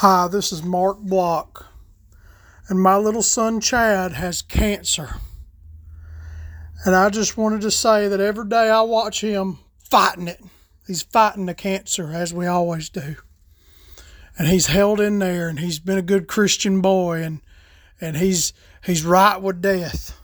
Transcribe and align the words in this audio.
Hi, 0.00 0.28
this 0.28 0.52
is 0.52 0.62
Mark 0.62 1.00
Block, 1.00 1.66
and 2.68 2.80
my 2.80 2.96
little 2.96 3.20
son 3.20 3.60
Chad 3.60 4.12
has 4.12 4.42
cancer. 4.42 5.16
And 6.84 6.94
I 6.94 7.10
just 7.10 7.36
wanted 7.36 7.62
to 7.62 7.72
say 7.72 8.06
that 8.06 8.20
every 8.20 8.46
day 8.46 8.70
I 8.70 8.82
watch 8.82 9.22
him 9.22 9.58
fighting 9.76 10.28
it. 10.28 10.40
He's 10.86 11.02
fighting 11.02 11.46
the 11.46 11.54
cancer 11.54 12.12
as 12.12 12.32
we 12.32 12.46
always 12.46 12.88
do. 12.88 13.16
And 14.38 14.46
he's 14.46 14.68
held 14.68 15.00
in 15.00 15.18
there 15.18 15.48
and 15.48 15.58
he's 15.58 15.80
been 15.80 15.98
a 15.98 16.02
good 16.02 16.28
Christian 16.28 16.80
boy 16.80 17.24
and 17.24 17.40
and 18.00 18.18
he's 18.18 18.52
he's 18.84 19.04
right 19.04 19.42
with 19.42 19.60
death. 19.60 20.16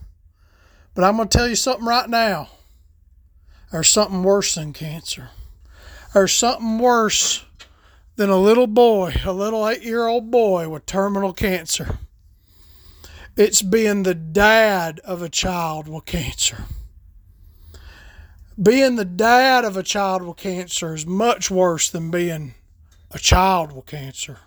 But 0.95 1.02
I'm 1.02 1.16
going 1.16 1.27
to 1.27 1.36
tell 1.36 1.48
you 1.48 1.56
something 1.56 1.84
right 1.84 2.09
now. 2.09 2.48
There's 3.72 3.88
something 3.88 4.22
worse 4.22 4.54
than 4.54 4.72
cancer. 4.72 5.30
There's 6.12 6.32
something 6.32 6.79
worse 6.79 7.45
than 8.16 8.30
a 8.30 8.36
little 8.36 8.66
boy, 8.66 9.14
a 9.24 9.32
little 9.32 9.68
eight 9.68 9.82
year 9.82 10.06
old 10.06 10.30
boy 10.30 10.68
with 10.68 10.86
terminal 10.86 11.32
cancer. 11.32 11.98
It's 13.36 13.62
being 13.62 14.05
the 14.05 14.14
dad 14.14 15.00
of 15.00 15.20
a 15.22 15.28
child 15.28 15.88
with 15.88 16.05
cancer. 16.05 16.64
Being 18.60 18.95
the 18.95 19.05
dad 19.05 19.64
of 19.64 19.77
a 19.77 19.82
child 19.82 20.22
with 20.22 20.36
cancer 20.36 20.95
is 20.95 21.05
much 21.05 21.50
worse 21.50 21.91
than 21.91 22.12
being 22.12 22.55
a 23.10 23.19
child 23.19 23.72
with 23.72 23.86
cancer. 23.86 24.38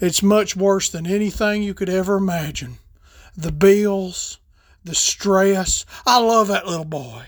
It's 0.00 0.22
much 0.22 0.56
worse 0.56 0.88
than 0.90 1.06
anything 1.06 1.62
you 1.62 1.72
could 1.72 1.88
ever 1.88 2.16
imagine. 2.16 2.78
The 3.36 3.52
bills, 3.52 4.38
the 4.82 4.96
stress. 4.96 5.86
I 6.04 6.18
love 6.18 6.48
that 6.48 6.66
little 6.66 6.84
boy. 6.84 7.22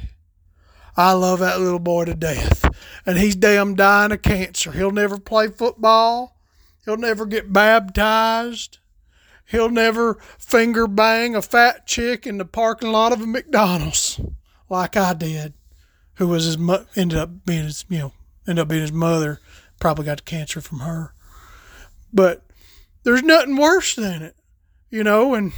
I 0.98 1.12
love 1.12 1.38
that 1.38 1.60
little 1.60 1.78
boy 1.78 2.06
to 2.06 2.14
death. 2.14 2.64
And 3.06 3.18
he's 3.18 3.36
damn 3.36 3.76
dying 3.76 4.10
of 4.10 4.20
cancer. 4.20 4.72
He'll 4.72 4.90
never 4.90 5.16
play 5.16 5.46
football. 5.46 6.36
He'll 6.84 6.96
never 6.96 7.24
get 7.24 7.52
baptized. 7.52 8.78
He'll 9.46 9.70
never 9.70 10.14
finger 10.38 10.88
bang 10.88 11.36
a 11.36 11.40
fat 11.40 11.86
chick 11.86 12.26
in 12.26 12.38
the 12.38 12.44
parking 12.44 12.90
lot 12.90 13.12
of 13.12 13.20
a 13.20 13.26
McDonald's 13.28 14.20
like 14.68 14.96
I 14.96 15.14
did, 15.14 15.54
who 16.14 16.26
was 16.26 16.44
his 16.44 16.58
mo- 16.58 16.84
ended 16.96 17.16
up 17.16 17.46
being 17.46 17.64
his 17.64 17.84
you 17.88 17.98
know 17.98 18.12
ended 18.48 18.62
up 18.62 18.68
being 18.68 18.82
his 18.82 18.92
mother. 18.92 19.40
Probably 19.78 20.04
got 20.04 20.24
cancer 20.24 20.60
from 20.60 20.80
her. 20.80 21.14
But 22.12 22.44
there's 23.04 23.22
nothing 23.22 23.56
worse 23.56 23.94
than 23.94 24.22
it, 24.22 24.36
you 24.90 25.04
know. 25.04 25.34
And 25.34 25.52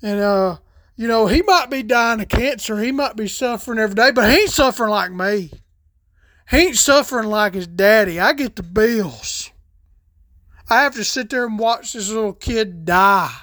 and 0.00 0.20
uh, 0.20 0.56
you 1.02 1.08
know, 1.08 1.26
he 1.26 1.42
might 1.42 1.68
be 1.68 1.82
dying 1.82 2.20
of 2.20 2.28
cancer. 2.28 2.78
He 2.78 2.92
might 2.92 3.16
be 3.16 3.26
suffering 3.26 3.80
every 3.80 3.96
day, 3.96 4.12
but 4.12 4.30
he 4.30 4.42
ain't 4.42 4.50
suffering 4.50 4.90
like 4.90 5.10
me. 5.10 5.50
He 6.48 6.56
ain't 6.58 6.76
suffering 6.76 7.28
like 7.28 7.54
his 7.54 7.66
daddy. 7.66 8.20
I 8.20 8.34
get 8.34 8.54
the 8.54 8.62
bills. 8.62 9.50
I 10.70 10.82
have 10.82 10.94
to 10.94 11.02
sit 11.02 11.28
there 11.28 11.44
and 11.44 11.58
watch 11.58 11.92
this 11.92 12.08
little 12.08 12.32
kid 12.32 12.84
die. 12.84 13.34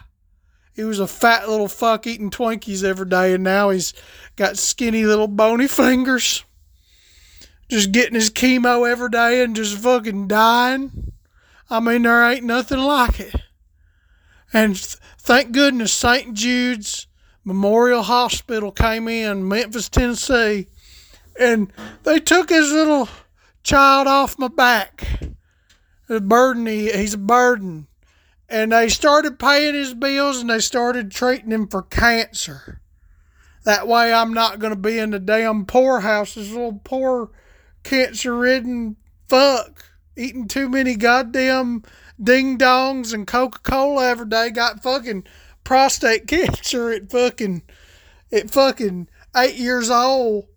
He 0.74 0.86
was 0.86 1.02
a 1.02 1.06
fat 1.06 1.50
little 1.50 1.68
fuck 1.68 2.08
eating 2.08 2.30
Twinkies 2.30 2.86
every 2.86 3.10
day, 3.10 3.34
and 3.34 3.44
now 3.44 3.72
he's 3.72 3.94
got 4.38 4.58
skinny 4.58 5.04
little 5.04 5.28
bony 5.28 5.68
fingers. 5.68 6.46
Just 7.68 7.92
getting 7.92 8.16
his 8.16 8.30
chemo 8.30 8.90
every 8.90 9.10
day 9.10 9.44
and 9.44 9.54
just 9.54 9.78
fucking 9.78 10.30
dying. 10.30 11.12
I 11.70 11.82
mean, 11.82 12.04
there 12.04 12.24
ain't 12.24 12.46
nothing 12.46 12.80
like 12.80 13.20
it. 13.20 13.36
And 14.54 14.78
th- 14.78 14.96
thank 15.18 15.52
goodness 15.52 15.92
St. 15.92 16.34
Jude's 16.34 17.09
Memorial 17.44 18.04
Hospital 18.04 18.72
came 18.72 19.08
in 19.08 19.48
Memphis, 19.48 19.90
Tennessee, 19.90 20.68
and 21.40 21.72
they 22.04 22.20
took 22.20 22.50
his 22.50 22.72
little 22.72 23.10
child 23.64 24.08
off 24.08 24.38
my 24.38 24.48
back. 24.48 25.08
A 26.10 26.20
burden, 26.20 26.66
he, 26.66 26.92
he's 26.92 27.14
a 27.14 27.20
burden. 27.20 27.88
And 28.50 28.72
they 28.72 28.90
started 28.90 29.38
paying 29.38 29.76
his 29.76 29.94
bills 29.94 30.42
and 30.42 30.50
they 30.50 30.60
started 30.60 31.12
treating 31.12 31.52
him 31.52 31.68
for 31.68 31.84
cancer. 31.84 32.82
That 33.64 33.88
way 33.88 34.12
I'm 34.12 34.34
not 34.34 34.60
to 34.60 34.76
be 34.76 34.98
in 34.98 35.12
the 35.12 35.20
damn 35.20 35.66
poorhouse, 35.66 36.34
this 36.34 36.50
little 36.50 36.82
poor 36.84 37.30
cancer 37.84 38.36
ridden 38.36 38.98
fuck 39.28 39.86
eating 40.20 40.48
too 40.48 40.68
many 40.68 40.96
goddamn 40.96 41.84
ding 42.22 42.58
dongs 42.58 43.14
and 43.14 43.26
Coca 43.26 43.60
Cola 43.60 44.10
every 44.10 44.28
day. 44.28 44.50
Got 44.50 44.84
fucking 44.84 45.24
prostate 45.70 46.26
cancer 46.26 46.90
at 46.90 47.12
fucking 47.12 47.62
at 48.32 48.50
fucking 48.50 49.08
eight 49.38 49.54
years 49.54 49.92
old. 49.92 50.48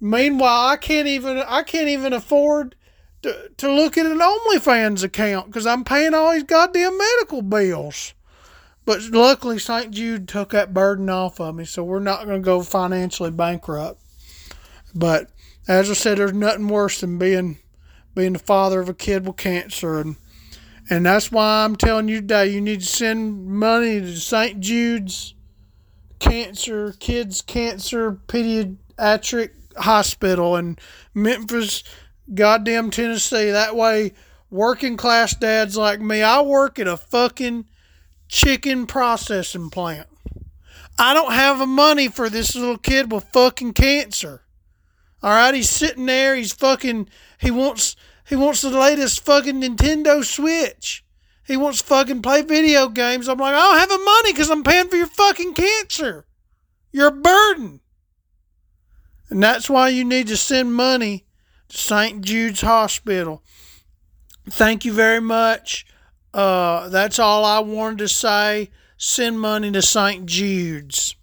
Meanwhile, 0.00 0.66
I 0.66 0.76
can't 0.76 1.06
even 1.06 1.38
I 1.46 1.62
can't 1.62 1.86
even 1.86 2.12
afford 2.12 2.74
to, 3.22 3.52
to 3.56 3.72
look 3.72 3.96
at 3.96 4.04
an 4.04 4.18
OnlyFans 4.18 5.04
account 5.04 5.46
because 5.46 5.64
I'm 5.64 5.84
paying 5.84 6.12
all 6.12 6.32
these 6.32 6.42
goddamn 6.42 6.98
medical 6.98 7.40
bills. 7.40 8.14
But 8.84 9.00
luckily, 9.12 9.60
St. 9.60 9.92
Jude 9.92 10.26
took 10.26 10.50
that 10.50 10.74
burden 10.74 11.08
off 11.08 11.40
of 11.40 11.54
me, 11.54 11.64
so 11.64 11.84
we're 11.84 12.00
not 12.00 12.24
going 12.24 12.42
to 12.42 12.44
go 12.44 12.62
financially 12.62 13.30
bankrupt. 13.30 14.00
But 14.92 15.30
as 15.68 15.88
I 15.88 15.94
said, 15.94 16.18
there's 16.18 16.32
nothing 16.32 16.66
worse 16.66 17.00
than 17.00 17.16
being 17.16 17.58
being 18.12 18.32
the 18.32 18.40
father 18.40 18.80
of 18.80 18.88
a 18.88 18.94
kid 18.94 19.24
with 19.24 19.36
cancer, 19.36 20.00
and 20.00 20.16
and 20.88 21.04
that's 21.04 21.32
why 21.32 21.64
I'm 21.64 21.76
telling 21.76 22.08
you 22.08 22.20
today, 22.20 22.48
you 22.48 22.60
need 22.60 22.80
to 22.80 22.86
send 22.86 23.46
money 23.46 24.00
to 24.00 24.16
St. 24.16 24.60
Jude's 24.60 25.34
Cancer 26.18 26.94
Kids 26.98 27.42
Cancer 27.42 28.18
Pediatric 28.28 29.50
Hospital 29.76 30.56
in 30.56 30.78
Memphis, 31.14 31.82
goddamn 32.34 32.90
Tennessee. 32.90 33.50
That 33.50 33.76
way, 33.76 34.12
working 34.50 34.96
class 34.96 35.34
dads 35.34 35.76
like 35.76 36.00
me, 36.00 36.22
I 36.22 36.40
work 36.40 36.78
at 36.78 36.86
a 36.86 36.96
fucking 36.96 37.66
chicken 38.28 38.86
processing 38.86 39.70
plant. 39.70 40.08
I 40.98 41.12
don't 41.12 41.32
have 41.32 41.58
the 41.58 41.66
money 41.66 42.08
for 42.08 42.30
this 42.30 42.54
little 42.54 42.78
kid 42.78 43.12
with 43.12 43.24
fucking 43.32 43.74
cancer. 43.74 44.42
All 45.22 45.30
right, 45.30 45.54
he's 45.54 45.70
sitting 45.70 46.06
there. 46.06 46.34
He's 46.36 46.52
fucking. 46.52 47.08
He 47.38 47.50
wants. 47.50 47.96
He 48.28 48.36
wants 48.36 48.62
the 48.62 48.70
latest 48.70 49.24
fucking 49.24 49.60
Nintendo 49.60 50.24
Switch. 50.24 51.04
He 51.46 51.56
wants 51.56 51.80
to 51.80 51.86
fucking 51.86 52.22
play 52.22 52.42
video 52.42 52.88
games. 52.88 53.28
I'm 53.28 53.38
like, 53.38 53.54
I 53.54 53.58
don't 53.58 53.78
have 53.78 53.88
the 53.88 54.04
money 54.04 54.32
because 54.32 54.50
I'm 54.50 54.64
paying 54.64 54.88
for 54.88 54.96
your 54.96 55.06
fucking 55.06 55.54
cancer. 55.54 56.26
You're 56.90 57.08
a 57.08 57.12
burden. 57.12 57.80
And 59.30 59.42
that's 59.42 59.70
why 59.70 59.90
you 59.90 60.04
need 60.04 60.26
to 60.28 60.36
send 60.36 60.74
money 60.74 61.24
to 61.68 61.76
St. 61.76 62.20
Jude's 62.22 62.62
Hospital. 62.62 63.42
Thank 64.48 64.84
you 64.84 64.92
very 64.92 65.20
much. 65.20 65.86
Uh, 66.34 66.88
that's 66.88 67.18
all 67.18 67.44
I 67.44 67.60
wanted 67.60 67.98
to 67.98 68.08
say. 68.08 68.70
Send 68.96 69.40
money 69.40 69.70
to 69.70 69.82
St. 69.82 70.26
Jude's. 70.26 71.14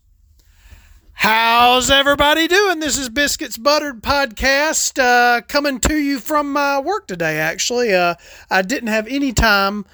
How's 1.13 1.90
everybody 1.90 2.47
doing? 2.47 2.79
This 2.79 2.97
is 2.97 3.07
Biscuits 3.07 3.57
Buttered 3.57 4.01
Podcast 4.01 5.00
uh, 5.00 5.41
coming 5.41 5.79
to 5.81 5.96
you 5.96 6.19
from 6.19 6.51
my 6.51 6.79
work 6.79 7.07
today, 7.07 7.38
actually. 7.38 7.94
Uh, 7.94 8.16
I 8.50 8.62
didn't 8.62 8.90
have 8.90 9.07
any 9.07 9.31
time 9.31 9.85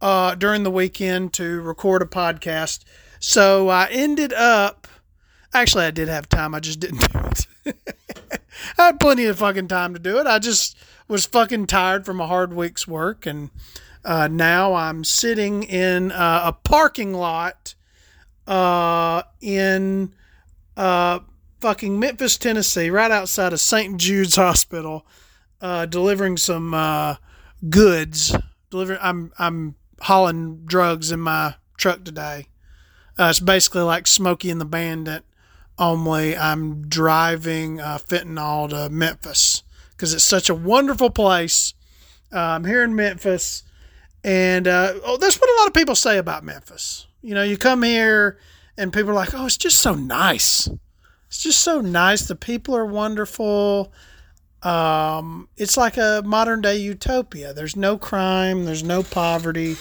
uh, 0.00 0.34
during 0.34 0.64
the 0.64 0.70
weekend 0.70 1.34
to 1.34 1.60
record 1.60 2.02
a 2.02 2.06
podcast, 2.06 2.80
so 3.20 3.68
I 3.68 3.88
ended 3.90 4.32
up. 4.32 4.88
Actually, 5.54 5.84
I 5.84 5.90
did 5.92 6.08
have 6.08 6.28
time, 6.28 6.54
I 6.54 6.60
just 6.60 6.80
didn't 6.80 7.12
do 7.12 7.18
it. 7.64 7.76
I 8.78 8.86
had 8.86 8.98
plenty 9.00 9.26
of 9.26 9.38
fucking 9.38 9.68
time 9.68 9.92
to 9.92 10.00
do 10.00 10.18
it. 10.18 10.26
I 10.26 10.38
just 10.40 10.76
was 11.06 11.26
fucking 11.26 11.66
tired 11.66 12.04
from 12.04 12.20
a 12.20 12.26
hard 12.26 12.54
week's 12.54 12.88
work, 12.88 13.24
and 13.26 13.50
uh, 14.04 14.26
now 14.28 14.74
I'm 14.74 15.04
sitting 15.04 15.62
in 15.62 16.10
uh, 16.10 16.42
a 16.46 16.52
parking 16.52 17.12
lot 17.12 17.74
uh, 18.48 19.22
in 19.40 20.12
uh, 20.76 21.20
fucking 21.60 21.98
Memphis, 21.98 22.36
Tennessee, 22.36 22.90
right 22.90 23.10
outside 23.10 23.52
of 23.52 23.60
St. 23.60 23.96
Jude's 23.98 24.36
Hospital, 24.36 25.06
uh, 25.60 25.86
delivering 25.86 26.36
some 26.36 26.74
uh, 26.74 27.16
goods. 27.68 28.36
Delivering, 28.70 28.98
I'm 29.02 29.32
I'm 29.38 29.76
hauling 30.00 30.64
drugs 30.64 31.12
in 31.12 31.20
my 31.20 31.54
truck 31.76 32.04
today. 32.04 32.46
Uh, 33.18 33.28
it's 33.30 33.40
basically 33.40 33.82
like 33.82 34.06
Smokey 34.06 34.50
and 34.50 34.60
the 34.60 34.64
Bandit, 34.64 35.24
only 35.78 36.36
I'm 36.36 36.88
driving 36.88 37.80
uh, 37.80 37.98
fentanyl 37.98 38.70
to 38.70 38.88
Memphis 38.90 39.62
because 39.90 40.14
it's 40.14 40.24
such 40.24 40.48
a 40.48 40.54
wonderful 40.54 41.10
place. 41.10 41.74
Uh, 42.32 42.38
I'm 42.38 42.64
here 42.64 42.82
in 42.82 42.96
Memphis, 42.96 43.62
and 44.24 44.66
uh, 44.66 44.94
oh, 45.04 45.18
that's 45.18 45.40
what 45.40 45.50
a 45.50 45.56
lot 45.60 45.68
of 45.68 45.74
people 45.74 45.94
say 45.94 46.18
about 46.18 46.44
Memphis. 46.44 47.06
You 47.20 47.34
know, 47.34 47.42
you 47.42 47.56
come 47.56 47.82
here 47.82 48.38
and 48.76 48.92
people 48.92 49.10
are 49.10 49.14
like, 49.14 49.34
"Oh, 49.34 49.46
it's 49.46 49.56
just 49.56 49.78
so 49.80 49.94
nice. 49.94 50.68
It's 51.28 51.42
just 51.42 51.60
so 51.60 51.80
nice. 51.80 52.26
The 52.26 52.36
people 52.36 52.76
are 52.76 52.86
wonderful. 52.86 53.92
Um, 54.62 55.48
it's 55.56 55.76
like 55.76 55.96
a 55.96 56.22
modern 56.24 56.60
day 56.60 56.76
utopia. 56.76 57.52
There's 57.52 57.74
no 57.74 57.98
crime. 57.98 58.64
There's 58.64 58.84
no 58.84 59.02
poverty. 59.02 59.76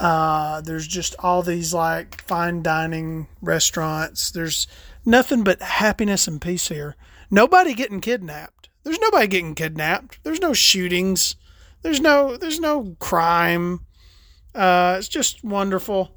Uh, 0.00 0.60
there's 0.60 0.86
just 0.86 1.16
all 1.18 1.42
these 1.42 1.74
like 1.74 2.22
fine 2.22 2.62
dining 2.62 3.26
restaurants. 3.42 4.30
There's 4.30 4.66
nothing 5.04 5.42
but 5.42 5.60
happiness 5.60 6.28
and 6.28 6.40
peace 6.40 6.68
here. 6.68 6.94
Nobody 7.30 7.74
getting 7.74 8.00
kidnapped. 8.00 8.68
There's 8.84 9.00
nobody 9.00 9.26
getting 9.26 9.54
kidnapped. 9.54 10.22
There's 10.22 10.40
no 10.40 10.52
shootings. 10.52 11.36
There's 11.82 12.00
no 12.00 12.36
there's 12.36 12.60
no 12.60 12.96
crime. 13.00 13.80
Uh, 14.54 14.96
it's 14.98 15.08
just 15.08 15.44
wonderful. 15.44 16.14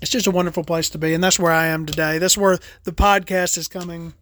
It's 0.00 0.10
just 0.10 0.26
a 0.26 0.30
wonderful 0.30 0.64
place 0.64 0.88
to 0.90 0.98
be, 0.98 1.12
and 1.12 1.22
that's 1.22 1.38
where 1.38 1.52
I 1.52 1.66
am 1.66 1.84
today. 1.86 2.18
That's 2.18 2.38
where 2.38 2.58
the 2.84 2.92
podcast 2.92 3.58
is 3.58 3.68
coming 3.68 4.14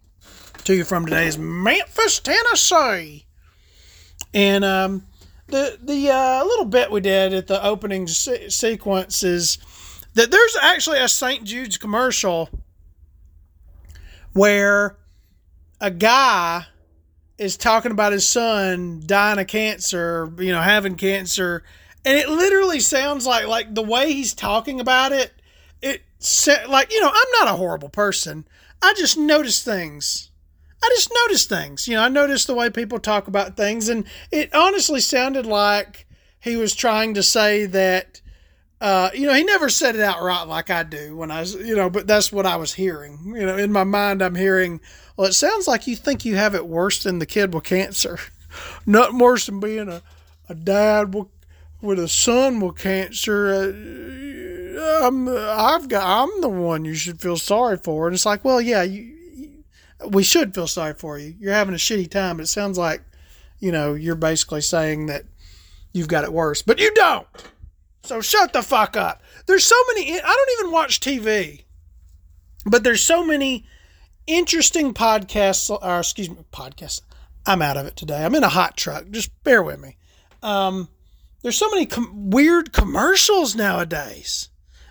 to 0.65 0.75
you 0.75 0.83
from 0.83 1.05
today 1.05 1.27
is 1.27 1.37
Memphis, 1.37 2.19
Tennessee. 2.19 3.25
And 4.33 4.65
um, 4.65 5.05
the 5.47 5.79
the 5.81 6.11
uh, 6.11 6.43
little 6.43 6.65
bit 6.65 6.91
we 6.91 7.01
did 7.01 7.33
at 7.33 7.47
the 7.47 7.63
opening 7.63 8.07
se- 8.07 8.49
sequence 8.49 9.23
is 9.23 9.57
that 10.13 10.31
there's 10.31 10.57
actually 10.61 10.99
a 10.99 11.07
St. 11.07 11.43
Jude's 11.43 11.77
commercial 11.77 12.49
where 14.33 14.97
a 15.81 15.91
guy 15.91 16.65
is 17.37 17.57
talking 17.57 17.91
about 17.91 18.11
his 18.11 18.29
son 18.29 19.01
dying 19.05 19.39
of 19.39 19.47
cancer, 19.47 20.31
you 20.37 20.51
know, 20.51 20.61
having 20.61 20.95
cancer, 20.95 21.63
and 22.05 22.17
it 22.17 22.29
literally 22.29 22.79
sounds 22.79 23.25
like 23.25 23.47
like 23.47 23.73
the 23.73 23.81
way 23.81 24.13
he's 24.13 24.33
talking 24.33 24.79
about 24.79 25.11
it. 25.11 25.33
Like 26.67 26.91
you 26.91 27.01
know, 27.01 27.09
I'm 27.09 27.31
not 27.39 27.53
a 27.53 27.57
horrible 27.57 27.89
person. 27.89 28.47
I 28.81 28.93
just 28.97 29.17
notice 29.17 29.63
things. 29.63 30.31
I 30.81 30.89
just 30.95 31.11
notice 31.25 31.45
things. 31.45 31.87
You 31.87 31.95
know, 31.95 32.03
I 32.03 32.09
notice 32.09 32.45
the 32.45 32.55
way 32.55 32.69
people 32.69 32.99
talk 32.99 33.27
about 33.27 33.57
things, 33.57 33.89
and 33.89 34.05
it 34.31 34.53
honestly 34.53 35.01
sounded 35.01 35.45
like 35.45 36.07
he 36.39 36.55
was 36.55 36.75
trying 36.75 37.13
to 37.15 37.23
say 37.23 37.65
that. 37.67 38.21
Uh, 38.81 39.09
you 39.13 39.27
know, 39.27 39.33
he 39.33 39.43
never 39.43 39.67
said 39.67 39.93
it 39.97 40.01
outright 40.01 40.47
like 40.47 40.69
I 40.69 40.83
do 40.83 41.13
when 41.13 41.31
I 41.31 41.41
was, 41.41 41.53
you 41.53 41.75
know, 41.75 41.89
but 41.89 42.07
that's 42.07 42.31
what 42.31 42.45
I 42.45 42.55
was 42.55 42.75
hearing. 42.75 43.33
You 43.35 43.45
know, 43.45 43.57
in 43.57 43.73
my 43.73 43.83
mind, 43.83 44.21
I'm 44.21 44.35
hearing, 44.35 44.79
well, 45.17 45.27
it 45.27 45.33
sounds 45.33 45.67
like 45.67 45.85
you 45.85 45.97
think 45.97 46.23
you 46.23 46.37
have 46.37 46.55
it 46.55 46.65
worse 46.65 47.03
than 47.03 47.19
the 47.19 47.25
kid 47.25 47.53
with 47.53 47.65
cancer. 47.65 48.19
Nothing 48.85 49.17
worse 49.19 49.47
than 49.47 49.59
being 49.59 49.89
a, 49.89 50.01
a 50.47 50.55
dad 50.55 51.13
with, 51.13 51.27
with 51.81 51.99
a 51.99 52.07
son 52.07 52.61
with 52.61 52.77
cancer. 52.77 53.53
Uh, 53.53 54.28
I'm, 54.79 55.27
I've 55.27 55.89
got, 55.89 56.23
I'm 56.23 56.41
the 56.41 56.49
one 56.49 56.85
you 56.85 56.95
should 56.95 57.19
feel 57.21 57.37
sorry 57.37 57.77
for. 57.77 58.07
And 58.07 58.15
it's 58.15 58.25
like, 58.25 58.43
well, 58.45 58.61
yeah, 58.61 58.83
you, 58.83 59.01
you, 59.35 59.63
we 60.07 60.23
should 60.23 60.53
feel 60.53 60.67
sorry 60.67 60.93
for 60.93 61.17
you. 61.17 61.35
You're 61.39 61.53
having 61.53 61.75
a 61.75 61.77
shitty 61.77 62.09
time, 62.09 62.37
but 62.37 62.43
it 62.43 62.47
sounds 62.47 62.77
like, 62.77 63.01
you 63.59 63.71
know, 63.71 63.93
you're 63.93 64.15
basically 64.15 64.61
saying 64.61 65.07
that 65.07 65.23
you've 65.93 66.07
got 66.07 66.23
it 66.23 66.33
worse, 66.33 66.61
but 66.61 66.79
you 66.79 66.93
don't. 66.93 67.27
So 68.03 68.21
shut 68.21 68.53
the 68.53 68.61
fuck 68.61 68.95
up. 68.95 69.21
There's 69.45 69.65
so 69.65 69.75
many, 69.89 70.13
I 70.13 70.21
don't 70.21 70.59
even 70.59 70.71
watch 70.71 70.99
TV, 70.99 71.63
but 72.65 72.83
there's 72.83 73.03
so 73.03 73.25
many 73.25 73.65
interesting 74.27 74.93
podcasts, 74.93 75.69
or 75.69 75.99
excuse 75.99 76.29
me, 76.29 76.37
podcasts. 76.51 77.01
I'm 77.45 77.61
out 77.61 77.77
of 77.77 77.85
it 77.87 77.95
today. 77.95 78.23
I'm 78.23 78.35
in 78.35 78.43
a 78.43 78.49
hot 78.49 78.77
truck. 78.77 79.09
Just 79.09 79.31
bear 79.43 79.63
with 79.63 79.79
me. 79.79 79.97
Um, 80.43 80.89
there's 81.41 81.57
so 81.57 81.69
many 81.69 81.85
com- 81.85 82.29
weird 82.29 82.73
commercials 82.73 83.55
nowadays. 83.55 84.49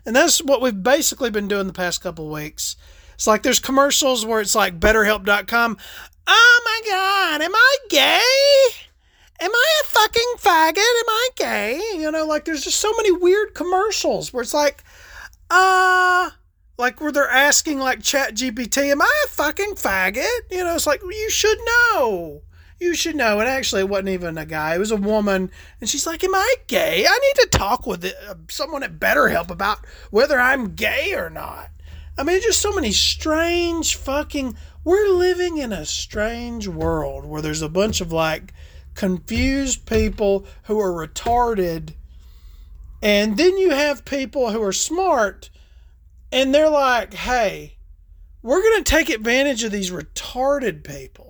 And 0.09 0.17
that's 0.17 0.43
what 0.43 0.63
we've 0.63 0.83
basically 0.83 1.29
been 1.29 1.49
doing 1.49 1.67
the 1.67 1.73
past 1.75 2.01
couple 2.01 2.25
of 2.25 2.33
weeks. 2.33 2.77
It's 3.13 3.27
like 3.27 3.43
there's 3.43 3.61
commercials 3.61 4.25
where 4.25 4.41
it's 4.41 4.55
like 4.55 4.81
betterhelp.com. 4.81 5.77
Oh 6.27 6.61
my 6.65 6.91
God, 6.91 7.43
am 7.43 7.55
I 7.55 7.77
gay? 7.91 8.69
Am 9.39 9.51
I 9.55 9.83
a 9.83 9.87
fucking 9.87 10.33
faggot? 10.39 10.79
Am 10.79 11.09
I 11.11 11.29
gay? 11.37 11.81
You 11.97 12.11
know, 12.11 12.25
like 12.25 12.47
there's 12.47 12.65
just 12.65 12.81
so 12.81 12.91
many 12.97 13.13
weird 13.13 13.55
commercials 13.55 14.33
where 14.33 14.43
it's 14.43 14.55
like, 14.55 14.83
uh, 15.51 16.31
like 16.79 17.03
where 17.03 17.13
they're 17.13 17.29
asking 17.29 17.79
like 17.79 18.03
chat 18.03 18.35
gpt 18.35 18.91
am 18.91 19.03
i 19.03 19.25
a 19.27 19.29
fucking 19.29 19.75
faggot 19.75 20.39
you 20.49 20.63
know 20.63 20.77
it's 20.77 20.87
like 20.87 21.03
you 21.03 21.29
should 21.29 21.59
know 21.67 22.41
you 22.81 22.95
should 22.95 23.17
know 23.17 23.41
and 23.41 23.49
actually 23.49 23.81
it 23.81 23.89
wasn't 23.89 24.09
even 24.09 24.39
a 24.39 24.47
guy 24.47 24.75
it 24.75 24.79
was 24.79 24.91
a 24.91 24.97
woman. 24.97 25.51
And 25.81 25.89
she's 25.89 26.07
like 26.07 26.23
am 26.25 26.35
i 26.35 26.55
gay? 26.67 27.07
I 27.07 27.19
need 27.19 27.43
to 27.43 27.59
talk 27.59 27.87
with 27.87 28.05
uh, 28.05 28.35
someone 28.49 28.83
at 28.83 28.99
betterhelp 28.99 29.51
about 29.51 29.85
whether 30.11 30.39
i'm 30.39 30.75
gay 30.75 31.15
or 31.15 31.31
not. 31.31 31.71
I 32.17 32.23
mean 32.23 32.41
just 32.41 32.61
so 32.61 32.73
many 32.73 32.93
strange 32.93 33.97
fucking 33.97 34.57
we're 34.85 35.09
living 35.09 35.59
in 35.59 35.73
a 35.73 35.85
strange 35.85 36.67
world 36.69 37.25
where 37.25 37.43
there's 37.43 37.63
a 37.63 37.69
bunch 37.69 38.01
of 38.01 38.13
like 38.13 38.55
confused 38.95 39.87
people 39.87 40.47
who 40.65 40.81
are 40.81 41.07
retarded 41.07 41.95
and 43.03 43.37
then 43.37 43.57
you 43.59 43.71
have 43.71 44.05
people 44.05 44.51
who 44.51 44.63
are 44.63 44.73
smart 44.73 45.51
and 46.33 46.55
they're 46.55 46.69
like, 46.69 47.15
hey, 47.15 47.77
we're 48.43 48.63
going 48.63 48.83
to 48.83 48.91
take 48.91 49.09
advantage 49.09 49.65
of 49.65 49.73
these 49.73 49.91
retarded 49.91 50.85
people. 50.85 51.28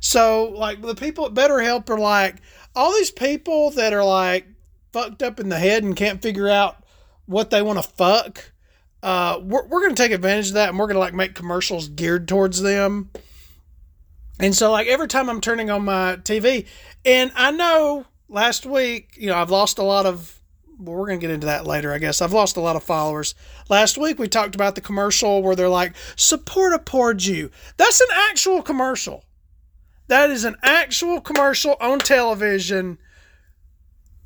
So, 0.00 0.50
like, 0.50 0.80
the 0.82 0.94
people 0.94 1.26
at 1.26 1.34
BetterHelp 1.34 1.88
are 1.90 1.98
like, 1.98 2.36
all 2.74 2.92
these 2.92 3.10
people 3.10 3.70
that 3.72 3.92
are 3.92 4.04
like 4.04 4.46
fucked 4.92 5.22
up 5.22 5.40
in 5.40 5.48
the 5.48 5.58
head 5.58 5.82
and 5.82 5.96
can't 5.96 6.22
figure 6.22 6.48
out 6.48 6.84
what 7.26 7.50
they 7.50 7.62
want 7.62 7.82
to 7.82 7.88
fuck, 7.88 8.52
uh, 9.02 9.40
we're, 9.42 9.66
we're 9.66 9.80
going 9.80 9.94
to 9.94 10.02
take 10.02 10.12
advantage 10.12 10.48
of 10.48 10.54
that 10.54 10.70
and 10.70 10.78
we're 10.78 10.86
going 10.86 10.94
to 10.94 11.00
like 11.00 11.14
make 11.14 11.34
commercials 11.34 11.88
geared 11.88 12.28
towards 12.28 12.62
them. 12.62 13.10
And 14.40 14.54
so, 14.54 14.70
like, 14.70 14.86
every 14.86 15.08
time 15.08 15.28
I'm 15.28 15.40
turning 15.40 15.70
on 15.70 15.84
my 15.84 16.16
TV, 16.16 16.66
and 17.04 17.32
I 17.34 17.50
know 17.50 18.06
last 18.28 18.64
week, 18.66 19.16
you 19.16 19.26
know, 19.26 19.36
I've 19.36 19.50
lost 19.50 19.78
a 19.78 19.82
lot 19.82 20.06
of 20.06 20.38
well, 20.78 20.94
we're 20.94 21.08
going 21.08 21.18
to 21.18 21.26
get 21.26 21.34
into 21.34 21.46
that 21.46 21.66
later, 21.66 21.92
I 21.92 21.98
guess. 21.98 22.22
I've 22.22 22.32
lost 22.32 22.56
a 22.56 22.60
lot 22.60 22.76
of 22.76 22.84
followers. 22.84 23.34
Last 23.68 23.98
week 23.98 24.18
we 24.18 24.28
talked 24.28 24.54
about 24.54 24.76
the 24.76 24.80
commercial 24.80 25.42
where 25.42 25.56
they're 25.56 25.68
like, 25.68 25.94
support 26.14 26.72
a 26.72 26.78
poor 26.78 27.14
Jew. 27.14 27.50
That's 27.76 28.00
an 28.00 28.06
actual 28.30 28.62
commercial. 28.62 29.24
That 30.08 30.30
is 30.30 30.44
an 30.44 30.56
actual 30.62 31.20
commercial 31.20 31.76
on 31.80 32.00
television. 32.00 32.98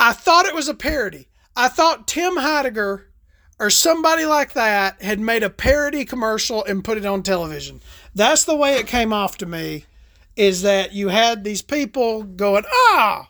I 0.00 0.12
thought 0.12 0.46
it 0.46 0.54
was 0.54 0.68
a 0.68 0.74
parody. 0.74 1.28
I 1.54 1.68
thought 1.68 2.08
Tim 2.08 2.36
Heidecker 2.36 3.04
or 3.58 3.70
somebody 3.70 4.24
like 4.24 4.54
that 4.54 5.02
had 5.02 5.20
made 5.20 5.42
a 5.42 5.50
parody 5.50 6.04
commercial 6.04 6.64
and 6.64 6.84
put 6.84 6.98
it 6.98 7.06
on 7.06 7.22
television. 7.22 7.80
That's 8.14 8.44
the 8.44 8.56
way 8.56 8.76
it 8.76 8.86
came 8.86 9.12
off 9.12 9.36
to 9.38 9.46
me 9.46 9.86
is 10.34 10.62
that 10.62 10.92
you 10.92 11.08
had 11.08 11.44
these 11.44 11.62
people 11.62 12.22
going, 12.22 12.64
ah, 12.68 13.28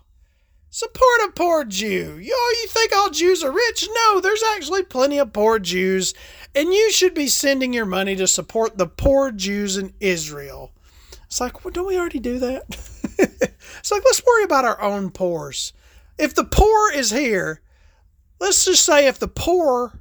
Support 0.74 1.20
a 1.26 1.32
poor 1.34 1.64
Jew. 1.66 2.18
You, 2.18 2.32
you 2.32 2.66
think 2.66 2.96
all 2.96 3.10
Jews 3.10 3.44
are 3.44 3.52
rich? 3.52 3.86
No, 3.94 4.20
there's 4.20 4.42
actually 4.56 4.84
plenty 4.84 5.18
of 5.18 5.34
poor 5.34 5.58
Jews, 5.58 6.14
and 6.54 6.72
you 6.72 6.90
should 6.90 7.12
be 7.12 7.26
sending 7.26 7.74
your 7.74 7.84
money 7.84 8.16
to 8.16 8.26
support 8.26 8.78
the 8.78 8.86
poor 8.86 9.30
Jews 9.32 9.76
in 9.76 9.92
Israel. 10.00 10.72
It's 11.32 11.40
like, 11.40 11.64
well, 11.64 11.72
don't 11.72 11.86
we 11.86 11.98
already 11.98 12.18
do 12.18 12.38
that? 12.40 12.64
it's 12.68 13.90
like, 13.90 14.04
let's 14.04 14.22
worry 14.22 14.44
about 14.44 14.66
our 14.66 14.78
own 14.82 15.10
poors. 15.10 15.72
If 16.18 16.34
the 16.34 16.44
poor 16.44 16.92
is 16.92 17.10
here, 17.10 17.62
let's 18.38 18.66
just 18.66 18.84
say 18.84 19.06
if 19.06 19.18
the 19.18 19.28
poor 19.28 19.98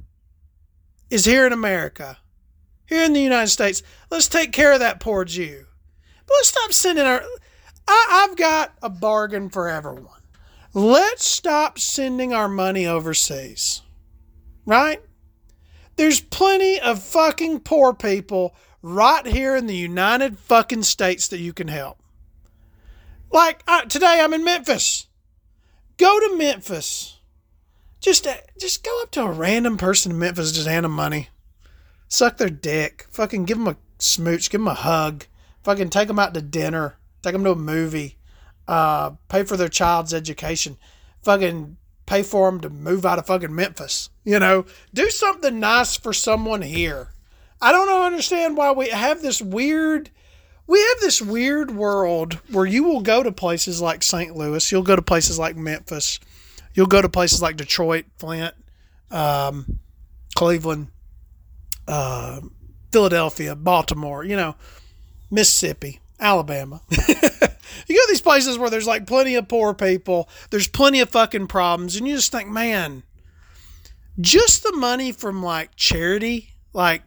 is 1.10 1.24
here 1.24 1.48
in 1.48 1.54
America, 1.54 2.18
here 2.86 3.06
in 3.06 3.14
the 3.14 3.22
United 3.22 3.48
States, 3.48 3.82
let's 4.10 4.28
take 4.28 4.52
care 4.52 4.74
of 4.74 4.80
that 4.82 5.00
poor 5.00 5.24
Jew. 5.24 5.68
But 6.28 6.34
let's 6.34 6.50
stop 6.50 6.74
sending 6.74 7.06
our. 7.06 7.24
I, 7.88 8.28
I've 8.28 8.36
got 8.36 8.74
a 8.84 8.90
bargain 8.90 9.48
for 9.48 9.70
everyone. 9.70 10.20
Let's 10.74 11.26
stop 11.26 11.80
sending 11.80 12.34
our 12.34 12.50
money 12.50 12.86
overseas. 12.86 13.84
Right? 14.66 15.02
There's 15.96 16.20
plenty 16.20 16.78
of 16.78 17.02
fucking 17.02 17.62
poor 17.62 17.94
people 17.94 18.54
right 18.82 19.26
here 19.26 19.56
in 19.56 19.68
the 19.68 19.76
United 19.76 20.38
fucking 20.38 20.84
States 20.84 21.28
that 21.28 21.40
you 21.40 21.54
can 21.54 21.68
help. 21.68 21.98
Like 23.32 23.64
uh, 23.68 23.84
today, 23.84 24.20
I'm 24.22 24.34
in 24.34 24.44
Memphis. 24.44 25.08
Go 25.98 26.20
to 26.20 26.38
Memphis. 26.38 27.20
Just, 28.00 28.26
uh, 28.26 28.34
just 28.60 28.84
go 28.84 29.02
up 29.04 29.12
to 29.12 29.22
a 29.22 29.32
random 29.32 29.78
person 29.78 30.12
in 30.12 30.20
Memphis, 30.20 30.52
just 30.52 30.68
hand 30.68 30.86
them 30.86 30.92
money, 30.92 31.30
suck 32.08 32.38
their 32.38 32.50
dick, 32.50 33.06
fucking 33.12 33.46
give 33.46 33.60
them 33.60 33.68
a 33.68 33.78
smooch, 34.00 34.50
give 34.50 34.60
them 34.60 34.68
a 34.68 34.74
hug, 34.74 35.26
fucking 35.64 35.92
take 35.92 36.08
them 36.08 36.18
out 36.18 36.34
to 36.34 36.42
dinner, 36.42 36.98
take 37.22 37.34
them 37.34 37.44
to 37.44 37.52
a 37.52 37.56
movie, 37.56 38.18
uh, 38.68 39.12
pay 39.30 39.44
for 39.44 39.56
their 39.56 39.70
child's 39.70 40.16
education, 40.16 40.78
fucking 41.22 41.78
pay 42.08 42.24
for 42.24 42.50
them 42.50 42.60
to 42.62 42.72
move 42.72 43.06
out 43.06 43.20
of 43.20 43.28
fucking 43.28 43.54
Memphis. 43.54 44.10
You 44.24 44.40
know, 44.40 44.66
do 44.94 45.12
something 45.12 45.60
nice 45.60 45.96
for 45.96 46.12
someone 46.12 46.64
here. 46.64 47.11
I 47.62 47.72
don't 47.72 47.89
understand 47.89 48.58
why 48.58 48.72
we 48.72 48.89
have 48.89 49.22
this 49.22 49.41
weird. 49.41 50.10
We 50.68 50.80
have 50.80 51.00
this 51.00 51.22
weird 51.22 51.72
world 51.72 52.39
where 52.50 52.65
you 52.65 52.84
will 52.84 53.01
go 53.01 53.22
to 53.24 53.32
places 53.32 53.82
like 53.82 54.03
St. 54.03 54.36
Louis, 54.36 54.72
you'll 54.72 54.84
go 54.84 54.96
to 54.96 55.01
places 55.01 55.38
like 55.38 55.56
Memphis, 55.56 56.20
you'll 56.74 56.86
go 56.86 57.01
to 57.01 57.10
places 57.10 57.41
like 57.41 57.58
Detroit, 57.58 58.06
Flint, 58.18 58.56
um, 59.10 59.80
Cleveland, 60.34 60.88
uh, 61.88 62.39
Philadelphia, 62.91 63.56
Baltimore, 63.56 64.24
you 64.24 64.38
know, 64.38 64.56
Mississippi, 65.30 66.00
Alabama. 66.20 66.82
you 66.89 66.98
go 67.10 67.48
to 67.88 68.08
these 68.08 68.22
places 68.22 68.58
where 68.58 68.70
there's 68.70 68.88
like 68.88 69.06
plenty 69.06 69.36
of 69.36 69.50
poor 69.50 69.74
people, 69.74 70.30
there's 70.51 70.68
plenty 70.70 71.01
of 71.01 71.10
fucking 71.10 71.48
problems, 71.48 71.98
and 71.98 72.08
you 72.08 72.15
just 72.15 72.32
think, 72.32 72.50
man, 72.50 73.03
just 74.22 74.63
the 74.63 74.74
money 74.74 75.12
from 75.12 75.44
like 75.44 75.75
charity, 75.75 76.53
like 76.72 77.03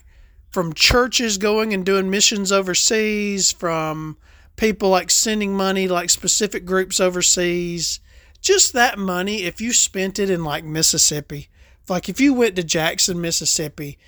from 0.55 0.73
churches 0.73 1.37
going 1.37 1.75
and 1.75 1.85
doing 1.85 2.09
missions 2.09 2.53
overseas, 2.53 3.51
from 3.51 4.17
people 4.55 4.89
like 4.89 5.11
sending 5.11 5.53
money 5.53 5.89
like 5.89 6.09
specific 6.09 6.65
groups 6.65 7.01
overseas. 7.01 7.99
Just 8.41 8.73
that 8.73 8.97
money, 8.97 9.43
if 9.43 9.61
you 9.61 9.73
spent 9.73 10.21
it 10.21 10.31
in 10.31 10.45
like 10.45 10.65
Mississippi, 10.65 11.49
like 11.89 12.09
if 12.09 12.21
you 12.21 12.33
went 12.33 12.55
to 12.55 12.63
Jackson, 12.63 13.21
Mississippi, 13.21 13.99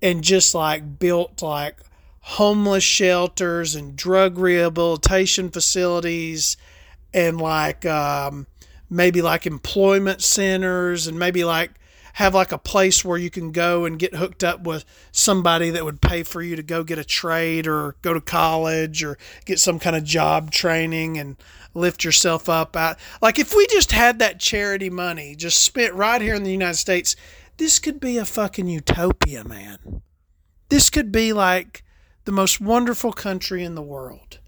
and 0.00 0.22
just 0.22 0.54
like 0.54 1.00
built 1.00 1.42
like 1.42 1.80
homeless 2.20 2.84
shelters 2.84 3.74
and 3.74 3.96
drug 3.96 4.38
rehabilitation 4.38 5.50
facilities 5.50 6.56
and 7.12 7.40
like 7.40 7.84
um, 7.86 8.46
maybe 8.88 9.20
like 9.20 9.46
employment 9.48 10.22
centers 10.22 11.08
and 11.08 11.18
maybe 11.18 11.42
like 11.42 11.72
have 12.18 12.34
like 12.34 12.50
a 12.50 12.58
place 12.58 13.04
where 13.04 13.16
you 13.16 13.30
can 13.30 13.52
go 13.52 13.84
and 13.84 13.96
get 13.96 14.16
hooked 14.16 14.42
up 14.42 14.64
with 14.64 14.84
somebody 15.12 15.70
that 15.70 15.84
would 15.84 16.00
pay 16.00 16.24
for 16.24 16.42
you 16.42 16.56
to 16.56 16.64
go 16.64 16.82
get 16.82 16.98
a 16.98 17.04
trade 17.04 17.64
or 17.64 17.94
go 18.02 18.12
to 18.12 18.20
college 18.20 19.04
or 19.04 19.16
get 19.44 19.60
some 19.60 19.78
kind 19.78 19.94
of 19.94 20.02
job 20.02 20.50
training 20.50 21.16
and 21.16 21.36
lift 21.74 22.02
yourself 22.02 22.48
up. 22.48 22.74
Out 22.74 22.98
like 23.22 23.38
if 23.38 23.54
we 23.54 23.68
just 23.68 23.92
had 23.92 24.18
that 24.18 24.40
charity 24.40 24.90
money 24.90 25.36
just 25.36 25.62
spent 25.62 25.94
right 25.94 26.20
here 26.20 26.34
in 26.34 26.42
the 26.42 26.50
United 26.50 26.74
States 26.76 27.14
this 27.56 27.78
could 27.78 28.00
be 28.00 28.18
a 28.18 28.24
fucking 28.24 28.66
utopia 28.66 29.44
man. 29.44 30.02
This 30.70 30.90
could 30.90 31.12
be 31.12 31.32
like 31.32 31.84
the 32.24 32.32
most 32.32 32.60
wonderful 32.60 33.12
country 33.12 33.62
in 33.62 33.76
the 33.76 33.80
world. 33.80 34.40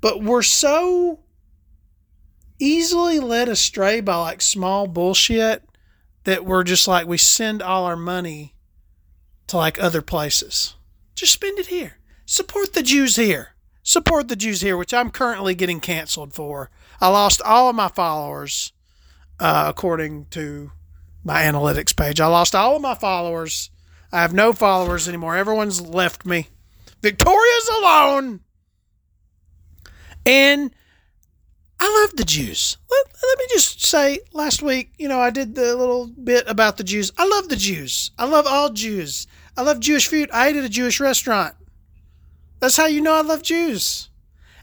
But 0.00 0.22
we're 0.22 0.40
so 0.40 1.20
easily 2.58 3.18
led 3.18 3.50
astray 3.50 4.00
by 4.00 4.16
like 4.16 4.40
small 4.40 4.86
bullshit 4.86 5.67
that 6.24 6.44
we're 6.44 6.64
just 6.64 6.88
like 6.88 7.06
we 7.06 7.18
send 7.18 7.62
all 7.62 7.84
our 7.84 7.96
money 7.96 8.54
to 9.48 9.56
like 9.56 9.80
other 9.80 10.02
places. 10.02 10.74
Just 11.14 11.32
spend 11.32 11.58
it 11.58 11.66
here. 11.66 11.98
Support 12.26 12.74
the 12.74 12.82
Jews 12.82 13.16
here. 13.16 13.54
Support 13.82 14.28
the 14.28 14.36
Jews 14.36 14.60
here, 14.60 14.76
which 14.76 14.92
I'm 14.92 15.10
currently 15.10 15.54
getting 15.54 15.80
canceled 15.80 16.34
for. 16.34 16.70
I 17.00 17.08
lost 17.08 17.40
all 17.42 17.70
of 17.70 17.76
my 17.76 17.88
followers, 17.88 18.72
uh, 19.40 19.64
according 19.66 20.26
to 20.26 20.72
my 21.24 21.42
analytics 21.42 21.96
page. 21.96 22.20
I 22.20 22.26
lost 22.26 22.54
all 22.54 22.76
of 22.76 22.82
my 22.82 22.94
followers. 22.94 23.70
I 24.12 24.20
have 24.20 24.34
no 24.34 24.52
followers 24.52 25.08
anymore. 25.08 25.36
Everyone's 25.36 25.80
left 25.80 26.26
me. 26.26 26.48
Victoria's 27.02 27.68
alone. 27.78 28.40
And 30.26 30.70
I 31.80 32.02
love 32.02 32.16
the 32.16 32.24
Jews. 32.24 32.76
Let, 32.90 33.06
let 33.22 33.38
me 33.38 33.44
just 33.50 33.84
say, 33.84 34.20
last 34.32 34.62
week, 34.62 34.92
you 34.98 35.08
know, 35.08 35.20
I 35.20 35.30
did 35.30 35.54
the 35.54 35.76
little 35.76 36.08
bit 36.08 36.44
about 36.48 36.76
the 36.76 36.84
Jews. 36.84 37.12
I 37.16 37.26
love 37.26 37.48
the 37.48 37.56
Jews. 37.56 38.10
I 38.18 38.24
love 38.24 38.46
all 38.48 38.70
Jews. 38.70 39.26
I 39.56 39.62
love 39.62 39.80
Jewish 39.80 40.08
food. 40.08 40.30
I 40.32 40.48
ate 40.48 40.56
at 40.56 40.64
a 40.64 40.68
Jewish 40.68 40.98
restaurant. 40.98 41.54
That's 42.60 42.76
how 42.76 42.86
you 42.86 43.00
know 43.00 43.14
I 43.14 43.22
love 43.22 43.42
Jews. 43.42 44.08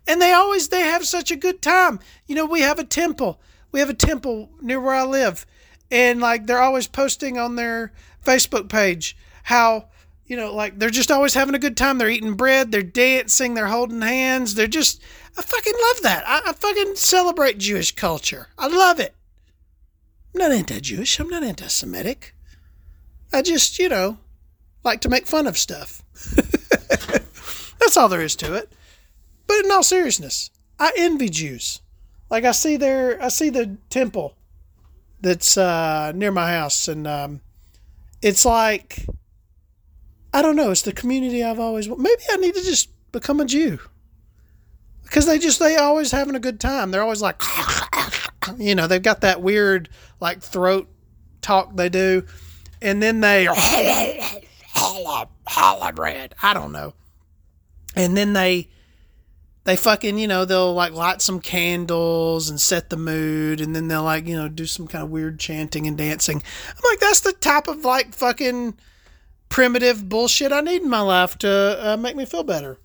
And 0.07 0.21
they 0.21 0.33
always 0.33 0.67
they 0.67 0.81
have 0.81 1.05
such 1.05 1.31
a 1.31 1.35
good 1.35 1.61
time. 1.61 1.99
You 2.27 2.35
know, 2.35 2.45
we 2.45 2.61
have 2.61 2.79
a 2.79 2.83
temple. 2.83 3.39
We 3.71 3.79
have 3.79 3.89
a 3.89 3.93
temple 3.93 4.49
near 4.61 4.79
where 4.79 4.93
I 4.93 5.03
live. 5.03 5.45
And 5.89 6.19
like 6.19 6.45
they're 6.45 6.61
always 6.61 6.87
posting 6.87 7.37
on 7.37 7.55
their 7.55 7.93
Facebook 8.23 8.69
page 8.69 9.17
how 9.43 9.87
you 10.25 10.35
know, 10.35 10.53
like 10.53 10.79
they're 10.79 10.89
just 10.89 11.11
always 11.11 11.35
having 11.35 11.55
a 11.55 11.59
good 11.59 11.77
time. 11.77 11.97
They're 11.97 12.09
eating 12.09 12.33
bread, 12.33 12.71
they're 12.71 12.81
dancing, 12.83 13.53
they're 13.53 13.67
holding 13.67 14.01
hands. 14.01 14.55
They're 14.55 14.67
just, 14.67 15.01
I 15.37 15.41
fucking 15.41 15.73
love 15.73 16.01
that. 16.03 16.23
I, 16.27 16.49
I 16.49 16.53
fucking 16.53 16.95
celebrate 16.95 17.57
Jewish 17.57 17.93
culture. 17.93 18.47
I 18.57 18.67
love 18.67 18.99
it. 18.99 19.13
I'm 20.33 20.39
not 20.39 20.51
anti 20.51 20.79
Jewish, 20.79 21.19
I'm 21.19 21.29
not 21.29 21.43
anti 21.43 21.67
Semitic. 21.67 22.35
I 23.33 23.41
just, 23.41 23.79
you 23.79 23.89
know, 23.89 24.17
like 24.83 25.01
to 25.01 25.09
make 25.09 25.25
fun 25.25 25.47
of 25.47 25.57
stuff. 25.57 26.03
That's 27.79 27.97
all 27.97 28.07
there 28.07 28.21
is 28.21 28.35
to 28.37 28.53
it. 28.53 28.71
But 29.47 29.65
in 29.65 29.71
all 29.71 29.83
seriousness, 29.83 30.51
I 30.79 30.91
envy 30.97 31.29
Jews. 31.29 31.81
Like 32.29 32.45
I 32.45 32.51
see 32.51 32.77
their, 32.77 33.21
I 33.21 33.27
see 33.27 33.49
the 33.49 33.77
temple 33.89 34.35
that's 35.21 35.57
uh, 35.57 36.11
near 36.13 36.31
my 36.31 36.51
house, 36.51 36.87
and 36.87 37.07
um, 37.07 37.41
it's 38.21 38.45
like 38.45 39.05
I 40.33 40.41
don't 40.41 40.55
know. 40.55 40.71
It's 40.71 40.81
the 40.81 40.93
community 40.93 41.43
I've 41.43 41.59
always. 41.59 41.87
Maybe 41.87 42.23
I 42.29 42.37
need 42.37 42.55
to 42.55 42.63
just 42.63 42.89
become 43.11 43.39
a 43.39 43.45
Jew 43.45 43.79
because 45.05 45.25
they 45.25 45.39
just 45.39 45.59
they 45.59 45.77
always 45.77 46.11
having 46.11 46.35
a 46.35 46.39
good 46.39 46.59
time. 46.59 46.91
They're 46.91 47.01
always 47.01 47.21
like, 47.21 47.41
you 48.57 48.75
know, 48.75 48.87
they've 48.87 49.01
got 49.01 49.21
that 49.21 49.41
weird 49.41 49.89
like 50.19 50.41
throat 50.41 50.89
talk 51.41 51.75
they 51.75 51.89
do, 51.89 52.25
and 52.81 53.01
then 53.01 53.21
they 53.21 53.45
holla 54.73 55.29
holla 55.47 55.93
bread. 55.93 56.35
I 56.41 56.53
don't 56.53 56.71
know, 56.71 56.93
and 57.95 58.17
then 58.17 58.33
they 58.33 58.69
they 59.63 59.75
fucking 59.75 60.17
you 60.17 60.27
know 60.27 60.45
they'll 60.45 60.73
like 60.73 60.93
light 60.93 61.21
some 61.21 61.39
candles 61.39 62.49
and 62.49 62.59
set 62.59 62.89
the 62.89 62.97
mood, 62.97 63.61
and 63.61 63.75
then 63.75 63.87
they'll 63.87 64.03
like 64.03 64.27
you 64.27 64.35
know 64.35 64.49
do 64.49 64.65
some 64.65 64.87
kind 64.87 65.03
of 65.03 65.09
weird 65.09 65.39
chanting 65.39 65.87
and 65.87 65.97
dancing. 65.97 66.41
I'm 66.69 66.91
like, 66.91 66.99
that's 66.99 67.21
the 67.21 67.33
type 67.33 67.67
of 67.67 67.85
like 67.85 68.13
fucking 68.13 68.75
primitive 69.49 70.09
bullshit 70.09 70.51
I 70.51 70.61
need 70.61 70.81
in 70.81 70.89
my 70.89 71.01
life 71.01 71.37
to 71.39 71.79
uh, 71.79 71.97
make 71.97 72.15
me 72.15 72.25
feel 72.25 72.43
better. 72.43 72.77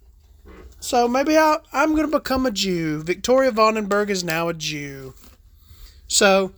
So 0.80 1.06
maybe 1.06 1.36
I, 1.36 1.58
I'm 1.72 1.94
going 1.94 2.10
to 2.10 2.18
become 2.18 2.46
a 2.46 2.50
Jew. 2.50 3.02
Victoria 3.02 3.52
Vandenberg 3.52 4.08
is 4.08 4.24
now 4.24 4.48
a 4.48 4.54
Jew. 4.54 5.14
So 6.08 6.52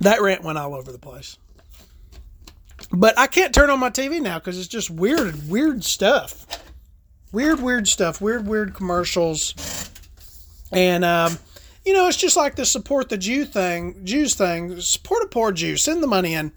that 0.00 0.22
rant 0.22 0.42
went 0.42 0.56
all 0.56 0.74
over 0.74 0.92
the 0.92 0.98
place. 0.98 1.36
But 2.92 3.18
I 3.18 3.26
can't 3.26 3.52
turn 3.52 3.70
on 3.70 3.80
my 3.80 3.90
TV 3.90 4.20
now 4.20 4.38
because 4.38 4.58
it's 4.58 4.68
just 4.68 4.88
weird, 4.88 5.48
weird 5.48 5.84
stuff. 5.84 6.46
Weird, 7.32 7.60
weird 7.60 7.88
stuff. 7.88 8.20
Weird, 8.20 8.46
weird 8.46 8.74
commercials. 8.74 9.90
And, 10.70 11.04
um, 11.04 11.38
you 11.84 11.92
know, 11.92 12.06
it's 12.06 12.16
just 12.16 12.36
like 12.36 12.54
the 12.54 12.64
support 12.64 13.08
the 13.08 13.18
Jew 13.18 13.44
thing, 13.44 14.04
Jews 14.04 14.34
thing. 14.34 14.80
Support 14.80 15.24
a 15.24 15.26
poor 15.26 15.52
Jew. 15.52 15.76
Send 15.76 16.02
the 16.02 16.08
money 16.08 16.34
in. 16.34 16.52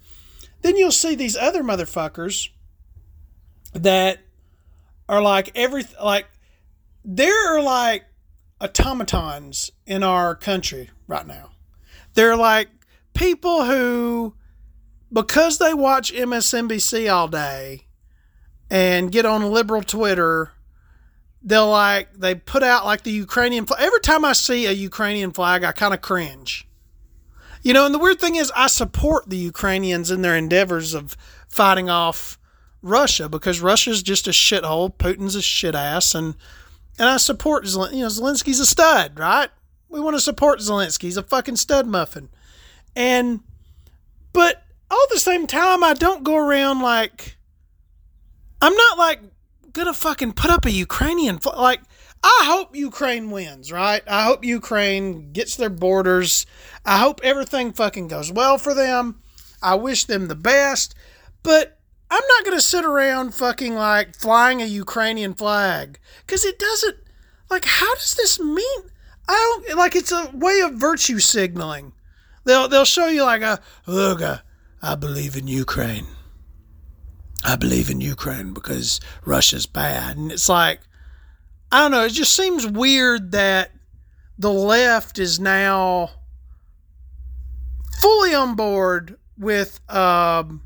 Then 0.61 0.77
you'll 0.77 0.91
see 0.91 1.15
these 1.15 1.35
other 1.35 1.63
motherfuckers 1.63 2.49
that 3.73 4.19
are 5.09 5.21
like 5.21 5.51
every 5.55 5.83
like 6.01 6.27
there 7.03 7.55
are 7.55 7.61
like 7.61 8.05
automatons 8.61 9.71
in 9.85 10.03
our 10.03 10.35
country 10.35 10.91
right 11.07 11.25
now. 11.25 11.49
They're 12.13 12.37
like 12.37 12.69
people 13.13 13.65
who 13.65 14.35
because 15.11 15.57
they 15.57 15.73
watch 15.73 16.13
MSNBC 16.13 17.11
all 17.11 17.27
day 17.27 17.87
and 18.69 19.11
get 19.11 19.25
on 19.25 19.51
liberal 19.51 19.81
Twitter, 19.81 20.51
they'll 21.41 21.69
like 21.69 22.13
they 22.13 22.35
put 22.35 22.61
out 22.61 22.85
like 22.85 23.01
the 23.01 23.11
Ukrainian 23.11 23.65
flag. 23.65 23.81
Every 23.81 24.01
time 24.01 24.23
I 24.23 24.33
see 24.33 24.67
a 24.67 24.71
Ukrainian 24.71 25.31
flag, 25.31 25.63
I 25.63 25.71
kind 25.71 25.93
of 25.93 26.01
cringe. 26.01 26.67
You 27.63 27.73
know, 27.73 27.85
and 27.85 27.93
the 27.93 27.99
weird 27.99 28.21
thing 28.21 28.35
is, 28.35 28.53
I 28.55 28.67
support 28.67 29.29
the 29.29 29.37
Ukrainians 29.37 30.11
in 30.11 30.21
their 30.21 30.35
endeavors 30.35 30.93
of 30.93 31.17
fighting 31.49 31.89
off 31.89 32.38
Russia 32.81 33.29
because 33.29 33.61
Russia's 33.61 34.01
just 34.01 34.27
a 34.27 34.31
shithole. 34.31 34.93
Putin's 34.95 35.35
a 35.35 35.41
shit 35.41 35.75
ass, 35.75 36.15
and 36.15 36.35
and 36.97 37.09
I 37.09 37.17
support 37.17 37.65
Zelensky. 37.65 37.93
You 37.93 37.99
know, 38.01 38.07
Zelensky's 38.07 38.59
a 38.59 38.65
stud, 38.65 39.19
right? 39.19 39.49
We 39.89 39.99
want 39.99 40.15
to 40.15 40.21
support 40.21 40.59
Zelensky. 40.59 41.03
He's 41.03 41.17
a 41.17 41.23
fucking 41.23 41.57
stud 41.57 41.87
muffin, 41.87 42.29
and 42.95 43.41
but 44.33 44.63
all 44.91 45.05
the 45.11 45.19
same 45.19 45.47
time, 45.47 45.83
I 45.83 45.93
don't 45.93 46.23
go 46.23 46.35
around 46.35 46.81
like 46.81 47.37
I'm 48.61 48.73
not 48.73 48.97
like 48.97 49.21
gonna 49.73 49.93
fucking 49.93 50.33
put 50.33 50.51
up 50.51 50.65
a 50.65 50.71
Ukrainian. 50.71 51.39
Like 51.45 51.81
I 52.23 52.41
hope 52.43 52.75
Ukraine 52.75 53.31
wins, 53.31 53.71
right? 53.71 54.01
I 54.07 54.23
hope 54.23 54.43
Ukraine 54.43 55.31
gets 55.31 55.55
their 55.55 55.69
borders. 55.69 56.45
I 56.85 56.99
hope 56.99 57.21
everything 57.23 57.71
fucking 57.71 58.07
goes 58.09 58.31
well 58.31 58.57
for 58.57 58.73
them. 58.73 59.21
I 59.61 59.75
wish 59.75 60.05
them 60.05 60.27
the 60.27 60.35
best. 60.35 60.95
But 61.43 61.78
I'm 62.11 62.23
not 62.27 62.45
going 62.45 62.57
to 62.57 62.61
sit 62.61 62.85
around 62.85 63.35
fucking 63.35 63.75
like 63.75 64.15
flying 64.15 64.61
a 64.61 64.65
Ukrainian 64.65 65.33
flag 65.33 65.99
because 66.25 66.43
it 66.45 66.57
doesn't, 66.57 66.97
like, 67.49 67.65
how 67.65 67.93
does 67.95 68.15
this 68.15 68.39
mean? 68.39 68.81
I 69.27 69.61
don't, 69.67 69.77
like, 69.77 69.95
it's 69.95 70.11
a 70.11 70.31
way 70.33 70.59
of 70.61 70.73
virtue 70.73 71.19
signaling. 71.19 71.93
They'll, 72.45 72.67
they'll 72.67 72.85
show 72.85 73.07
you, 73.07 73.23
like, 73.23 73.43
a, 73.43 73.59
look, 73.85 74.21
uh, 74.21 74.37
I 74.81 74.95
believe 74.95 75.35
in 75.35 75.47
Ukraine. 75.47 76.07
I 77.43 77.55
believe 77.55 77.89
in 77.89 78.01
Ukraine 78.01 78.53
because 78.53 78.99
Russia's 79.25 79.65
bad. 79.65 80.17
And 80.17 80.31
it's 80.31 80.49
like, 80.49 80.81
I 81.71 81.81
don't 81.81 81.91
know. 81.91 82.05
It 82.05 82.13
just 82.13 82.35
seems 82.35 82.65
weird 82.65 83.31
that 83.31 83.71
the 84.37 84.51
left 84.51 85.19
is 85.19 85.39
now 85.39 86.11
fully 87.99 88.33
on 88.33 88.55
board 88.55 89.17
with 89.37 89.79
um, 89.89 90.63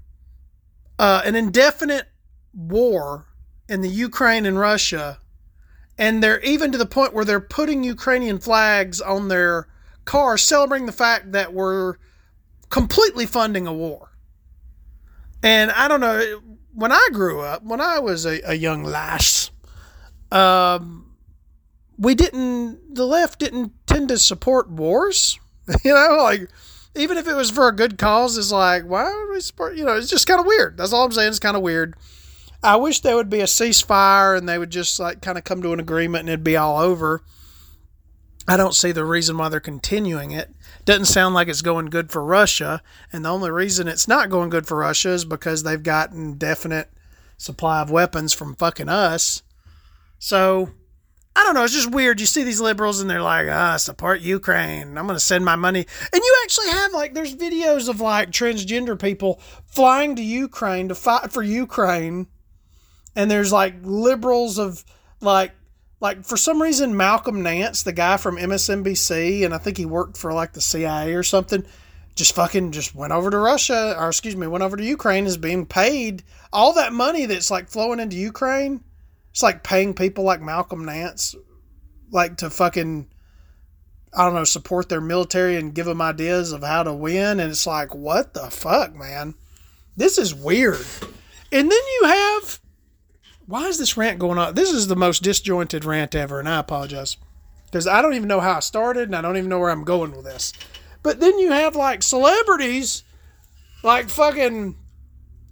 uh, 1.00 1.22
an 1.26 1.36
indefinite 1.36 2.08
war 2.54 3.26
in 3.68 3.82
the 3.82 3.90
Ukraine 3.90 4.46
and 4.46 4.60
Russia, 4.60 5.20
and 5.98 6.24
they're 6.24 6.42
even 6.42 6.72
to 6.72 6.78
the 6.78 6.86
point 6.86 7.14
where 7.14 7.26
they're 7.26 7.40
putting 7.40 7.84
Ukrainian 7.84 8.40
flags 8.40 9.02
on 9.02 9.28
their 9.28 9.68
cars, 10.06 10.42
celebrating 10.42 10.86
the 10.86 10.92
fact 10.92 11.32
that 11.32 11.54
we're 11.54 11.96
completely 12.70 13.26
funding 13.26 13.68
a 13.68 13.74
war. 13.74 14.12
And 15.42 15.72
I 15.72 15.88
don't 15.88 16.02
know. 16.02 16.42
When 16.74 16.92
I 16.92 17.10
grew 17.14 17.42
up, 17.42 17.64
when 17.64 17.82
I 17.82 18.00
was 18.00 18.26
a, 18.26 18.42
a 18.46 18.56
young 18.56 18.84
lass, 18.84 19.52
um, 20.32 21.16
we 21.98 22.16
didn't, 22.16 22.96
the 22.96 23.06
left 23.06 23.40
didn't 23.40 23.74
tend 23.86 24.10
to 24.10 24.18
support 24.18 24.72
wars. 24.72 25.40
you 25.84 25.94
know, 25.94 26.18
like, 26.24 26.50
even 26.96 27.18
if 27.18 27.28
it 27.28 27.36
was 27.36 27.52
for 27.52 27.68
a 27.68 27.76
good 27.76 27.98
cause, 27.98 28.38
it's 28.38 28.52
like, 28.52 28.84
why 28.84 29.06
would 29.06 29.34
we 29.34 29.40
support, 29.40 29.76
you 29.76 29.84
know, 29.84 29.96
it's 29.96 30.10
just 30.10 30.28
kind 30.28 30.40
of 30.40 30.46
weird. 30.46 30.78
That's 30.78 30.94
all 30.94 31.06
I'm 31.06 31.12
saying. 31.12 31.30
It's 31.30 31.40
kind 31.40 31.58
of 31.58 31.64
weird. 31.64 31.96
I 32.64 32.78
wish 32.78 33.02
there 33.02 33.16
would 33.16 33.30
be 33.30 33.42
a 33.42 33.46
ceasefire 33.46 34.38
and 34.38 34.48
they 34.48 34.58
would 34.58 34.70
just 34.70 35.00
like 35.00 35.22
kind 35.22 35.38
of 35.38 35.44
come 35.44 35.62
to 35.62 35.74
an 35.74 35.80
agreement 35.80 36.22
and 36.22 36.30
it'd 36.30 36.44
be 36.44 36.56
all 36.56 36.80
over. 36.80 37.24
I 38.48 38.58
don't 38.58 38.76
see 38.76 38.92
the 38.92 39.06
reason 39.06 39.38
why 39.38 39.50
they're 39.50 39.60
continuing 39.60 40.32
it. 40.32 40.50
Doesn't 40.86 41.06
sound 41.06 41.34
like 41.34 41.48
it's 41.48 41.62
going 41.62 41.86
good 41.86 42.12
for 42.12 42.22
Russia, 42.24 42.82
and 43.14 43.24
the 43.24 43.32
only 43.32 43.50
reason 43.50 43.88
it's 43.88 44.08
not 44.08 44.30
going 44.30 44.50
good 44.50 44.68
for 44.68 44.76
Russia 44.76 45.12
is 45.12 45.24
because 45.24 45.64
they've 45.64 45.82
gotten 45.82 46.38
definite 46.38 46.90
supply 47.38 47.82
of 47.82 47.90
weapons 47.90 48.34
from 48.34 48.56
fucking 48.56 48.90
us. 48.90 49.44
So 50.20 50.72
I 51.36 51.44
don't 51.44 51.56
know. 51.56 51.64
It's 51.64 51.74
just 51.74 51.92
weird. 51.92 52.20
You 52.20 52.26
see 52.26 52.44
these 52.44 52.62
liberals 52.62 53.02
and 53.02 53.10
they're 53.10 53.22
like, 53.22 53.48
ah, 53.50 53.78
support 53.78 54.22
Ukraine. 54.22 54.98
I'm 54.98 55.08
going 55.08 55.16
to 55.16 55.20
send 55.20 55.44
my 55.44 55.56
money. 55.56 55.86
And 56.14 56.22
you 56.24 56.38
actually 56.44 56.70
have 56.70 56.94
like, 56.94 57.14
there's 57.14 57.36
videos 57.36 57.90
of 57.90 58.00
like 58.02 58.30
transgender 58.30 59.00
people 59.00 59.42
flying 59.66 60.16
to 60.16 60.24
Ukraine 60.24 60.90
to 60.90 60.96
fight 60.96 61.32
for 61.32 61.42
Ukraine. 61.42 62.28
And 63.16 63.32
there's 63.32 63.52
like 63.52 63.76
liberals 63.82 64.60
of 64.60 64.86
like 65.22 65.54
like 66.04 66.26
for 66.26 66.36
some 66.36 66.62
reason 66.62 66.98
Malcolm 66.98 67.42
Nance, 67.42 67.84
the 67.84 67.94
guy 67.94 68.18
from 68.18 68.36
MSNBC, 68.36 69.46
and 69.46 69.54
I 69.54 69.58
think 69.58 69.78
he 69.78 69.86
worked 69.86 70.18
for 70.18 70.34
like 70.34 70.52
the 70.52 70.60
CIA 70.60 71.14
or 71.14 71.24
something, 71.24 71.64
just 72.14 72.36
fucking 72.36 72.74
just 72.74 72.94
went 72.94 73.14
over 73.14 73.32
to 73.32 73.38
Russia, 73.38 73.96
or 73.98 74.10
excuse 74.10 74.36
me, 74.36 74.46
went 74.46 74.66
over 74.66 74.76
to 74.76 74.84
Ukraine, 74.84 75.26
is 75.26 75.38
being 75.38 75.66
paid 75.66 76.24
all 76.52 76.74
that 76.74 76.92
money 76.92 77.26
that's 77.26 77.50
like 77.50 77.70
flowing 77.70 78.02
into 78.02 78.18
Ukraine. 78.18 78.84
It's 79.34 79.44
like 79.44 79.64
paying 79.64 79.94
people 79.94 80.24
like 80.24 80.42
Malcolm 80.42 80.86
Nance, 80.86 81.36
like 82.10 82.38
to 82.38 82.50
fucking, 82.50 83.10
I 84.16 84.24
don't 84.24 84.36
know, 84.36 84.46
support 84.46 84.88
their 84.88 85.02
military 85.02 85.58
and 85.58 85.76
give 85.76 85.86
them 85.86 86.02
ideas 86.02 86.54
of 86.54 86.64
how 86.64 86.84
to 86.84 86.94
win. 86.94 87.42
And 87.42 87.52
it's 87.52 87.68
like, 87.68 87.94
what 87.94 88.34
the 88.34 88.50
fuck, 88.50 88.96
man? 88.96 89.34
This 89.98 90.18
is 90.18 90.34
weird. 90.34 90.86
And 91.52 91.70
then 91.70 91.72
you 91.72 92.02
have 92.06 92.60
why 93.46 93.68
is 93.68 93.78
this 93.78 93.98
rant 93.98 94.20
going 94.20 94.38
on? 94.38 94.56
This 94.56 94.72
is 94.72 94.88
the 94.88 94.96
most 94.96 95.24
disjointed 95.24 95.86
rant 95.86 96.16
ever, 96.16 96.40
and 96.40 96.48
I 96.48 96.60
apologize. 96.60 97.18
Because 97.66 97.88
I 97.88 98.02
don't 98.02 98.14
even 98.14 98.28
know 98.28 98.40
how 98.40 98.54
I 98.54 98.60
started, 98.62 99.04
and 99.04 99.16
I 99.16 99.22
don't 99.22 99.38
even 99.38 99.50
know 99.50 99.60
where 99.60 99.70
I'm 99.70 99.84
going 99.84 100.12
with 100.12 100.26
this. 100.26 100.54
But 101.02 101.20
then 101.20 101.38
you 101.40 101.52
have 101.52 101.76
like 101.76 102.04
celebrities, 102.04 103.04
like 103.84 104.10
fucking 104.10 104.76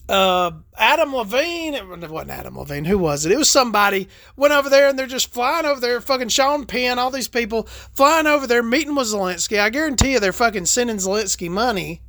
uh, 0.10 0.52
Adam 0.78 1.16
Levine. 1.16 1.74
It 1.74 1.88
wasn't 1.88 2.32
Adam 2.32 2.58
Levine. 2.58 2.86
Who 2.86 2.98
was 2.98 3.26
it? 3.26 3.32
It 3.32 3.38
was 3.38 3.50
somebody 3.50 4.10
went 4.36 4.54
over 4.54 4.70
there 4.70 4.90
and 4.90 5.00
they're 5.00 5.08
just 5.08 5.34
flying 5.34 5.66
over 5.66 5.80
there. 5.80 6.02
Fucking 6.02 6.30
Sean 6.30 6.66
Penn, 6.66 7.00
all 7.00 7.12
these 7.12 7.28
people 7.28 7.64
flying 7.64 8.28
over 8.28 8.48
there, 8.48 8.64
meeting 8.64 8.96
with 8.96 9.08
Zelensky. 9.08 9.60
I 9.60 9.70
guarantee 9.70 10.14
you 10.14 10.20
they're 10.20 10.34
fucking 10.34 10.66
sending 10.66 10.98
Zelensky 10.98 11.50
money 11.50 12.02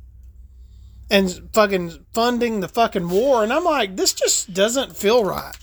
and 1.09 1.49
fucking 1.53 2.05
funding 2.13 2.59
the 2.59 2.67
fucking 2.67 3.09
war. 3.09 3.43
And 3.43 3.53
I'm 3.53 3.63
like, 3.63 3.95
this 3.95 4.13
just 4.13 4.53
doesn't 4.53 4.97
feel 4.97 5.23
right. 5.23 5.53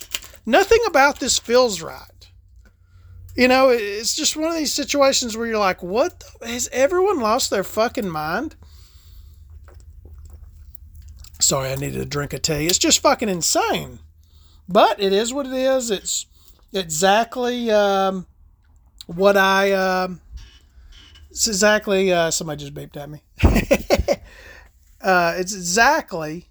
Nothing 0.46 0.80
about 0.86 1.20
this 1.20 1.38
feels 1.38 1.82
right. 1.82 2.04
You 3.36 3.48
know, 3.48 3.68
it's 3.68 4.14
just 4.14 4.36
one 4.36 4.50
of 4.50 4.56
these 4.56 4.74
situations 4.74 5.36
where 5.36 5.46
you're 5.46 5.58
like, 5.58 5.82
what? 5.82 6.22
The, 6.40 6.48
has 6.48 6.68
everyone 6.72 7.20
lost 7.20 7.50
their 7.50 7.64
fucking 7.64 8.08
mind? 8.08 8.56
Sorry, 11.50 11.72
I 11.72 11.74
needed 11.74 12.00
a 12.00 12.06
drink 12.06 12.32
of 12.32 12.42
tea. 12.42 12.66
It's 12.66 12.78
just 12.78 13.00
fucking 13.00 13.28
insane. 13.28 13.98
But 14.68 15.00
it 15.00 15.12
is 15.12 15.34
what 15.34 15.46
it 15.46 15.52
is. 15.52 15.90
It's 15.90 16.26
exactly 16.72 17.72
um, 17.72 18.28
what 19.06 19.36
I. 19.36 19.72
Um, 19.72 20.20
it's 21.28 21.48
exactly. 21.48 22.12
Uh, 22.12 22.30
somebody 22.30 22.60
just 22.60 22.72
beeped 22.72 22.96
at 22.96 23.10
me. 23.10 23.24
uh, 25.00 25.34
it's 25.38 25.52
exactly 25.52 26.46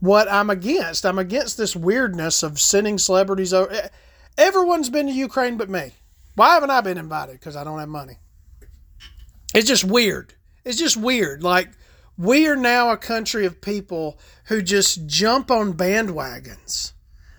what 0.00 0.30
I'm 0.30 0.50
against. 0.50 1.06
I'm 1.06 1.18
against 1.18 1.56
this 1.56 1.74
weirdness 1.74 2.42
of 2.42 2.60
sending 2.60 2.98
celebrities 2.98 3.54
over. 3.54 3.88
Everyone's 4.36 4.90
been 4.90 5.06
to 5.06 5.12
Ukraine 5.14 5.56
but 5.56 5.70
me. 5.70 5.92
Why 6.34 6.52
haven't 6.52 6.68
I 6.68 6.82
been 6.82 6.98
invited? 6.98 7.40
Because 7.40 7.56
I 7.56 7.64
don't 7.64 7.78
have 7.78 7.88
money. 7.88 8.18
It's 9.54 9.66
just 9.66 9.84
weird. 9.84 10.34
It's 10.66 10.76
just 10.76 10.98
weird. 10.98 11.42
Like, 11.42 11.70
we 12.20 12.46
are 12.46 12.56
now 12.56 12.90
a 12.90 12.98
country 12.98 13.46
of 13.46 13.62
people 13.62 14.18
who 14.44 14.60
just 14.60 15.06
jump 15.06 15.50
on 15.50 15.72
bandwagons. 15.72 16.92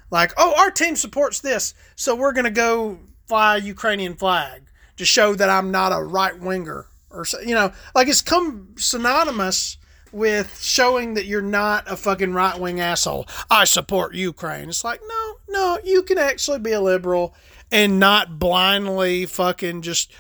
Like, 0.10 0.34
oh, 0.38 0.56
our 0.58 0.72
team 0.72 0.96
supports 0.96 1.40
this, 1.40 1.76
so 1.96 2.16
we're 2.16 2.34
going 2.34 2.46
to 2.46 2.50
go 2.50 2.98
fly 3.28 3.58
a 3.58 3.62
Ukrainian 3.62 4.16
flag 4.16 4.64
to 4.98 5.06
show 5.06 5.36
that 5.36 5.52
I'm 5.52 5.70
not 5.70 5.92
a 5.92 6.04
right 6.04 6.38
winger. 6.38 6.88
Or, 7.12 7.26
you 7.46 7.54
know, 7.54 7.72
like 7.94 8.08
it's 8.08 8.24
come 8.24 8.74
synonymous 8.76 9.78
with 10.12 10.60
showing 10.60 11.14
that 11.14 11.26
you're 11.26 11.44
not 11.44 11.90
a 11.90 11.96
fucking 11.96 12.34
right 12.34 12.60
wing 12.60 12.80
asshole. 12.80 13.28
I 13.52 13.66
support 13.66 14.16
Ukraine. 14.16 14.68
It's 14.68 14.84
like, 14.84 15.00
no, 15.08 15.36
no, 15.48 15.78
you 15.84 16.02
can 16.02 16.18
actually 16.18 16.60
be 16.60 16.72
a 16.72 16.82
liberal 16.82 17.36
and 17.72 18.00
not 18.00 18.40
blindly 18.40 19.28
fucking 19.28 19.84
just 19.84 20.12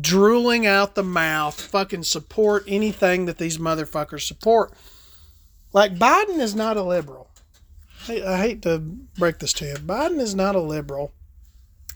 drooling 0.00 0.66
out 0.66 0.94
the 0.94 1.02
mouth, 1.02 1.60
fucking 1.60 2.04
support 2.04 2.64
anything 2.66 3.26
that 3.26 3.38
these 3.38 3.58
motherfuckers 3.58 4.22
support. 4.22 4.72
Like, 5.72 5.96
Biden 5.96 6.38
is 6.38 6.54
not 6.54 6.76
a 6.76 6.82
liberal. 6.82 7.28
I, 8.08 8.22
I 8.22 8.36
hate 8.38 8.62
to 8.62 8.78
break 8.78 9.38
this 9.38 9.52
to 9.54 9.66
you. 9.66 9.74
Biden 9.74 10.20
is 10.20 10.34
not 10.34 10.54
a 10.54 10.60
liberal. 10.60 11.12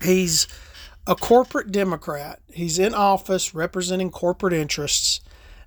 He's 0.03 0.47
a 1.07 1.15
corporate 1.15 1.71
Democrat. 1.71 2.41
He's 2.53 2.79
in 2.79 2.95
office 2.95 3.55
representing 3.55 4.11
corporate 4.11 4.53
interests 4.53 5.21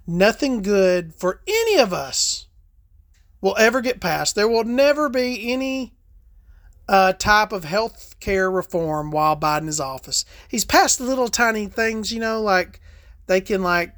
nothing 0.10 0.62
good 0.62 1.14
for 1.16 1.42
any 1.48 1.78
of 1.78 1.94
us 1.94 2.48
will 3.42 3.56
ever 3.58 3.80
get 3.80 4.02
passed. 4.02 4.36
There 4.36 4.48
will 4.48 4.64
never 4.64 5.08
be 5.08 5.52
any 5.52 5.94
uh, 6.90 7.14
type 7.14 7.52
of 7.52 7.64
health 7.64 8.16
care 8.20 8.50
reform 8.52 9.12
while 9.12 9.38
Biden 9.38 9.68
is 9.68 9.80
office. 9.80 10.26
He's 10.48 10.66
passed 10.66 11.00
little 11.00 11.30
tiny 11.30 11.68
things, 11.68 12.12
you 12.12 12.20
know, 12.20 12.42
like 12.42 12.82
they 13.28 13.40
can 13.40 13.64
like 13.64 13.96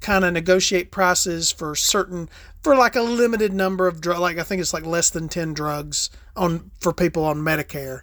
kind 0.00 0.24
of 0.24 0.32
negotiate 0.32 0.90
prices 0.90 1.50
for 1.50 1.74
certain 1.74 2.28
for 2.62 2.76
like 2.76 2.96
a 2.96 3.02
limited 3.02 3.52
number 3.52 3.86
of 3.86 4.00
drugs. 4.00 4.20
Like 4.20 4.38
I 4.38 4.42
think 4.42 4.60
it's 4.60 4.72
like 4.72 4.86
less 4.86 5.10
than 5.10 5.28
ten 5.28 5.52
drugs 5.52 6.08
on 6.34 6.70
for 6.80 6.92
people 6.92 7.24
on 7.24 7.38
Medicare 7.38 8.02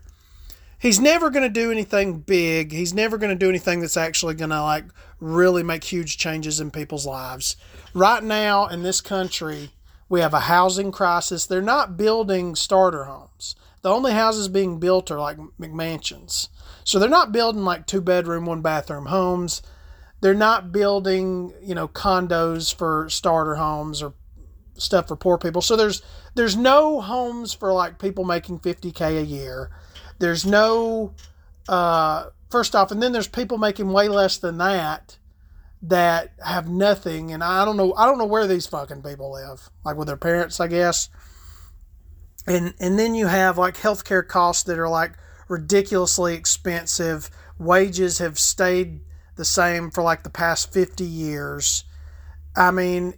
he's 0.84 1.00
never 1.00 1.30
going 1.30 1.44
to 1.44 1.50
do 1.50 1.72
anything 1.72 2.20
big. 2.20 2.74
He's 2.74 2.94
never 2.94 3.18
going 3.18 3.30
to 3.30 3.36
do 3.36 3.50
anything 3.50 3.80
that's 3.80 3.98
actually 3.98 4.36
going 4.36 4.50
to 4.50 4.62
like 4.62 4.84
really 5.20 5.64
make 5.64 5.86
huge 5.86 6.18
changes 6.18 6.60
in 6.60 6.70
people's 6.70 7.08
lives. 7.08 7.56
Right 7.94 8.22
now 8.22 8.68
in 8.68 8.84
this 8.84 9.00
country, 9.00 9.72
we 10.10 10.20
have 10.20 10.34
a 10.34 10.42
housing 10.42 10.92
crisis. 10.92 11.46
They're 11.46 11.62
not 11.62 11.96
building 11.96 12.54
starter 12.54 13.06
homes. 13.06 13.56
The 13.84 13.90
only 13.90 14.14
houses 14.14 14.48
being 14.48 14.80
built 14.80 15.12
are 15.12 15.20
like 15.20 15.38
McMansions. 15.60 16.50
So 16.84 17.00
they're 17.00 17.10
not 17.10 17.32
building 17.32 17.64
like 17.64 17.86
two 17.86 18.02
bedroom, 18.02 18.46
one 18.46 18.62
bathroom 18.62 19.06
homes. 19.06 19.62
They're 20.22 20.34
not 20.34 20.72
building, 20.72 21.54
you 21.62 21.76
know, 21.76 21.88
condos 21.88 22.74
for 22.74 23.08
starter 23.10 23.56
homes 23.56 24.02
or 24.02 24.14
stuff 24.76 25.08
for 25.08 25.16
poor 25.16 25.38
people. 25.38 25.62
So 25.62 25.76
there's 25.76 26.02
there's 26.34 26.58
no 26.58 27.02
homes 27.02 27.54
for 27.54 27.72
like 27.72 28.00
people 28.00 28.24
making 28.24 28.60
50k 28.60 29.20
a 29.22 29.26
year 29.26 29.70
there's 30.20 30.46
no 30.46 31.14
uh, 31.68 32.28
first 32.50 32.76
off, 32.76 32.92
and 32.92 33.02
then 33.02 33.12
there's 33.12 33.28
people 33.28 33.58
making 33.58 33.92
way 33.92 34.08
less 34.08 34.38
than 34.38 34.58
that 34.58 35.18
that 35.82 36.32
have 36.44 36.70
nothing, 36.70 37.34
and 37.34 37.44
I 37.44 37.66
don't 37.66 37.78
know. 37.78 37.94
I 37.96 38.06
don't 38.06 38.18
know 38.18 38.26
where 38.26 38.48
these 38.48 38.66
fucking 38.68 39.02
people 39.02 39.34
live, 39.34 39.70
like 39.84 39.98
with 39.98 40.08
their 40.08 40.18
parents, 40.18 40.60
I 40.60 40.68
guess. 40.68 41.10
And 42.46 42.74
and 42.80 43.00
then 43.00 43.16
you 43.16 43.28
have 43.28 43.58
like 43.58 43.78
healthcare 43.78 44.28
costs 44.28 44.64
that 44.64 44.80
are 44.80 44.90
like 44.90 45.14
ridiculously 45.48 46.36
expensive. 46.36 47.30
Wages 47.58 48.20
have 48.20 48.38
stayed 48.38 49.02
the 49.36 49.46
same 49.46 49.92
for 49.92 50.04
like 50.04 50.24
the 50.24 50.30
past 50.30 50.74
50 50.74 51.04
years. 51.04 51.86
I 52.56 52.72
mean, 52.72 53.16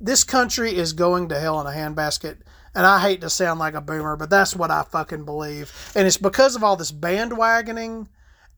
this 0.00 0.24
country 0.24 0.74
is 0.74 0.92
going 0.92 1.28
to 1.28 1.40
hell 1.40 1.60
in 1.60 1.66
a 1.66 1.70
handbasket. 1.70 2.38
And 2.74 2.86
I 2.86 3.00
hate 3.00 3.20
to 3.20 3.30
sound 3.30 3.60
like 3.60 3.74
a 3.74 3.80
boomer, 3.80 4.16
but 4.16 4.30
that's 4.30 4.56
what 4.56 4.70
I 4.70 4.82
fucking 4.82 5.24
believe. 5.24 5.72
And 5.94 6.06
it's 6.06 6.16
because 6.16 6.56
of 6.56 6.64
all 6.64 6.76
this 6.76 6.90
bandwagoning 6.90 8.08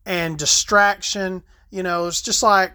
and 0.07 0.39
distraction. 0.39 1.43
You 1.71 1.83
know, 1.83 2.07
it's 2.07 2.23
just 2.23 2.43
like 2.43 2.73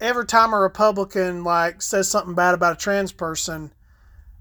every 0.00 0.26
time 0.26 0.52
a 0.52 0.58
Republican 0.58 1.42
like 1.42 1.82
says 1.82 2.08
something 2.08 2.34
bad 2.34 2.54
about 2.54 2.74
a 2.74 2.78
trans 2.78 3.12
person, 3.12 3.72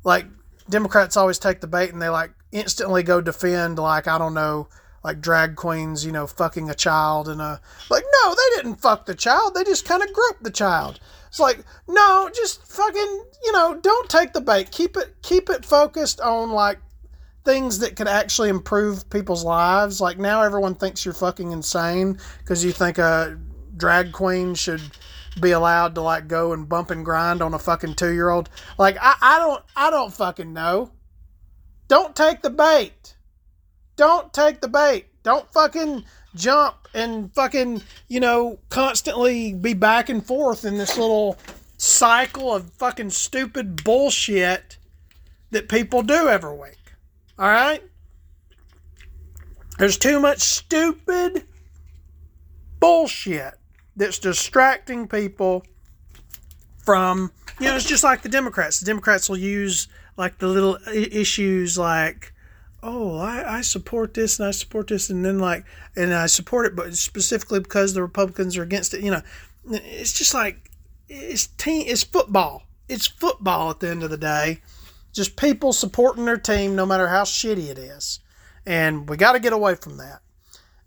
like 0.04 0.26
Democrats 0.70 1.18
always 1.18 1.40
take 1.40 1.62
the 1.62 1.68
bait 1.68 1.92
and 1.92 2.02
they 2.02 2.10
like 2.10 2.32
instantly 2.52 3.04
go 3.04 3.22
defend 3.22 3.78
like 3.78 4.08
I 4.08 4.18
don't 4.18 4.34
know 4.34 4.68
like 5.04 5.22
drag 5.22 5.56
queens, 5.56 6.06
you 6.06 6.12
know, 6.12 6.28
fucking 6.28 6.70
a 6.70 6.76
child 6.76 7.28
and 7.28 7.42
a 7.42 7.62
like 7.90 8.04
no, 8.24 8.36
they 8.36 8.56
didn't 8.58 8.82
fuck 8.82 9.06
the 9.06 9.16
child. 9.16 9.54
They 9.54 9.64
just 9.64 9.86
kind 9.86 10.04
of 10.04 10.14
groped 10.14 10.44
the 10.44 10.52
child. 10.52 11.00
It's 11.28 11.40
like, 11.40 11.60
no, 11.88 12.30
just 12.34 12.66
fucking, 12.66 13.24
you 13.44 13.52
know, 13.52 13.80
don't 13.82 14.10
take 14.10 14.34
the 14.34 14.42
bait. 14.42 14.72
Keep 14.72 14.98
it 14.98 15.16
keep 15.22 15.50
it 15.50 15.66
focused 15.66 16.20
on 16.22 16.52
like 16.52 16.80
things 17.46 17.80
that 17.80 17.96
could 17.96 18.08
actually 18.08 18.50
improve 18.50 19.10
people's 19.10 19.44
lives. 19.44 20.02
Like 20.02 20.18
now, 20.18 20.42
everyone 20.42 20.76
thinks 20.76 21.06
you're 21.06 21.14
fucking 21.14 21.52
insane 21.52 22.18
because 22.40 22.66
you 22.66 22.72
think 22.72 22.98
a 22.98 23.40
drag 23.78 24.12
queen 24.12 24.56
should 24.56 24.82
be 25.40 25.52
allowed 25.52 25.96
to 25.96 26.02
like 26.02 26.28
go 26.28 26.54
and 26.54 26.70
bump 26.70 26.92
and 26.92 27.06
grind 27.06 27.42
on 27.42 27.54
a 27.54 27.60
fucking 27.60 27.96
two 27.96 28.14
year 28.14 28.30
old. 28.30 28.50
Like 28.78 28.98
I, 29.02 29.16
I 29.22 29.40
don't 29.40 29.64
I 29.76 29.90
don't 29.90 30.14
fucking 30.14 30.54
know. 30.54 30.92
Don't 31.88 32.16
take 32.16 32.42
the 32.42 32.50
bait. 32.50 33.16
Don't 33.96 34.32
take 34.32 34.62
the 34.62 34.68
bait. 34.68 35.08
Don't 35.24 35.52
fucking 35.52 36.06
jump 36.36 36.76
and 36.94 37.34
fucking, 37.34 37.82
you 38.08 38.20
know, 38.20 38.60
constantly 38.70 39.54
be 39.54 39.74
back 39.74 40.10
and 40.10 40.26
forth 40.26 40.66
in 40.66 40.78
this 40.78 40.98
little 40.98 41.38
cycle 41.78 42.54
of 42.54 42.72
fucking 42.74 43.10
stupid 43.10 43.84
bullshit 43.84 44.78
that 45.52 45.68
people 45.68 46.04
do 46.04 46.28
every 46.28 46.56
week. 46.56 46.94
All 47.38 47.50
right? 47.50 47.84
There's 49.78 49.98
too 49.98 50.20
much 50.20 50.40
stupid 50.40 51.46
bullshit 52.80 53.59
that's 54.00 54.18
distracting 54.18 55.08
people 55.08 55.64
from, 56.84 57.32
you 57.60 57.68
know, 57.68 57.76
it's 57.76 57.86
just 57.86 58.04
like 58.04 58.24
the 58.24 58.30
Democrats. 58.30 58.80
The 58.80 58.86
Democrats 58.86 59.30
will 59.30 59.38
use 59.38 59.88
like 60.18 60.40
the 60.40 60.48
little 60.48 60.78
issues 60.88 61.78
like, 61.78 62.34
oh, 62.82 63.18
I, 63.18 63.58
I 63.58 63.62
support 63.62 64.14
this 64.14 64.40
and 64.40 64.48
I 64.48 64.52
support 64.52 64.88
this, 64.88 65.10
and 65.10 65.24
then 65.24 65.38
like, 65.38 65.66
and 65.96 66.14
I 66.14 66.26
support 66.28 66.66
it, 66.66 66.76
but 66.76 66.96
specifically 66.96 67.60
because 67.60 67.94
the 67.94 68.02
Republicans 68.02 68.58
are 68.58 68.64
against 68.64 68.94
it. 68.94 69.04
You 69.04 69.12
know, 69.12 69.22
it's 69.70 70.14
just 70.14 70.34
like 70.34 70.72
it's 71.10 71.48
team, 71.48 71.84
it's 71.86 72.04
football. 72.04 72.64
It's 72.88 73.06
football 73.06 73.70
at 73.70 73.82
the 73.82 73.90
end 73.90 74.04
of 74.04 74.10
the 74.10 74.18
day. 74.18 74.62
Just 75.12 75.36
people 75.36 75.74
supporting 75.74 76.26
their 76.26 76.38
team, 76.38 76.76
no 76.76 76.86
matter 76.86 77.08
how 77.08 77.24
shitty 77.24 77.70
it 77.70 77.78
is, 77.78 78.22
and 78.66 79.10
we 79.10 79.18
got 79.18 79.34
to 79.34 79.40
get 79.40 79.54
away 79.54 79.76
from 79.76 79.98
that. 79.98 80.22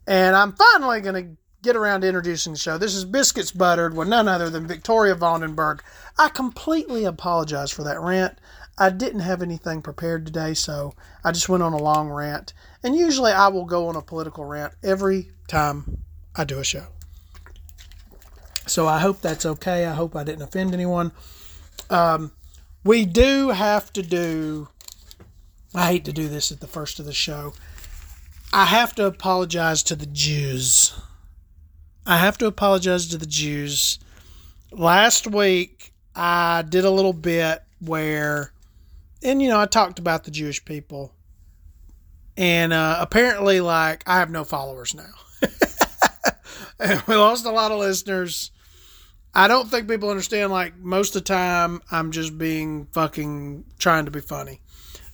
And 0.06 0.34
I'm 0.34 0.52
finally 0.52 1.00
going 1.00 1.24
to 1.24 1.41
get 1.62 1.76
around 1.76 2.00
to 2.00 2.08
introducing 2.08 2.52
the 2.52 2.58
show. 2.58 2.76
This 2.76 2.94
is 2.94 3.04
Biscuits 3.04 3.52
Buttered 3.52 3.96
with 3.96 4.08
none 4.08 4.26
other 4.26 4.50
than 4.50 4.66
Victoria 4.66 5.14
Vandenberg. 5.14 5.78
I 6.18 6.28
completely 6.28 7.04
apologize 7.04 7.70
for 7.70 7.84
that 7.84 8.00
rant. 8.00 8.36
I 8.78 8.90
didn't 8.90 9.20
have 9.20 9.42
anything 9.42 9.80
prepared 9.80 10.26
today, 10.26 10.54
so 10.54 10.94
I 11.22 11.30
just 11.30 11.48
went 11.48 11.62
on 11.62 11.72
a 11.72 11.78
long 11.80 12.10
rant. 12.10 12.52
And 12.82 12.96
usually 12.96 13.30
I 13.30 13.46
will 13.46 13.64
go 13.64 13.86
on 13.86 13.94
a 13.94 14.02
political 14.02 14.44
rant 14.44 14.72
every 14.82 15.30
time 15.46 15.98
I 16.34 16.42
do 16.42 16.58
a 16.58 16.64
show. 16.64 16.86
So 18.66 18.88
I 18.88 18.98
hope 18.98 19.20
that's 19.20 19.46
okay. 19.46 19.86
I 19.86 19.94
hope 19.94 20.16
I 20.16 20.24
didn't 20.24 20.42
offend 20.42 20.74
anyone. 20.74 21.12
Um, 21.90 22.32
we 22.82 23.04
do 23.04 23.50
have 23.50 23.92
to 23.92 24.02
do, 24.02 24.68
I 25.72 25.92
hate 25.92 26.04
to 26.06 26.12
do 26.12 26.28
this 26.28 26.50
at 26.50 26.58
the 26.58 26.66
first 26.66 26.98
of 26.98 27.06
the 27.06 27.12
show. 27.12 27.52
I 28.52 28.64
have 28.64 28.96
to 28.96 29.06
apologize 29.06 29.84
to 29.84 29.94
the 29.94 30.06
Jews. 30.06 30.92
I 32.06 32.18
have 32.18 32.38
to 32.38 32.46
apologize 32.46 33.06
to 33.08 33.18
the 33.18 33.26
Jews. 33.26 33.98
Last 34.72 35.26
week, 35.26 35.92
I 36.16 36.62
did 36.62 36.84
a 36.84 36.90
little 36.90 37.12
bit 37.12 37.62
where, 37.80 38.52
and 39.22 39.40
you 39.40 39.48
know, 39.48 39.60
I 39.60 39.66
talked 39.66 39.98
about 39.98 40.24
the 40.24 40.30
Jewish 40.30 40.64
people. 40.64 41.14
And 42.36 42.72
uh, 42.72 42.96
apparently, 42.98 43.60
like, 43.60 44.02
I 44.06 44.18
have 44.18 44.30
no 44.30 44.42
followers 44.42 44.94
now. 44.94 45.12
we 47.06 47.14
lost 47.14 47.44
a 47.44 47.50
lot 47.50 47.70
of 47.70 47.78
listeners. 47.78 48.50
I 49.34 49.48
don't 49.48 49.70
think 49.70 49.88
people 49.88 50.10
understand, 50.10 50.50
like, 50.50 50.76
most 50.78 51.14
of 51.14 51.22
the 51.22 51.28
time, 51.28 51.82
I'm 51.90 52.10
just 52.10 52.36
being 52.36 52.86
fucking 52.92 53.64
trying 53.78 54.06
to 54.06 54.10
be 54.10 54.20
funny. 54.20 54.60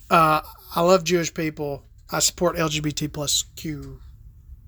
Uh, 0.09 0.41
I 0.75 0.81
love 0.81 1.03
Jewish 1.03 1.33
people. 1.33 1.83
I 2.11 2.19
support 2.19 2.55
LGBT 2.55 3.13
plus 3.13 3.43
Q 3.55 3.99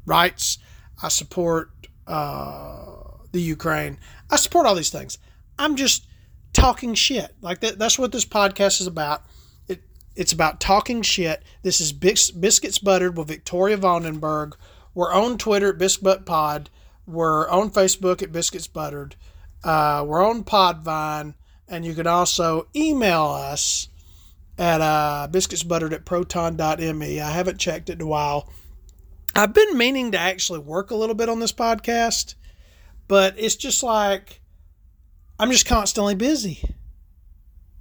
rights. 0.05 0.59
I 1.01 1.07
support 1.07 1.71
uh, 2.07 2.93
the 3.31 3.41
Ukraine. 3.41 3.97
I 4.29 4.35
support 4.35 4.65
all 4.65 4.75
these 4.75 4.89
things. 4.89 5.17
I'm 5.57 5.75
just 5.75 6.05
talking 6.53 6.93
shit. 6.93 7.35
Like 7.41 7.61
that, 7.61 7.79
that's 7.79 7.99
what 7.99 8.11
this 8.11 8.25
podcast 8.25 8.81
is 8.81 8.87
about. 8.87 9.23
It, 9.67 9.83
it's 10.15 10.33
about 10.33 10.59
talking 10.59 11.01
shit. 11.01 11.43
This 11.63 11.81
is 11.81 11.93
Bis- 11.93 12.31
Biscuits 12.31 12.79
Buttered 12.79 13.17
with 13.17 13.27
Victoria 13.27 13.77
Vandenberg. 13.77 14.53
We're 14.93 15.13
on 15.13 15.37
Twitter 15.37 15.69
at 15.69 15.77
Biscuit 15.77 16.25
Pod. 16.25 16.69
We're 17.05 17.49
on 17.49 17.71
Facebook 17.71 18.21
at 18.21 18.31
Biscuits 18.31 18.67
Buttered. 18.67 19.15
Uh, 19.63 20.03
we're 20.07 20.23
on 20.23 20.43
Podvine. 20.43 21.35
And 21.67 21.85
you 21.85 21.93
can 21.93 22.05
also 22.05 22.67
email 22.75 23.27
us 23.27 23.87
at 24.57 24.81
uh, 24.81 25.29
biscuitsbuttered 25.31 25.93
at 25.93 26.05
proton.me. 26.05 27.21
I 27.21 27.29
haven't 27.31 27.59
checked 27.59 27.89
it 27.89 27.93
in 27.93 28.01
a 28.01 28.05
while. 28.05 28.49
I've 29.35 29.53
been 29.53 29.77
meaning 29.77 30.11
to 30.11 30.17
actually 30.17 30.59
work 30.59 30.91
a 30.91 30.95
little 30.95 31.15
bit 31.15 31.29
on 31.29 31.39
this 31.39 31.53
podcast, 31.53 32.35
but 33.07 33.35
it's 33.37 33.55
just 33.55 33.83
like 33.83 34.41
I'm 35.39 35.51
just 35.51 35.65
constantly 35.65 36.15
busy. 36.15 36.61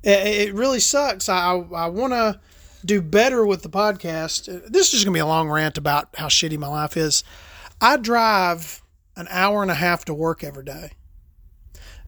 It, 0.03 0.49
it 0.49 0.55
really 0.55 0.81
sucks. 0.81 1.29
I 1.29 1.53
I 1.75 1.87
want 1.87 2.13
to 2.13 2.41
do 2.85 3.03
better 3.03 3.45
with 3.45 3.63
the 3.63 3.69
podcast. 3.69 4.47
This 4.71 4.87
is 4.87 4.93
just 4.93 5.05
gonna 5.05 5.15
be 5.15 5.21
a 5.21 5.27
long 5.27 5.51
rant 5.51 5.77
about 5.77 6.09
how 6.17 6.29
shitty 6.29 6.59
my 6.59 6.69
life 6.69 6.97
is. 6.97 7.25
I 7.81 7.97
drive 7.97 8.83
an 9.17 9.27
hour 9.31 9.63
and 9.63 9.71
a 9.71 9.75
half 9.75 10.05
to 10.07 10.15
work 10.15 10.45
every 10.45 10.65
day 10.65 10.93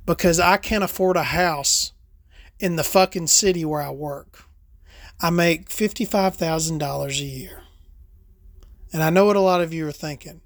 because 0.07 0.41
I 0.41 0.57
can't 0.57 0.85
afford 0.85 1.17
a 1.17 1.25
house 1.25 1.93
in 2.59 2.77
the 2.77 2.85
fucking 2.85 3.27
city 3.27 3.65
where 3.65 3.83
I 3.83 3.91
work. 3.91 4.45
I 5.21 5.31
make 5.31 5.69
$55,000 5.69 7.09
a 7.09 7.25
year. 7.25 7.62
And 8.93 9.03
I 9.03 9.11
know 9.11 9.25
what 9.25 9.37
a 9.37 9.41
lot 9.41 9.63
of 9.63 9.73
you 9.73 9.87
are 9.87 9.93
thinking. 9.93 10.43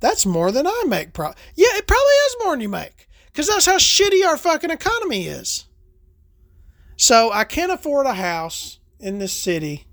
That's 0.00 0.24
more 0.24 0.52
than 0.52 0.66
I 0.66 0.84
make. 0.86 1.12
Pro- 1.12 1.34
yeah, 1.54 1.68
it 1.72 1.86
probably 1.86 2.04
is 2.04 2.36
more 2.40 2.52
than 2.52 2.60
you 2.60 2.68
make 2.68 3.08
because 3.26 3.48
that's 3.48 3.66
how 3.66 3.78
shitty 3.78 4.24
our 4.24 4.36
fucking 4.36 4.70
economy 4.70 5.26
is. 5.26 5.66
So 6.96 7.30
I 7.32 7.44
can't 7.44 7.72
afford 7.72 8.06
a 8.06 8.14
house 8.14 8.78
in 9.00 9.18
this 9.18 9.32
city. 9.32 9.86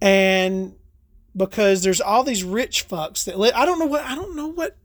And 0.00 0.74
because 1.36 1.82
there's 1.82 2.00
all 2.00 2.24
these 2.24 2.44
rich 2.44 2.88
fucks 2.88 3.24
that 3.24 3.38
live, 3.38 3.54
I 3.54 3.64
don't 3.64 3.78
know 3.78 3.86
what, 3.86 4.04
I 4.04 4.14
don't 4.14 4.36
know 4.36 4.48
what, 4.48 4.76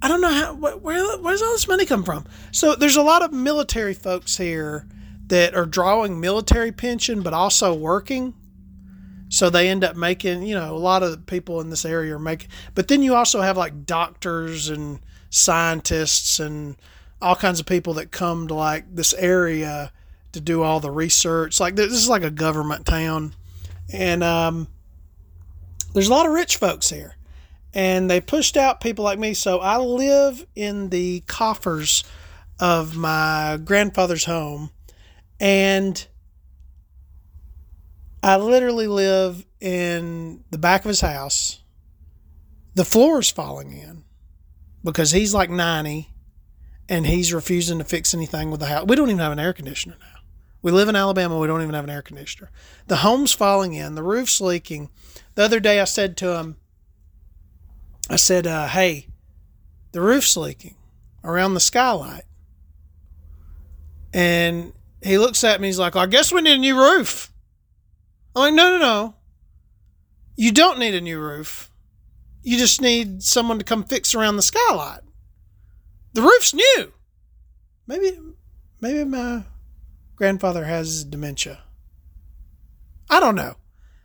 I 0.00 0.08
don't 0.08 0.20
know 0.20 0.32
how, 0.32 0.54
where, 0.54 0.76
where 0.78 1.32
does 1.32 1.42
all 1.42 1.52
this 1.52 1.68
money 1.68 1.86
come 1.86 2.04
from? 2.04 2.26
So 2.52 2.74
there's 2.74 2.96
a 2.96 3.02
lot 3.02 3.22
of 3.22 3.32
military 3.32 3.94
folks 3.94 4.36
here 4.36 4.86
that 5.26 5.54
are 5.54 5.66
drawing 5.66 6.20
military 6.20 6.72
pension, 6.72 7.22
but 7.22 7.32
also 7.34 7.74
working 7.74 8.34
so 9.28 9.50
they 9.50 9.68
end 9.68 9.84
up 9.84 9.96
making, 9.96 10.42
you 10.42 10.54
know, 10.54 10.74
a 10.74 10.78
lot 10.78 11.02
of 11.02 11.26
people 11.26 11.60
in 11.60 11.70
this 11.70 11.84
area 11.84 12.14
are 12.14 12.18
making, 12.18 12.50
but 12.74 12.88
then 12.88 13.02
you 13.02 13.14
also 13.14 13.40
have 13.40 13.56
like 13.56 13.84
doctors 13.84 14.68
and 14.68 15.00
scientists 15.30 16.38
and 16.38 16.76
all 17.20 17.34
kinds 17.34 17.60
of 17.60 17.66
people 17.66 17.94
that 17.94 18.10
come 18.10 18.46
to 18.48 18.54
like 18.54 18.94
this 18.94 19.14
area 19.14 19.92
to 20.32 20.40
do 20.40 20.62
all 20.62 20.80
the 20.80 20.90
research. 20.90 21.58
Like 21.58 21.76
this 21.76 21.92
is 21.92 22.08
like 22.08 22.22
a 22.22 22.30
government 22.30 22.86
town. 22.86 23.34
And 23.92 24.22
um, 24.22 24.68
there's 25.92 26.08
a 26.08 26.12
lot 26.12 26.26
of 26.26 26.32
rich 26.32 26.56
folks 26.56 26.90
here. 26.90 27.16
And 27.74 28.10
they 28.10 28.20
pushed 28.20 28.56
out 28.56 28.80
people 28.80 29.04
like 29.04 29.18
me. 29.18 29.34
So 29.34 29.58
I 29.58 29.78
live 29.78 30.46
in 30.54 30.90
the 30.90 31.20
coffers 31.26 32.04
of 32.58 32.96
my 32.96 33.58
grandfather's 33.62 34.24
home. 34.24 34.70
And 35.40 36.06
I 38.22 38.36
literally 38.36 38.86
live 38.86 39.44
in 39.60 40.44
the 40.50 40.58
back 40.58 40.84
of 40.84 40.88
his 40.88 41.00
house. 41.00 41.62
The 42.74 42.84
floor 42.84 43.20
is 43.20 43.30
falling 43.30 43.72
in 43.72 44.04
because 44.84 45.12
he's 45.12 45.34
like 45.34 45.50
90 45.50 46.10
and 46.88 47.06
he's 47.06 47.32
refusing 47.32 47.78
to 47.78 47.84
fix 47.84 48.14
anything 48.14 48.50
with 48.50 48.60
the 48.60 48.66
house. 48.66 48.86
We 48.86 48.96
don't 48.96 49.08
even 49.08 49.20
have 49.20 49.32
an 49.32 49.38
air 49.38 49.52
conditioner 49.52 49.96
now. 50.00 50.20
We 50.62 50.72
live 50.72 50.88
in 50.88 50.96
Alabama. 50.96 51.38
We 51.38 51.46
don't 51.46 51.62
even 51.62 51.74
have 51.74 51.84
an 51.84 51.90
air 51.90 52.02
conditioner. 52.02 52.50
The 52.86 52.96
home's 52.96 53.32
falling 53.32 53.74
in. 53.74 53.94
The 53.94 54.02
roof's 54.02 54.40
leaking. 54.40 54.90
The 55.34 55.44
other 55.44 55.60
day 55.60 55.80
I 55.80 55.84
said 55.84 56.16
to 56.18 56.36
him, 56.36 56.56
I 58.10 58.16
said, 58.16 58.46
uh, 58.46 58.66
hey, 58.68 59.08
the 59.92 60.00
roof's 60.00 60.36
leaking 60.36 60.76
around 61.24 61.54
the 61.54 61.60
skylight. 61.60 62.24
And 64.12 64.72
he 65.02 65.18
looks 65.18 65.44
at 65.44 65.60
me. 65.60 65.68
He's 65.68 65.78
like, 65.78 65.96
I 65.96 66.06
guess 66.06 66.32
we 66.32 66.40
need 66.40 66.54
a 66.54 66.58
new 66.58 66.78
roof. 66.78 67.32
I'm 68.36 68.42
like, 68.42 68.54
no, 68.54 68.76
no, 68.76 68.78
no. 68.78 69.14
You 70.36 70.52
don't 70.52 70.78
need 70.78 70.94
a 70.94 71.00
new 71.00 71.18
roof. 71.18 71.70
You 72.42 72.58
just 72.58 72.82
need 72.82 73.22
someone 73.22 73.58
to 73.58 73.64
come 73.64 73.82
fix 73.82 74.14
around 74.14 74.36
the 74.36 74.42
skylight. 74.42 75.00
The 76.12 76.20
roof's 76.20 76.52
new. 76.52 76.92
Maybe, 77.86 78.18
maybe 78.80 79.04
my 79.04 79.44
grandfather 80.16 80.64
has 80.64 81.02
dementia. 81.02 81.60
I 83.08 83.20
don't 83.20 83.36
know, 83.36 83.54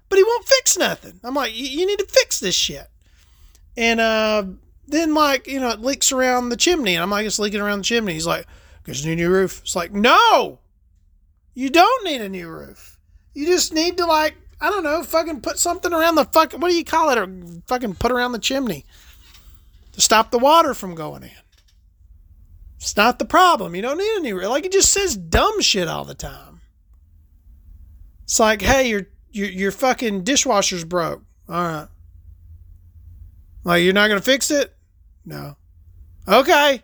but 0.08 0.18
he 0.18 0.24
won't 0.24 0.48
fix 0.48 0.78
nothing. 0.78 1.20
I'm 1.24 1.34
like, 1.34 1.52
you 1.54 1.86
need 1.86 2.00
to 2.00 2.06
fix 2.06 2.40
this 2.40 2.56
shit. 2.56 2.88
And 3.76 4.00
uh, 4.00 4.44
then 4.88 5.14
like 5.14 5.48
you 5.48 5.60
know 5.60 5.70
it 5.70 5.82
leaks 5.82 6.12
around 6.12 6.50
the 6.50 6.58
chimney, 6.58 6.96
and 6.96 7.04
I'm 7.04 7.10
like, 7.10 7.26
it's 7.26 7.40
leaking 7.40 7.62
around 7.62 7.80
the 7.80 7.86
chimney. 7.86 8.14
He's 8.14 8.28
like, 8.28 8.46
"Cause 8.84 9.06
need 9.06 9.14
a 9.14 9.16
new 9.16 9.30
roof." 9.30 9.62
It's 9.64 9.76
like, 9.76 9.92
no, 9.92 10.60
you 11.54 11.70
don't 11.70 12.06
need 12.06 12.22
a 12.22 12.30
new 12.30 12.50
roof. 12.50 12.91
You 13.34 13.46
just 13.46 13.74
need 13.74 13.98
to 13.98 14.06
like 14.06 14.36
I 14.60 14.70
don't 14.70 14.84
know, 14.84 15.02
fucking 15.04 15.42
put 15.42 15.58
something 15.58 15.92
around 15.92 16.16
the 16.16 16.26
fucking 16.26 16.60
what 16.60 16.70
do 16.70 16.76
you 16.76 16.86
call 16.86 17.10
it 17.10 17.18
or 17.18 17.28
fucking 17.68 17.96
put 17.96 18.12
around 18.12 18.34
the 18.34 18.40
chimney 18.40 18.86
to 19.94 20.02
stop 20.02 20.32
the 20.32 20.40
water 20.40 20.74
from 20.74 20.96
going 20.96 21.24
in. 21.24 21.32
It's 22.78 22.96
not 22.98 23.20
the 23.20 23.26
problem. 23.26 23.76
You 23.76 23.82
don't 23.82 23.98
need 23.98 24.16
any 24.18 24.34
like 24.34 24.66
it 24.66 24.72
just 24.72 24.92
says 24.92 25.16
dumb 25.16 25.62
shit 25.62 25.88
all 25.88 26.06
the 26.06 26.16
time. 26.16 26.62
It's 28.24 28.40
like, 28.40 28.62
hey, 28.62 28.90
your 28.90 29.08
your 29.32 29.50
your 29.50 29.72
fucking 29.72 30.24
dishwasher's 30.24 30.84
broke. 30.84 31.24
All 31.50 31.64
right. 31.64 31.88
Like 33.64 33.84
you're 33.84 33.94
not 33.94 34.08
gonna 34.08 34.22
fix 34.22 34.52
it? 34.52 34.74
No. 35.26 35.56
Okay. 36.28 36.82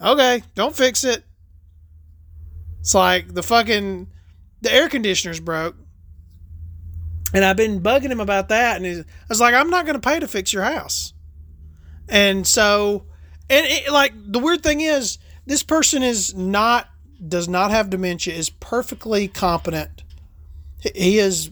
Okay, 0.00 0.42
don't 0.54 0.74
fix 0.74 1.04
it. 1.04 1.24
It's 2.80 2.94
like 2.94 3.32
the 3.32 3.42
fucking 3.42 4.08
the 4.64 4.72
air 4.72 4.88
conditioner's 4.88 5.40
broke. 5.40 5.76
And 7.32 7.44
I've 7.44 7.56
been 7.56 7.80
bugging 7.80 8.10
him 8.10 8.20
about 8.20 8.48
that 8.48 8.80
and 8.80 8.86
I 8.86 9.04
was 9.28 9.40
like, 9.40 9.54
I'm 9.54 9.70
not 9.70 9.86
going 9.86 10.00
to 10.00 10.08
pay 10.08 10.20
to 10.20 10.28
fix 10.28 10.52
your 10.52 10.62
house. 10.62 11.12
And 12.08 12.46
so 12.46 13.06
and 13.48 13.66
it, 13.66 13.90
like 13.92 14.12
the 14.16 14.38
weird 14.38 14.62
thing 14.62 14.80
is 14.80 15.18
this 15.46 15.62
person 15.62 16.02
is 16.02 16.34
not 16.34 16.88
does 17.26 17.48
not 17.48 17.70
have 17.70 17.90
dementia 17.90 18.34
is 18.34 18.50
perfectly 18.50 19.28
competent. 19.28 20.02
He 20.94 21.18
is 21.18 21.50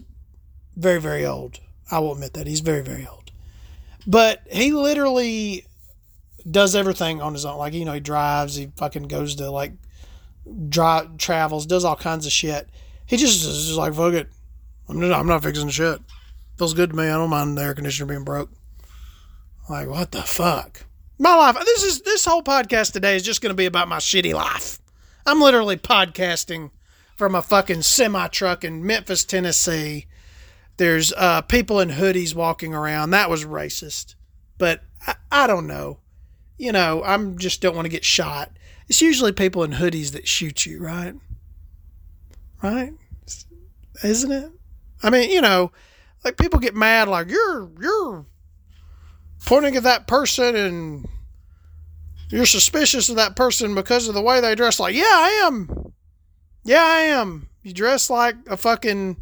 very 0.75 1.01
very 1.01 1.25
old. 1.25 1.59
I 1.91 1.99
will 1.99 2.13
admit 2.13 2.33
that 2.33 2.47
he's 2.47 2.61
very 2.61 2.81
very 2.81 3.07
old. 3.07 3.31
But 4.07 4.41
he 4.51 4.71
literally 4.71 5.65
does 6.49 6.75
everything 6.75 7.21
on 7.21 7.33
his 7.33 7.45
own. 7.45 7.57
Like, 7.57 7.73
you 7.73 7.85
know, 7.85 7.93
he 7.93 7.99
drives, 7.99 8.55
he 8.55 8.71
fucking 8.75 9.03
goes 9.03 9.35
to 9.35 9.49
like 9.49 9.73
drive, 10.69 11.17
travels, 11.17 11.65
does 11.65 11.85
all 11.85 11.95
kinds 11.95 12.25
of 12.25 12.31
shit. 12.31 12.69
He 13.13 13.17
just 13.17 13.45
is 13.45 13.67
just 13.67 13.77
like, 13.77 13.93
fuck 13.93 14.13
it. 14.13 14.27
I'm 14.89 14.99
not, 14.99 15.11
I'm 15.11 15.27
not 15.27 15.43
fixing 15.43 15.69
shit. 15.69 15.99
Feels 16.57 16.73
good 16.73 16.89
to 16.89 16.95
me. 16.95 17.03
I 17.03 17.17
don't 17.17 17.29
mind 17.29 17.57
the 17.57 17.61
air 17.61 17.75
conditioner 17.75 18.07
being 18.07 18.23
broke. 18.23 18.49
Like, 19.69 19.87
what 19.87 20.11
the 20.11 20.23
fuck? 20.23 20.85
My 21.19 21.35
life. 21.35 21.55
This 21.63 21.83
is 21.83 22.01
this 22.01 22.25
whole 22.25 22.41
podcast 22.41 22.91
today 22.91 23.15
is 23.15 23.23
just 23.23 23.41
going 23.41 23.51
to 23.51 23.55
be 23.55 23.67
about 23.67 23.87
my 23.87 23.97
shitty 23.97 24.33
life. 24.33 24.79
I'm 25.27 25.39
literally 25.39 25.77
podcasting 25.77 26.71
from 27.15 27.35
a 27.35 27.41
fucking 27.43 27.83
semi 27.83 28.27
truck 28.29 28.63
in 28.63 28.83
Memphis, 28.83 29.23
Tennessee. 29.23 30.07
There's 30.77 31.13
uh, 31.13 31.43
people 31.43 31.79
in 31.79 31.89
hoodies 31.89 32.33
walking 32.33 32.73
around. 32.73 33.11
That 33.11 33.29
was 33.29 33.45
racist, 33.45 34.15
but 34.57 34.81
I, 35.05 35.15
I 35.31 35.47
don't 35.47 35.67
know 35.67 35.99
you 36.57 36.71
know, 36.71 37.03
I'm 37.03 37.37
just 37.37 37.61
don't 37.61 37.75
want 37.75 37.85
to 37.85 37.89
get 37.89 38.05
shot. 38.05 38.51
It's 38.87 39.01
usually 39.01 39.31
people 39.31 39.63
in 39.63 39.71
hoodies 39.71 40.11
that 40.13 40.27
shoot 40.27 40.65
you, 40.65 40.81
right? 40.81 41.13
Right? 42.61 42.93
Isn't 44.03 44.31
it? 44.31 44.51
I 45.01 45.09
mean, 45.09 45.29
you 45.29 45.41
know, 45.41 45.71
like 46.23 46.37
people 46.37 46.59
get 46.59 46.75
mad 46.75 47.07
like 47.07 47.29
you're 47.29 47.69
you're 47.79 48.25
pointing 49.45 49.75
at 49.75 49.83
that 49.83 50.07
person 50.07 50.55
and 50.55 51.07
you're 52.29 52.45
suspicious 52.45 53.09
of 53.09 53.17
that 53.17 53.35
person 53.35 53.75
because 53.75 54.07
of 54.07 54.13
the 54.13 54.21
way 54.21 54.41
they 54.41 54.55
dress 54.55 54.79
like, 54.79 54.95
yeah, 54.95 55.03
I 55.03 55.43
am. 55.45 55.93
Yeah, 56.63 56.83
I 56.83 56.99
am. 57.01 57.49
You 57.61 57.73
dress 57.73 58.09
like 58.09 58.35
a 58.47 58.57
fucking 58.57 59.17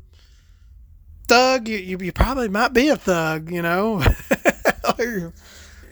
thug, 1.28 1.68
you, 1.68 1.78
you, 1.78 1.98
you 1.98 2.12
probably 2.12 2.50
might 2.50 2.74
be 2.74 2.90
a 2.90 2.96
thug, 2.96 3.52
you 3.52 3.62
know? 3.62 4.04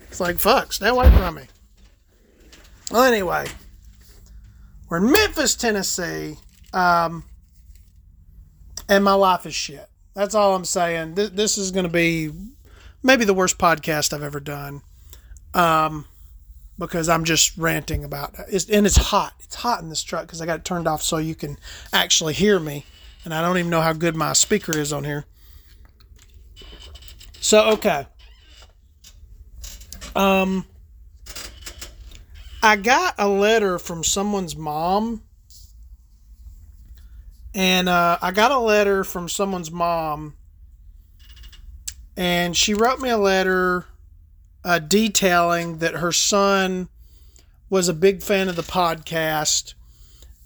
It's 0.10 0.19
like, 0.19 0.38
fuck, 0.38 0.73
stay 0.73 0.88
away 0.88 1.10
from 1.12 1.36
me. 1.36 1.43
Well, 2.91 3.04
anyway, 3.04 3.45
we're 4.89 4.97
in 4.97 5.12
Memphis, 5.12 5.56
Tennessee, 5.56 6.36
um, 6.73 7.23
and 8.89 9.04
my 9.04 9.13
life 9.13 9.45
is 9.45 9.56
shit. 9.56 9.88
That's 10.15 10.36
all 10.36 10.56
I'm 10.56 10.65
saying. 10.65 11.13
This, 11.13 11.30
this 11.30 11.58
is 11.58 11.71
going 11.71 11.86
to 11.86 11.91
be 11.91 12.32
maybe 13.02 13.23
the 13.23 13.34
worst 13.34 13.58
podcast 13.58 14.12
I've 14.12 14.23
ever 14.23 14.41
done 14.41 14.82
um, 15.54 16.06
because 16.78 17.08
I'm 17.08 17.23
just 17.23 17.56
ranting 17.58 18.04
about 18.04 18.36
it. 18.39 18.69
and 18.69 18.86
it's 18.86 18.97
hot. 18.97 19.34
It's 19.39 19.56
hot 19.56 19.82
in 19.82 19.89
this 19.89 20.04
truck 20.04 20.23
because 20.23 20.41
I 20.41 20.45
got 20.45 20.60
it 20.60 20.65
turned 20.65 20.88
off 20.88 21.04
so 21.04 21.17
you 21.17 21.36
can 21.36 21.58
actually 21.93 22.34
hear 22.34 22.60
me. 22.60 22.86
And 23.23 23.34
I 23.34 23.41
don't 23.41 23.58
even 23.58 23.69
know 23.69 23.82
how 23.82 23.93
good 23.93 24.15
my 24.15 24.34
speaker 24.34 24.75
is 24.78 24.91
on 24.91 25.04
here. 25.04 25.25
So, 27.39 27.69
okay. 27.71 28.08
Um, 30.15 30.65
I 32.63 32.75
got 32.75 33.15
a 33.17 33.28
letter 33.28 33.78
from 33.78 34.04
someone's 34.04 34.56
mom, 34.56 35.21
and 37.60 37.89
uh, 37.89 38.17
I 38.22 38.32
got 38.32 38.52
a 38.52 38.58
letter 38.58 39.04
from 39.04 39.28
someone's 39.28 39.69
mom, 39.69 40.34
and 42.15 42.56
she 42.56 42.74
wrote 42.74 43.02
me 43.02 43.10
a 43.10 43.17
letter 43.17 43.86
uh, 44.63 44.80
detailing 44.80 45.80
that 45.80 45.95
her 45.95 46.13
son 46.13 46.88
was 47.69 47.89
a 47.89 47.93
big 47.93 48.24
fan 48.24 48.48
of 48.48 48.56
the 48.56 48.62
podcast, 48.62 49.74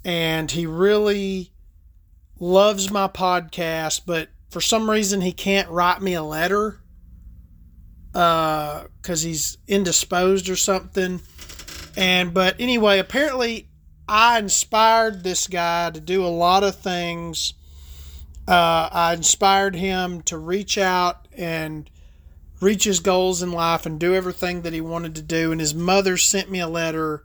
and 0.04 0.50
he 0.50 0.66
really 0.66 1.52
loves 2.40 2.90
my 2.90 3.08
podcast, 3.08 4.02
but 4.08 4.30
for 4.50 4.60
some 4.60 4.90
reason 4.90 5.22
he 5.22 5.34
can't 5.34 5.70
write 5.70 6.02
me 6.02 6.16
a 6.16 6.24
letter 6.24 6.80
because 8.12 9.24
uh, 9.24 9.28
he's 9.28 9.60
indisposed 9.68 10.50
or 10.50 10.56
something. 10.56 11.22
And 11.96 12.34
but 12.34 12.56
anyway, 12.58 12.98
apparently 12.98 13.68
I 14.08 14.40
inspired 14.40 15.24
this 15.24 15.48
guy 15.48 15.90
to 15.92 16.00
do 16.00 16.26
a 16.26 16.28
lot 16.28 16.64
of 16.64 16.76
things. 16.76 17.54
Uh, 18.48 18.90
I 18.92 19.14
inspired 19.14 19.76
him 19.76 20.22
to 20.24 20.38
reach 20.38 20.78
out 20.78 21.28
and 21.36 21.90
reach 22.60 22.84
his 22.84 23.00
goals 23.00 23.42
in 23.42 23.52
life 23.52 23.86
and 23.86 24.00
do 24.00 24.14
everything 24.14 24.62
that 24.62 24.74
he 24.74 24.82
wanted 24.82 25.16
to 25.16 25.22
do. 25.22 25.52
And 25.52 25.62
his 25.62 25.74
mother 25.74 26.18
sent 26.18 26.50
me 26.50 26.60
a 26.60 26.68
letter 26.68 27.24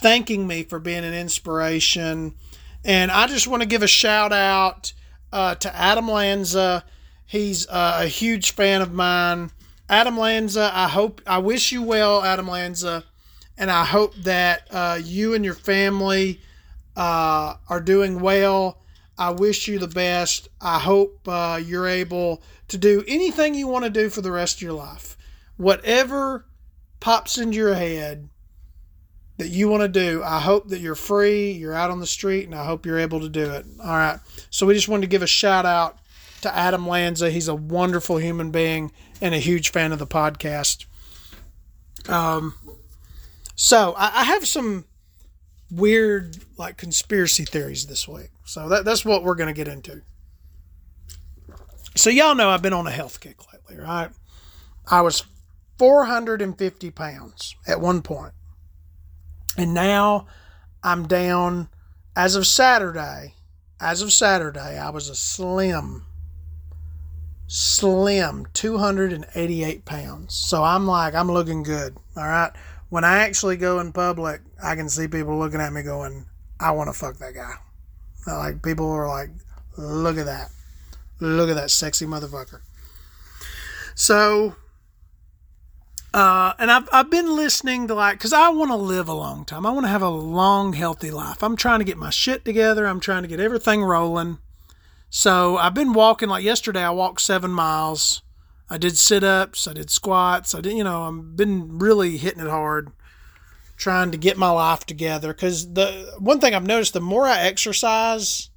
thanking 0.00 0.46
me 0.46 0.62
for 0.62 0.78
being 0.78 1.04
an 1.04 1.14
inspiration. 1.14 2.34
And 2.84 3.10
I 3.10 3.26
just 3.26 3.46
want 3.46 3.62
to 3.62 3.68
give 3.68 3.82
a 3.82 3.88
shout 3.88 4.32
out 4.32 4.92
uh, 5.32 5.54
to 5.56 5.74
Adam 5.76 6.08
Lanza. 6.08 6.84
He's 7.26 7.68
uh, 7.68 8.00
a 8.02 8.06
huge 8.06 8.52
fan 8.52 8.82
of 8.82 8.92
mine. 8.92 9.50
Adam 9.88 10.16
Lanza, 10.16 10.70
I 10.72 10.88
hope, 10.88 11.20
I 11.26 11.38
wish 11.38 11.72
you 11.72 11.82
well, 11.82 12.22
Adam 12.22 12.48
Lanza, 12.48 13.04
and 13.60 13.70
I 13.70 13.84
hope 13.84 14.14
that 14.16 14.66
uh, 14.70 14.98
you 15.04 15.34
and 15.34 15.44
your 15.44 15.54
family 15.54 16.40
uh, 16.96 17.54
are 17.68 17.80
doing 17.80 18.18
well. 18.18 18.78
I 19.18 19.30
wish 19.32 19.68
you 19.68 19.78
the 19.78 19.86
best. 19.86 20.48
I 20.62 20.78
hope 20.78 21.20
uh, 21.28 21.60
you're 21.62 21.86
able 21.86 22.42
to 22.68 22.78
do 22.78 23.04
anything 23.06 23.54
you 23.54 23.68
want 23.68 23.84
to 23.84 23.90
do 23.90 24.08
for 24.08 24.22
the 24.22 24.32
rest 24.32 24.56
of 24.56 24.62
your 24.62 24.72
life. 24.72 25.18
Whatever 25.58 26.46
pops 27.00 27.36
into 27.36 27.58
your 27.58 27.74
head 27.74 28.30
that 29.36 29.48
you 29.48 29.68
want 29.68 29.82
to 29.82 29.88
do, 29.88 30.22
I 30.24 30.40
hope 30.40 30.68
that 30.68 30.80
you're 30.80 30.94
free, 30.94 31.52
you're 31.52 31.74
out 31.74 31.90
on 31.90 32.00
the 32.00 32.06
street, 32.06 32.46
and 32.46 32.54
I 32.54 32.64
hope 32.64 32.86
you're 32.86 32.98
able 32.98 33.20
to 33.20 33.28
do 33.28 33.50
it. 33.50 33.66
All 33.78 33.90
right. 33.90 34.18
So 34.48 34.64
we 34.64 34.72
just 34.72 34.88
wanted 34.88 35.02
to 35.02 35.08
give 35.08 35.22
a 35.22 35.26
shout 35.26 35.66
out 35.66 35.98
to 36.40 36.56
Adam 36.56 36.88
Lanza. 36.88 37.30
He's 37.30 37.48
a 37.48 37.54
wonderful 37.54 38.16
human 38.16 38.50
being 38.50 38.90
and 39.20 39.34
a 39.34 39.38
huge 39.38 39.70
fan 39.70 39.92
of 39.92 39.98
the 39.98 40.06
podcast. 40.06 40.86
Um, 42.08 42.54
so 43.62 43.92
I, 43.92 44.20
I 44.20 44.24
have 44.24 44.48
some 44.48 44.86
weird 45.70 46.38
like 46.56 46.78
conspiracy 46.78 47.44
theories 47.44 47.86
this 47.86 48.08
week. 48.08 48.30
So 48.46 48.70
that, 48.70 48.86
that's 48.86 49.04
what 49.04 49.22
we're 49.22 49.34
going 49.34 49.54
to 49.54 49.54
get 49.54 49.68
into. 49.68 50.00
So 51.94 52.08
y'all 52.08 52.34
know 52.34 52.48
I've 52.48 52.62
been 52.62 52.72
on 52.72 52.86
a 52.86 52.90
health 52.90 53.20
kick 53.20 53.36
lately, 53.52 53.76
right? 53.76 54.08
I 54.90 55.02
was 55.02 55.24
450 55.78 56.90
pounds 56.92 57.54
at 57.66 57.82
one 57.82 58.00
point, 58.00 58.32
and 59.58 59.74
now 59.74 60.26
I'm 60.82 61.06
down. 61.06 61.68
As 62.16 62.36
of 62.36 62.46
Saturday, 62.46 63.34
as 63.78 64.00
of 64.00 64.10
Saturday, 64.10 64.78
I 64.78 64.88
was 64.88 65.10
a 65.10 65.14
slim 65.14 66.06
slim, 67.52 68.46
288 68.54 69.84
pounds. 69.84 70.34
So 70.34 70.62
I'm 70.62 70.86
like, 70.86 71.14
I'm 71.14 71.30
looking 71.30 71.64
good. 71.64 71.96
All 72.16 72.22
right. 72.22 72.52
When 72.90 73.04
I 73.04 73.18
actually 73.18 73.56
go 73.56 73.80
in 73.80 73.92
public, 73.92 74.42
I 74.62 74.74
can 74.74 74.88
see 74.88 75.08
people 75.08 75.38
looking 75.38 75.60
at 75.60 75.72
me 75.72 75.82
going, 75.82 76.26
I 76.60 76.72
want 76.72 76.88
to 76.88 76.92
fuck 76.92 77.16
that 77.18 77.34
guy. 77.34 77.54
Like, 78.26 78.62
people 78.62 78.90
are 78.90 79.08
like, 79.08 79.30
look 79.78 80.18
at 80.18 80.26
that. 80.26 80.50
Look 81.20 81.48
at 81.48 81.56
that 81.56 81.70
sexy 81.70 82.06
motherfucker. 82.06 82.60
So, 83.94 84.56
uh, 86.12 86.54
and 86.58 86.70
I've, 86.70 86.88
I've 86.92 87.10
been 87.10 87.36
listening 87.36 87.86
to 87.88 87.94
like, 87.94 88.18
cause 88.18 88.32
I 88.32 88.48
want 88.48 88.70
to 88.70 88.76
live 88.76 89.08
a 89.08 89.14
long 89.14 89.44
time. 89.44 89.64
I 89.64 89.70
want 89.70 89.84
to 89.84 89.90
have 89.90 90.02
a 90.02 90.08
long, 90.08 90.72
healthy 90.72 91.10
life. 91.10 91.42
I'm 91.42 91.56
trying 91.56 91.78
to 91.78 91.84
get 91.84 91.96
my 91.96 92.10
shit 92.10 92.44
together. 92.44 92.86
I'm 92.86 93.00
trying 93.00 93.22
to 93.22 93.28
get 93.28 93.40
everything 93.40 93.82
rolling. 93.82 94.38
So 95.10 95.56
I've 95.56 95.74
been 95.74 95.92
walking 95.92 96.28
like 96.28 96.44
yesterday. 96.44 96.82
I 96.82 96.90
walked 96.90 97.20
seven 97.20 97.50
miles. 97.50 98.22
I 98.70 98.78
did 98.78 98.96
sit 98.96 99.24
ups. 99.24 99.66
I 99.66 99.72
did 99.72 99.90
squats. 99.90 100.54
I 100.54 100.60
did, 100.60 100.76
you 100.76 100.84
know, 100.84 101.02
I've 101.02 101.36
been 101.36 101.78
really 101.78 102.16
hitting 102.16 102.40
it 102.40 102.48
hard, 102.48 102.92
trying 103.76 104.12
to 104.12 104.18
get 104.18 104.38
my 104.38 104.50
life 104.50 104.86
together. 104.86 105.34
Because 105.34 105.74
the 105.74 106.14
one 106.18 106.38
thing 106.38 106.54
I've 106.54 106.66
noticed, 106.66 106.92
the 106.92 107.00
more 107.00 107.26
I 107.26 107.40
exercise, 107.40 108.50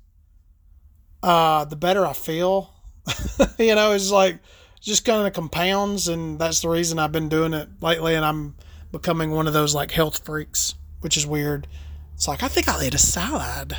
uh, 1.24 1.66
the 1.66 1.76
better 1.76 2.06
I 2.06 2.14
feel. 2.14 2.74
you 3.58 3.74
know, 3.74 3.94
it's 3.94 4.12
like 4.12 4.40
just 4.80 5.04
kind 5.04 5.26
of 5.26 5.34
compounds, 5.34 6.08
and 6.08 6.38
that's 6.38 6.62
the 6.62 6.70
reason 6.70 7.00
I've 7.00 7.12
been 7.12 7.30
doing 7.30 7.54
it 7.54 7.70
lately. 7.82 8.14
And 8.14 8.24
I'm 8.24 8.56
becoming 8.92 9.32
one 9.32 9.48
of 9.48 9.54
those 9.54 9.74
like 9.74 9.92
health 9.92 10.24
freaks, 10.24 10.76
which 11.02 11.18
is 11.18 11.26
weird. 11.26 11.68
It's 12.14 12.28
like 12.28 12.44
I 12.44 12.48
think 12.48 12.70
I'll 12.70 12.84
eat 12.84 12.94
a 12.94 13.00
salad. 13.00 13.76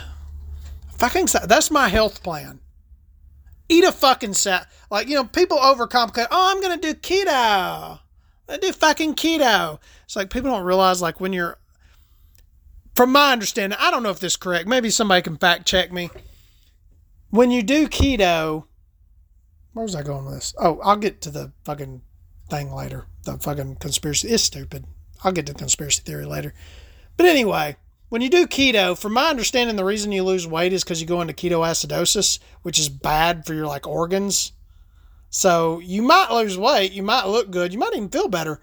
Fucking. 0.98 1.28
That's 1.46 1.70
my 1.70 1.88
health 1.88 2.22
plan. 2.22 2.60
Eat 3.68 3.84
a 3.84 3.92
fucking 3.92 4.34
salad. 4.34 4.66
Like 4.90 5.08
you 5.08 5.14
know, 5.14 5.24
people 5.24 5.58
overcomplicate. 5.58 6.28
Oh, 6.30 6.52
I'm 6.52 6.60
gonna 6.60 6.76
do 6.76 6.94
keto. 6.94 8.00
I 8.48 8.56
do 8.60 8.72
fucking 8.72 9.14
keto. 9.14 9.78
It's 10.04 10.16
like 10.16 10.30
people 10.30 10.50
don't 10.50 10.64
realize 10.64 11.00
like 11.02 11.20
when 11.20 11.32
you're. 11.32 11.58
From 12.94 13.10
my 13.10 13.32
understanding, 13.32 13.76
I 13.80 13.90
don't 13.90 14.04
know 14.04 14.10
if 14.10 14.20
this 14.20 14.34
is 14.34 14.36
correct. 14.36 14.68
Maybe 14.68 14.88
somebody 14.88 15.22
can 15.22 15.36
fact 15.36 15.66
check 15.66 15.90
me. 15.90 16.10
When 17.30 17.50
you 17.50 17.64
do 17.64 17.88
keto, 17.88 18.66
where 19.72 19.82
was 19.82 19.96
I 19.96 20.04
going 20.04 20.24
with 20.24 20.34
this? 20.34 20.54
Oh, 20.60 20.80
I'll 20.84 20.96
get 20.96 21.20
to 21.22 21.30
the 21.30 21.52
fucking 21.64 22.02
thing 22.48 22.72
later. 22.72 23.06
The 23.24 23.38
fucking 23.38 23.76
conspiracy 23.76 24.30
is 24.30 24.44
stupid. 24.44 24.84
I'll 25.24 25.32
get 25.32 25.46
to 25.46 25.52
the 25.52 25.58
conspiracy 25.58 26.02
theory 26.04 26.24
later. 26.24 26.54
But 27.16 27.26
anyway, 27.26 27.76
when 28.14 28.22
you 28.22 28.30
do 28.30 28.46
keto, 28.46 28.96
from 28.96 29.12
my 29.12 29.28
understanding, 29.28 29.74
the 29.74 29.84
reason 29.84 30.12
you 30.12 30.22
lose 30.22 30.46
weight 30.46 30.72
is 30.72 30.84
because 30.84 31.00
you 31.00 31.06
go 31.08 31.20
into 31.20 31.34
ketoacidosis, 31.34 32.38
which 32.62 32.78
is 32.78 32.88
bad 32.88 33.44
for 33.44 33.54
your 33.54 33.66
like 33.66 33.88
organs. 33.88 34.52
So 35.30 35.80
you 35.80 36.00
might 36.00 36.30
lose 36.30 36.56
weight, 36.56 36.92
you 36.92 37.02
might 37.02 37.26
look 37.26 37.50
good, 37.50 37.72
you 37.72 37.78
might 37.80 37.92
even 37.92 38.08
feel 38.08 38.28
better, 38.28 38.60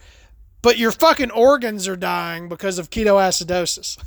but 0.62 0.78
your 0.78 0.94
fucking 0.94 1.32
organs 1.32 1.86
are 1.90 1.98
dying 1.98 2.48
because 2.48 2.80
of 2.80 2.92
ketoacidosis. 2.92 3.98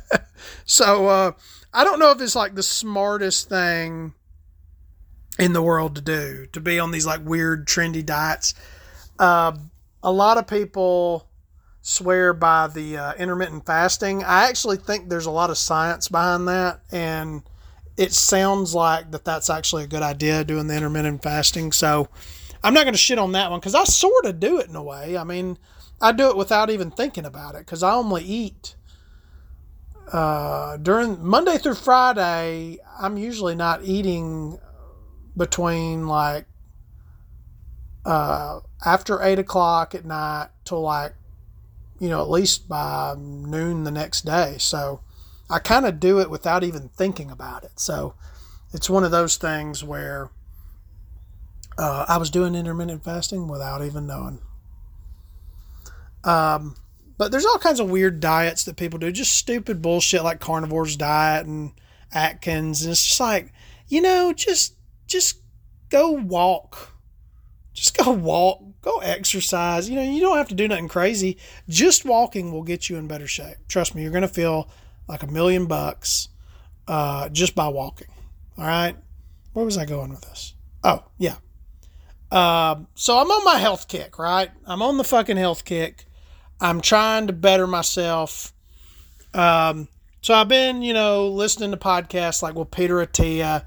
so 0.64 1.08
uh, 1.08 1.32
I 1.74 1.84
don't 1.84 1.98
know 1.98 2.12
if 2.12 2.20
it's 2.22 2.34
like 2.34 2.54
the 2.54 2.62
smartest 2.62 3.50
thing 3.50 4.14
in 5.38 5.52
the 5.52 5.60
world 5.60 5.94
to 5.96 6.00
do 6.00 6.46
to 6.54 6.60
be 6.62 6.78
on 6.78 6.90
these 6.90 7.04
like 7.04 7.22
weird 7.22 7.68
trendy 7.68 8.02
diets. 8.02 8.54
Uh, 9.18 9.52
a 10.02 10.10
lot 10.10 10.38
of 10.38 10.46
people 10.46 11.28
swear 11.82 12.32
by 12.32 12.68
the 12.68 12.96
uh, 12.96 13.14
intermittent 13.14 13.66
fasting. 13.66 14.22
I 14.22 14.48
actually 14.48 14.76
think 14.76 15.08
there's 15.08 15.26
a 15.26 15.30
lot 15.30 15.50
of 15.50 15.58
science 15.58 16.08
behind 16.08 16.48
that, 16.48 16.80
and 16.92 17.42
it 17.96 18.12
sounds 18.12 18.74
like 18.74 19.10
that 19.10 19.24
that's 19.24 19.50
actually 19.50 19.84
a 19.84 19.88
good 19.88 20.02
idea 20.02 20.44
doing 20.44 20.66
the 20.66 20.76
intermittent 20.76 21.22
fasting. 21.22 21.72
So 21.72 22.08
I'm 22.62 22.74
not 22.74 22.84
going 22.84 22.94
to 22.94 22.98
shit 22.98 23.18
on 23.18 23.32
that 23.32 23.50
one 23.50 23.60
because 23.60 23.74
I 23.74 23.84
sort 23.84 24.26
of 24.26 24.40
do 24.40 24.58
it 24.58 24.68
in 24.68 24.76
a 24.76 24.82
way. 24.82 25.16
I 25.16 25.24
mean, 25.24 25.58
I 26.00 26.12
do 26.12 26.28
it 26.30 26.36
without 26.36 26.70
even 26.70 26.90
thinking 26.90 27.24
about 27.24 27.54
it 27.54 27.60
because 27.60 27.82
I 27.82 27.92
only 27.92 28.24
eat 28.24 28.74
uh, 30.12 30.76
during 30.78 31.24
Monday 31.24 31.58
through 31.58 31.74
Friday. 31.74 32.78
I'm 32.98 33.16
usually 33.16 33.54
not 33.54 33.84
eating 33.84 34.58
between 35.36 36.06
like 36.06 36.46
uh, 38.04 38.60
after 38.84 39.22
eight 39.22 39.38
o'clock 39.38 39.94
at 39.94 40.04
night 40.04 40.48
till 40.64 40.82
like 40.82 41.14
you 42.00 42.08
know 42.08 42.20
at 42.22 42.30
least 42.30 42.68
by 42.68 43.14
noon 43.16 43.84
the 43.84 43.90
next 43.92 44.22
day. 44.22 44.56
So 44.58 45.00
I 45.48 45.60
kind 45.60 45.86
of 45.86 46.00
do 46.00 46.20
it 46.20 46.30
without 46.30 46.64
even 46.64 46.88
thinking 46.88 47.30
about 47.30 47.62
it. 47.62 47.78
So 47.78 48.14
it's 48.72 48.90
one 48.90 49.04
of 49.04 49.10
those 49.10 49.36
things 49.36 49.84
where 49.84 50.30
uh, 51.78 52.06
I 52.08 52.16
was 52.18 52.30
doing 52.30 52.54
intermittent 52.54 53.04
fasting 53.04 53.46
without 53.46 53.84
even 53.84 54.06
knowing. 54.06 54.40
Um, 56.24 56.76
but 57.16 57.30
there's 57.30 57.46
all 57.46 57.58
kinds 57.58 57.80
of 57.80 57.90
weird 57.90 58.20
diets 58.20 58.64
that 58.64 58.76
people 58.76 58.98
do, 58.98 59.12
just 59.12 59.32
stupid 59.36 59.82
bullshit 59.82 60.24
like 60.24 60.40
carnivore's 60.40 60.96
diet 60.96 61.46
and 61.46 61.72
Atkins, 62.12 62.82
and 62.82 62.92
it's 62.92 63.06
just 63.06 63.20
like, 63.20 63.52
you 63.88 64.00
know, 64.00 64.32
just 64.32 64.74
just 65.06 65.40
go 65.90 66.12
walk, 66.12 66.94
just 67.74 67.96
go 67.96 68.10
walk, 68.10 68.62
go 68.82 68.98
exercise. 68.98 69.88
You 69.88 69.96
know, 69.96 70.02
you 70.02 70.20
don't 70.20 70.36
have 70.36 70.48
to 70.48 70.54
do 70.54 70.68
nothing 70.68 70.88
crazy. 70.88 71.38
Just 71.68 72.04
walking 72.04 72.52
will 72.52 72.62
get 72.62 72.88
you 72.88 72.96
in 72.96 73.06
better 73.06 73.26
shape. 73.26 73.56
Trust 73.68 73.94
me, 73.94 74.02
you're 74.02 74.12
gonna 74.12 74.28
feel 74.28 74.68
like 75.08 75.22
a 75.22 75.26
million 75.26 75.66
bucks 75.66 76.28
uh, 76.88 77.28
just 77.28 77.54
by 77.54 77.68
walking. 77.68 78.08
All 78.58 78.66
right. 78.66 78.96
Where 79.52 79.64
was 79.64 79.78
I 79.78 79.84
going 79.84 80.10
with 80.10 80.20
this? 80.22 80.54
Oh, 80.84 81.04
yeah. 81.18 81.36
Uh, 82.30 82.80
so 82.94 83.18
I'm 83.18 83.30
on 83.30 83.44
my 83.44 83.56
health 83.56 83.88
kick, 83.88 84.18
right? 84.18 84.50
I'm 84.66 84.82
on 84.82 84.96
the 84.96 85.04
fucking 85.04 85.36
health 85.36 85.64
kick. 85.64 86.06
I'm 86.60 86.80
trying 86.80 87.26
to 87.26 87.32
better 87.32 87.66
myself. 87.66 88.52
Um, 89.34 89.88
so 90.22 90.34
I've 90.34 90.48
been, 90.48 90.82
you 90.82 90.92
know, 90.92 91.28
listening 91.28 91.70
to 91.70 91.76
podcasts 91.76 92.42
like 92.42 92.54
with 92.54 92.70
Peter 92.70 92.96
Attia. 92.96 93.64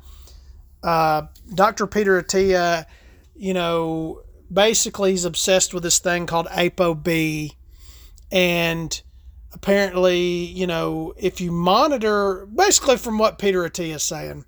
Uh, 0.83 1.23
Dr. 1.53 1.87
Peter 1.87 2.21
Attia, 2.21 2.85
you 3.35 3.53
know, 3.53 4.23
basically 4.51 5.11
he's 5.11 5.25
obsessed 5.25 5.73
with 5.73 5.83
this 5.83 5.99
thing 5.99 6.25
called 6.25 6.47
ApoB. 6.47 7.51
And 8.31 9.01
apparently, 9.53 10.19
you 10.19 10.67
know, 10.67 11.13
if 11.17 11.41
you 11.41 11.51
monitor, 11.51 12.45
basically 12.47 12.97
from 12.97 13.17
what 13.17 13.39
Peter 13.39 13.63
Attia 13.63 13.95
is 13.95 14.03
saying, 14.03 14.45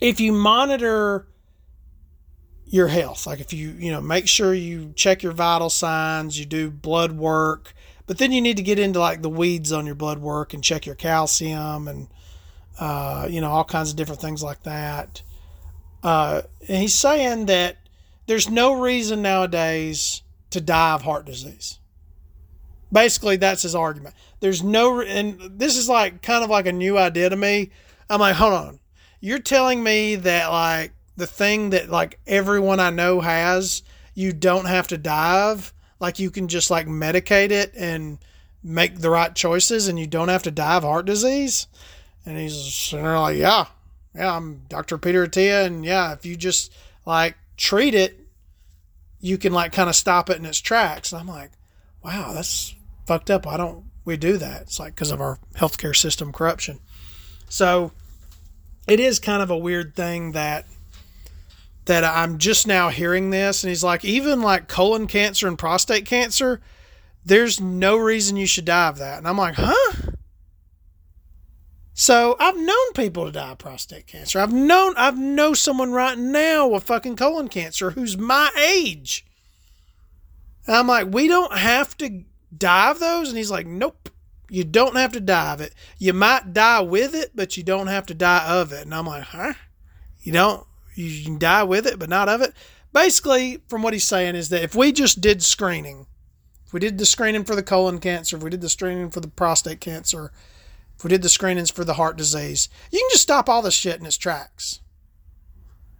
if 0.00 0.20
you 0.20 0.32
monitor 0.32 1.28
your 2.64 2.88
health, 2.88 3.26
like 3.26 3.40
if 3.40 3.52
you, 3.52 3.70
you 3.70 3.90
know, 3.90 4.00
make 4.00 4.28
sure 4.28 4.54
you 4.54 4.92
check 4.94 5.22
your 5.22 5.32
vital 5.32 5.70
signs, 5.70 6.38
you 6.38 6.44
do 6.44 6.70
blood 6.70 7.12
work, 7.12 7.74
but 8.06 8.18
then 8.18 8.32
you 8.32 8.40
need 8.40 8.56
to 8.56 8.62
get 8.62 8.78
into 8.78 9.00
like 9.00 9.22
the 9.22 9.28
weeds 9.28 9.72
on 9.72 9.86
your 9.86 9.94
blood 9.94 10.18
work 10.18 10.54
and 10.54 10.62
check 10.62 10.86
your 10.86 10.94
calcium 10.94 11.88
and, 11.88 12.08
uh, 12.78 13.26
you 13.28 13.40
know, 13.40 13.50
all 13.50 13.64
kinds 13.64 13.90
of 13.90 13.96
different 13.96 14.20
things 14.20 14.42
like 14.42 14.62
that. 14.62 15.22
Uh, 16.02 16.42
and 16.68 16.78
he's 16.78 16.94
saying 16.94 17.46
that 17.46 17.76
there's 18.26 18.48
no 18.48 18.80
reason 18.80 19.22
nowadays 19.22 20.22
to 20.50 20.60
die 20.60 20.94
of 20.94 21.02
heart 21.02 21.26
disease. 21.26 21.78
Basically, 22.92 23.36
that's 23.36 23.62
his 23.62 23.74
argument. 23.74 24.14
There's 24.40 24.62
no, 24.62 25.00
and 25.00 25.38
this 25.58 25.76
is 25.76 25.88
like 25.88 26.22
kind 26.22 26.44
of 26.44 26.50
like 26.50 26.66
a 26.66 26.72
new 26.72 26.96
idea 26.96 27.28
to 27.28 27.36
me. 27.36 27.70
I'm 28.08 28.20
like, 28.20 28.36
hold 28.36 28.54
on. 28.54 28.80
You're 29.20 29.40
telling 29.40 29.82
me 29.82 30.14
that 30.14 30.48
like 30.48 30.92
the 31.16 31.26
thing 31.26 31.70
that 31.70 31.90
like 31.90 32.20
everyone 32.26 32.80
I 32.80 32.90
know 32.90 33.20
has, 33.20 33.82
you 34.14 34.32
don't 34.32 34.66
have 34.66 34.88
to 34.88 34.98
die 34.98 35.50
of? 35.50 35.74
Like 36.00 36.18
you 36.18 36.30
can 36.30 36.48
just 36.48 36.70
like 36.70 36.86
medicate 36.86 37.50
it 37.50 37.72
and 37.76 38.18
make 38.62 38.98
the 38.98 39.10
right 39.10 39.34
choices 39.34 39.88
and 39.88 39.98
you 39.98 40.06
don't 40.06 40.28
have 40.28 40.44
to 40.44 40.50
die 40.50 40.76
of 40.76 40.84
heart 40.84 41.06
disease? 41.06 41.66
And 42.24 42.38
he's 42.38 42.92
like, 42.92 43.36
yeah, 43.36 43.66
yeah, 44.14 44.36
I'm 44.36 44.62
Dr. 44.68 44.98
Peter 44.98 45.26
Attia. 45.26 45.64
And 45.64 45.84
yeah, 45.84 46.12
if 46.12 46.24
you 46.24 46.36
just 46.36 46.72
like 47.06 47.36
treat 47.56 47.94
it, 47.94 48.20
you 49.20 49.38
can 49.38 49.52
like 49.52 49.72
kind 49.72 49.88
of 49.88 49.96
stop 49.96 50.30
it 50.30 50.38
in 50.38 50.46
its 50.46 50.60
tracks. 50.60 51.12
And 51.12 51.20
I'm 51.20 51.28
like, 51.28 51.52
wow, 52.02 52.32
that's 52.32 52.74
fucked 53.06 53.30
up. 53.30 53.46
Why 53.46 53.56
don't 53.56 53.84
we 54.04 54.16
do 54.16 54.36
that? 54.36 54.62
It's 54.62 54.78
like 54.78 54.94
because 54.94 55.10
of 55.10 55.20
our 55.20 55.38
healthcare 55.54 55.96
system 55.96 56.32
corruption. 56.32 56.80
So 57.48 57.92
it 58.88 59.00
is 59.00 59.18
kind 59.18 59.42
of 59.42 59.50
a 59.50 59.58
weird 59.58 59.94
thing 59.94 60.32
that 60.32 60.66
that 61.84 62.04
I'm 62.04 62.36
just 62.38 62.66
now 62.66 62.90
hearing 62.90 63.30
this 63.30 63.64
and 63.64 63.70
he's 63.70 63.82
like 63.82 64.04
even 64.04 64.42
like 64.42 64.68
colon 64.68 65.06
cancer 65.06 65.48
and 65.48 65.58
prostate 65.58 66.04
cancer 66.04 66.60
there's 67.24 67.60
no 67.60 67.96
reason 67.96 68.36
you 68.36 68.46
should 68.46 68.66
die 68.66 68.88
of 68.88 68.98
that 68.98 69.16
and 69.16 69.26
I'm 69.26 69.38
like 69.38 69.54
huh 69.56 70.07
so 71.98 72.36
I've 72.38 72.56
known 72.56 72.92
people 72.94 73.26
to 73.26 73.32
die 73.32 73.50
of 73.50 73.58
prostate 73.58 74.06
cancer 74.06 74.38
I've 74.38 74.52
known 74.52 74.94
I've 74.96 75.18
know 75.18 75.52
someone 75.52 75.92
right 75.92 76.16
now 76.16 76.68
with 76.68 76.84
fucking 76.84 77.16
colon 77.16 77.48
cancer 77.48 77.90
who's 77.90 78.16
my 78.16 78.50
age 78.56 79.26
and 80.66 80.76
I'm 80.76 80.86
like 80.86 81.08
we 81.10 81.26
don't 81.26 81.56
have 81.56 81.96
to 81.98 82.24
die 82.56 82.90
of 82.90 83.00
those? 83.00 83.28
And 83.28 83.36
he's 83.36 83.50
like, 83.50 83.66
nope, 83.66 84.10
you 84.48 84.64
don't 84.64 84.96
have 84.96 85.12
to 85.12 85.20
die 85.20 85.52
of 85.52 85.60
it. 85.60 85.74
You 85.98 86.12
might 86.12 86.52
die 86.52 86.80
with 86.80 87.14
it, 87.14 87.32
but 87.34 87.56
you 87.56 87.62
don't 87.62 87.88
have 87.88 88.06
to 88.06 88.14
die 88.14 88.46
of 88.46 88.72
it. 88.72 88.84
And 88.84 88.94
I'm 88.94 89.06
like, 89.06 89.24
huh? 89.24 89.54
You 90.20 90.32
don't, 90.32 90.66
you 90.94 91.24
can 91.24 91.38
die 91.38 91.64
with 91.64 91.86
it, 91.86 91.98
but 91.98 92.08
not 92.08 92.28
of 92.28 92.40
it. 92.40 92.54
Basically, 92.92 93.62
from 93.68 93.82
what 93.82 93.92
he's 93.92 94.06
saying, 94.06 94.34
is 94.34 94.48
that 94.48 94.62
if 94.62 94.74
we 94.74 94.92
just 94.92 95.20
did 95.20 95.42
screening, 95.42 96.06
if 96.66 96.72
we 96.72 96.80
did 96.80 96.98
the 96.98 97.06
screening 97.06 97.44
for 97.44 97.54
the 97.54 97.62
colon 97.62 97.98
cancer, 97.98 98.36
if 98.36 98.42
we 98.42 98.50
did 98.50 98.60
the 98.60 98.68
screening 98.68 99.10
for 99.10 99.20
the 99.20 99.28
prostate 99.28 99.80
cancer, 99.80 100.32
if 100.98 101.04
we 101.04 101.08
did 101.08 101.22
the 101.22 101.28
screenings 101.28 101.70
for 101.70 101.84
the 101.84 101.94
heart 101.94 102.16
disease, 102.16 102.68
you 102.90 102.98
can 102.98 103.08
just 103.12 103.22
stop 103.22 103.48
all 103.48 103.62
this 103.62 103.74
shit 103.74 104.00
in 104.00 104.06
its 104.06 104.18
tracks. 104.18 104.80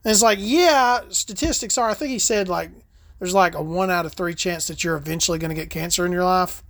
And 0.05 0.11
it's 0.11 0.23
like, 0.23 0.39
yeah, 0.41 1.03
statistics 1.11 1.79
are, 1.79 1.89
I 1.89 1.95
think 1.95 2.11
he 2.11 2.19
said 2.19 2.49
like 2.49 2.71
there's 3.19 3.35
like 3.35 3.55
a 3.55 3.63
one 3.63 3.91
out 3.91 4.07
of 4.07 4.13
three 4.13 4.35
chance 4.35 4.67
that 4.67 4.83
you're 4.83 4.97
eventually 4.97 5.39
going 5.39 5.51
to 5.51 5.55
get 5.55 5.71
cancer 5.71 6.05
in 6.05 6.13
your 6.13 6.25
life, 6.25 6.65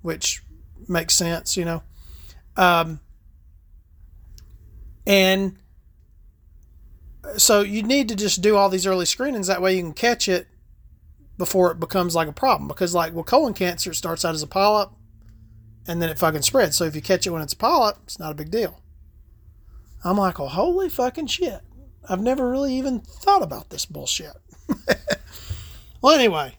which 0.00 0.42
makes 0.88 1.14
sense, 1.14 1.56
you 1.56 1.66
know. 1.66 1.82
Um, 2.56 3.00
and 5.06 5.56
so 7.36 7.60
you 7.60 7.82
need 7.82 8.08
to 8.08 8.14
just 8.14 8.40
do 8.40 8.56
all 8.56 8.68
these 8.68 8.86
early 8.86 9.06
screenings 9.06 9.46
that 9.46 9.60
way 9.62 9.76
you 9.76 9.82
can 9.82 9.92
catch 9.92 10.28
it 10.28 10.46
before 11.36 11.70
it 11.70 11.80
becomes 11.80 12.14
like 12.14 12.28
a 12.28 12.32
problem. 12.32 12.68
Because 12.68 12.94
like 12.94 13.12
well, 13.12 13.24
colon 13.24 13.54
cancer 13.54 13.92
starts 13.92 14.24
out 14.24 14.34
as 14.34 14.42
a 14.42 14.46
polyp, 14.46 14.90
and 15.86 16.00
then 16.00 16.08
it 16.08 16.18
fucking 16.18 16.42
spreads. 16.42 16.76
So 16.76 16.84
if 16.84 16.94
you 16.94 17.02
catch 17.02 17.26
it 17.26 17.30
when 17.30 17.42
it's 17.42 17.52
a 17.52 17.56
polyp, 17.56 17.98
it's 18.04 18.18
not 18.18 18.32
a 18.32 18.34
big 18.34 18.50
deal. 18.50 18.80
I'm 20.04 20.18
like, 20.18 20.38
well, 20.38 20.48
holy 20.48 20.88
fucking 20.88 21.26
shit. 21.26 21.60
I've 22.08 22.20
never 22.20 22.50
really 22.50 22.74
even 22.74 23.00
thought 23.00 23.42
about 23.42 23.70
this 23.70 23.86
bullshit. 23.86 24.36
well, 26.02 26.14
anyway, 26.14 26.58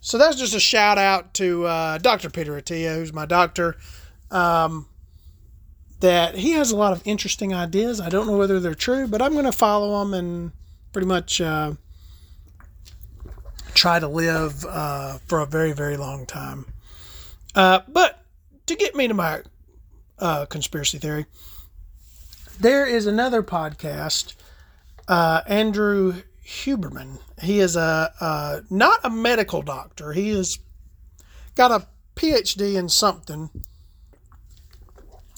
so 0.00 0.18
that's 0.18 0.36
just 0.36 0.54
a 0.54 0.60
shout 0.60 0.98
out 0.98 1.32
to 1.34 1.64
uh, 1.64 1.98
Dr. 1.98 2.28
Peter 2.28 2.52
Attia, 2.52 2.94
who's 2.94 3.12
my 3.12 3.24
doctor. 3.24 3.76
Um, 4.30 4.88
that 6.00 6.34
he 6.34 6.52
has 6.52 6.72
a 6.72 6.76
lot 6.76 6.92
of 6.92 7.00
interesting 7.04 7.54
ideas. 7.54 8.00
I 8.00 8.08
don't 8.08 8.26
know 8.26 8.36
whether 8.36 8.58
they're 8.60 8.74
true, 8.74 9.06
but 9.06 9.22
I'm 9.22 9.32
going 9.32 9.44
to 9.44 9.52
follow 9.52 10.00
them 10.00 10.14
and 10.14 10.52
pretty 10.92 11.06
much 11.06 11.40
uh, 11.40 11.74
try 13.72 14.00
to 14.00 14.08
live 14.08 14.66
uh, 14.66 15.18
for 15.26 15.40
a 15.40 15.46
very, 15.46 15.72
very 15.72 15.96
long 15.96 16.26
time. 16.26 16.66
Uh, 17.54 17.80
but 17.88 18.21
to 18.66 18.76
get 18.76 18.94
me 18.94 19.08
to 19.08 19.14
my 19.14 19.42
uh, 20.18 20.46
conspiracy 20.46 20.98
theory, 20.98 21.26
there 22.60 22.86
is 22.86 23.06
another 23.06 23.42
podcast, 23.42 24.34
uh, 25.08 25.42
Andrew 25.46 26.22
Huberman. 26.46 27.18
He 27.40 27.60
is 27.60 27.76
a, 27.76 28.12
a 28.20 28.62
not 28.70 29.00
a 29.04 29.10
medical 29.10 29.62
doctor. 29.62 30.12
He 30.12 30.30
has 30.30 30.58
got 31.54 31.70
a 31.70 31.86
PhD 32.16 32.76
in 32.76 32.88
something. 32.88 33.50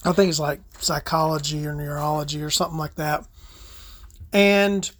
I 0.05 0.13
think 0.13 0.29
it's 0.29 0.41
like 0.41 0.61
psychology 0.79 1.67
or 1.67 1.75
neurology 1.75 2.43
or 2.43 2.51
something 2.51 2.79
like 2.79 2.97
that. 2.97 3.27
And 4.33 4.91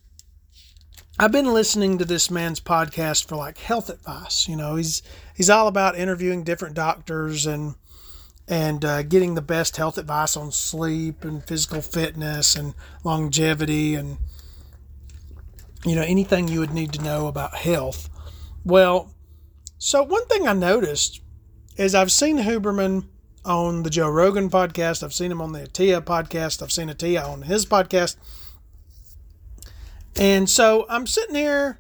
I've 1.19 1.33
been 1.33 1.53
listening 1.53 1.99
to 1.99 2.05
this 2.05 2.31
man's 2.31 2.61
podcast 2.61 3.29
for 3.29 3.37
like 3.37 3.59
health 3.59 3.91
advice. 3.91 4.49
You 4.49 4.57
know, 4.57 4.77
he's 4.77 5.03
he's 5.37 5.51
all 5.51 5.69
about 5.69 5.99
interviewing 5.99 6.43
different 6.43 6.75
doctors 6.75 7.45
and 7.45 7.75
and 8.47 8.85
uh, 8.85 9.03
getting 9.03 9.35
the 9.35 9.43
best 9.43 9.77
health 9.77 9.97
advice 9.97 10.37
on 10.37 10.53
sleep 10.53 11.25
and 11.25 11.45
physical 11.45 11.81
fitness 11.81 12.55
and 12.57 12.75
longevity 13.03 13.95
and 13.95 14.19
you 15.85 15.95
know 15.95 16.03
anything 16.03 16.49
you 16.49 16.61
would 16.61 16.73
need 16.73 16.93
to 16.93 17.03
know 17.03 17.27
about 17.27 17.55
health. 17.55 18.09
Well, 18.65 19.15
so 19.79 20.03
one 20.03 20.27
thing 20.27 20.47
I 20.47 20.53
noticed 20.53 21.21
is 21.77 21.95
I've 21.95 22.13
seen 22.13 22.39
Huberman 22.39 23.07
on 23.45 23.83
the 23.83 23.91
Joe 23.91 24.09
Rogan 24.09 24.49
podcast. 24.49 25.03
I've 25.03 25.13
seen 25.13 25.31
him 25.31 25.43
on 25.43 25.53
the 25.53 25.61
Attia 25.61 26.01
podcast. 26.01 26.63
I've 26.63 26.73
seen 26.73 26.89
Attia 26.89 27.29
on 27.29 27.43
his 27.43 27.67
podcast. 27.67 28.17
And 30.17 30.49
so 30.49 30.87
I'm 30.89 31.07
sitting 31.07 31.35
here, 31.35 31.79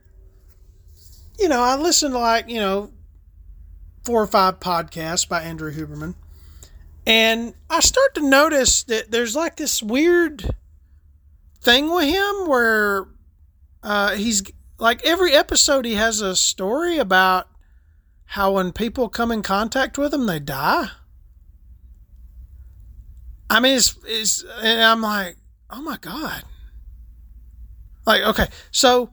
you 1.38 1.48
know, 1.48 1.62
I 1.62 1.76
listen 1.76 2.12
to 2.12 2.18
like, 2.18 2.48
you 2.48 2.58
know, 2.58 2.90
four 4.02 4.22
or 4.22 4.26
five 4.26 4.60
podcasts 4.60 5.26
by 5.26 5.42
Andrew 5.42 5.72
Huberman. 5.72 6.14
And 7.06 7.54
I 7.68 7.80
start 7.80 8.14
to 8.14 8.22
notice 8.22 8.82
that 8.84 9.10
there's 9.10 9.36
like 9.36 9.56
this 9.56 9.82
weird 9.82 10.54
thing 11.60 11.92
with 11.92 12.04
him 12.04 12.48
where 12.48 13.06
uh, 13.82 14.14
he's 14.14 14.42
like 14.78 15.04
every 15.04 15.32
episode 15.32 15.84
he 15.84 15.94
has 15.94 16.20
a 16.20 16.34
story 16.34 16.98
about 16.98 17.48
how 18.26 18.52
when 18.52 18.72
people 18.72 19.08
come 19.08 19.30
in 19.30 19.42
contact 19.42 19.98
with 19.98 20.12
him, 20.12 20.26
they 20.26 20.38
die. 20.38 20.88
I 23.50 23.60
mean, 23.60 23.76
it's, 23.76 23.96
it's 24.06 24.44
and 24.62 24.82
I'm 24.82 25.02
like, 25.02 25.36
oh 25.70 25.82
my 25.82 25.98
God. 25.98 26.42
Like, 28.06 28.22
okay, 28.22 28.46
so 28.70 29.10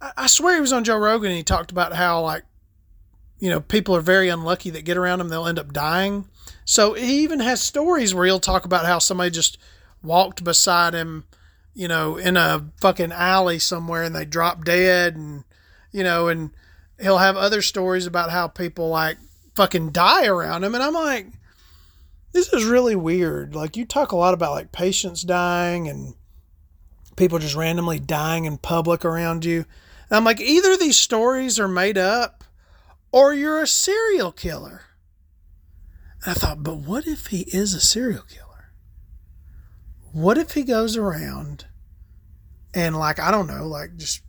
I, 0.00 0.12
I 0.16 0.26
swear 0.26 0.54
he 0.54 0.60
was 0.60 0.72
on 0.72 0.84
Joe 0.84 0.96
Rogan 0.96 1.30
and 1.30 1.36
he 1.36 1.42
talked 1.42 1.70
about 1.70 1.92
how, 1.92 2.22
like, 2.22 2.44
you 3.38 3.50
know, 3.50 3.60
people 3.60 3.96
are 3.96 4.00
very 4.00 4.28
unlucky 4.28 4.70
that 4.70 4.84
get 4.84 4.96
around 4.96 5.20
him, 5.20 5.28
they'll 5.28 5.46
end 5.46 5.58
up 5.58 5.72
dying. 5.72 6.28
So 6.64 6.94
he 6.94 7.22
even 7.22 7.40
has 7.40 7.60
stories 7.60 8.14
where 8.14 8.26
he'll 8.26 8.40
talk 8.40 8.64
about 8.64 8.86
how 8.86 8.98
somebody 8.98 9.30
just 9.30 9.58
walked 10.02 10.44
beside 10.44 10.94
him, 10.94 11.24
you 11.74 11.88
know, 11.88 12.16
in 12.16 12.36
a 12.36 12.66
fucking 12.80 13.12
alley 13.12 13.58
somewhere 13.58 14.02
and 14.02 14.14
they 14.14 14.24
drop 14.24 14.64
dead 14.64 15.16
and, 15.16 15.44
you 15.92 16.02
know, 16.02 16.28
and 16.28 16.50
he'll 17.00 17.18
have 17.18 17.36
other 17.36 17.62
stories 17.62 18.06
about 18.06 18.30
how 18.30 18.48
people 18.48 18.88
like 18.88 19.18
fucking 19.54 19.90
die 19.90 20.26
around 20.26 20.64
him. 20.64 20.74
And 20.74 20.82
I'm 20.82 20.94
like, 20.94 21.26
this 22.32 22.52
is 22.52 22.64
really 22.64 22.96
weird. 22.96 23.54
Like 23.54 23.76
you 23.76 23.84
talk 23.84 24.12
a 24.12 24.16
lot 24.16 24.34
about 24.34 24.52
like 24.52 24.72
patients 24.72 25.22
dying 25.22 25.88
and 25.88 26.14
people 27.16 27.38
just 27.38 27.56
randomly 27.56 27.98
dying 27.98 28.44
in 28.44 28.58
public 28.58 29.04
around 29.04 29.44
you. 29.44 29.64
And 30.08 30.16
I'm 30.16 30.24
like, 30.24 30.40
either 30.40 30.76
these 30.76 30.96
stories 30.96 31.58
are 31.58 31.68
made 31.68 31.98
up 31.98 32.44
or 33.12 33.34
you're 33.34 33.60
a 33.60 33.66
serial 33.66 34.32
killer. 34.32 34.82
I 36.26 36.34
thought, 36.34 36.62
but 36.62 36.76
what 36.76 37.06
if 37.06 37.28
he 37.28 37.42
is 37.52 37.72
a 37.72 37.80
serial 37.80 38.22
killer? 38.22 38.72
What 40.12 40.36
if 40.36 40.52
he 40.52 40.64
goes 40.64 40.96
around 40.96 41.66
and 42.74 42.96
like 42.96 43.18
I 43.18 43.30
don't 43.30 43.46
know, 43.46 43.66
like 43.66 43.96
just 43.96 44.22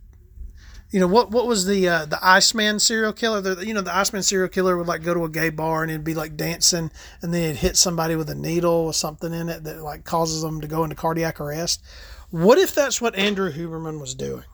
you 0.90 1.00
know 1.00 1.06
what 1.06 1.30
what 1.30 1.46
was 1.46 1.66
the 1.66 1.88
uh, 1.88 2.04
the 2.06 2.18
Iceman 2.22 2.78
serial 2.78 3.12
killer? 3.12 3.40
The, 3.40 3.66
you 3.66 3.74
know 3.74 3.80
the 3.80 3.94
Iceman 3.94 4.22
serial 4.22 4.48
killer 4.48 4.76
would 4.76 4.86
like 4.86 5.02
go 5.02 5.14
to 5.14 5.24
a 5.24 5.28
gay 5.28 5.50
bar 5.50 5.82
and 5.82 5.90
he'd 5.90 6.04
be 6.04 6.14
like 6.14 6.36
dancing 6.36 6.90
and 7.20 7.34
then 7.34 7.48
he'd 7.54 7.60
hit 7.60 7.76
somebody 7.76 8.16
with 8.16 8.30
a 8.30 8.34
needle 8.34 8.72
or 8.72 8.94
something 8.94 9.32
in 9.32 9.48
it 9.48 9.64
that 9.64 9.82
like 9.82 10.04
causes 10.04 10.42
them 10.42 10.60
to 10.60 10.68
go 10.68 10.84
into 10.84 10.96
cardiac 10.96 11.40
arrest. 11.40 11.82
What 12.30 12.58
if 12.58 12.74
that's 12.74 13.00
what 13.00 13.14
Andrew 13.14 13.52
Huberman 13.52 14.00
was 14.00 14.14
doing? 14.14 14.44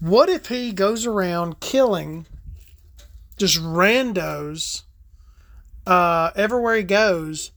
What 0.00 0.28
if 0.28 0.48
he 0.48 0.72
goes 0.72 1.06
around 1.06 1.60
killing 1.60 2.26
just 3.36 3.60
randos 3.60 4.82
uh, 5.86 6.30
everywhere 6.36 6.76
he 6.76 6.82
goes, 6.82 7.52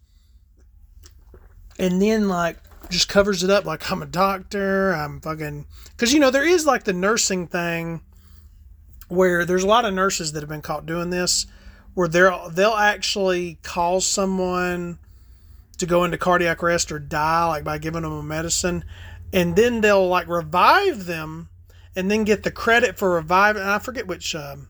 and 1.78 2.01
then 2.01 2.28
like 2.28 2.57
just 2.89 3.09
covers 3.09 3.43
it 3.43 3.49
up 3.49 3.65
like 3.65 3.89
I'm 3.91 4.01
a 4.01 4.05
doctor. 4.07 4.93
I'm 4.93 5.21
fucking 5.21 5.65
because 5.91 6.13
you 6.13 6.19
know 6.19 6.32
there 6.32 6.47
is 6.47 6.65
like 6.65 6.84
the 6.84 6.93
nursing 6.93 7.47
thing 7.47 8.01
where 9.07 9.45
there's 9.45 9.63
a 9.63 9.67
lot 9.67 9.86
of 9.86 9.93
nurses 9.93 10.32
that 10.32 10.41
have 10.41 10.49
been 10.49 10.61
caught 10.61 10.86
doing 10.86 11.09
this 11.09 11.45
where 11.93 12.07
they'll 12.07 12.49
they'll 12.49 12.73
actually 12.73 13.57
cause 13.63 14.05
someone 14.05 14.99
to 15.78 15.86
go 15.86 16.03
into 16.03 16.17
cardiac 16.17 16.63
arrest 16.63 16.91
or 16.91 16.99
die 16.99 17.45
like 17.47 17.63
by 17.63 17.78
giving 17.78 18.03
them 18.03 18.11
a 18.11 18.23
medicine 18.23 18.84
and 19.34 19.55
then 19.55 19.82
they'll 19.82 20.07
like 20.07 20.28
revive 20.28 21.05
them 21.05 21.49
and 21.95 22.09
then 22.11 22.23
get 22.23 22.43
the 22.43 22.51
credit 22.51 22.97
for 22.97 23.11
reviving 23.11 23.61
i 23.61 23.80
forget 23.80 24.07
which 24.07 24.36
um, 24.36 24.67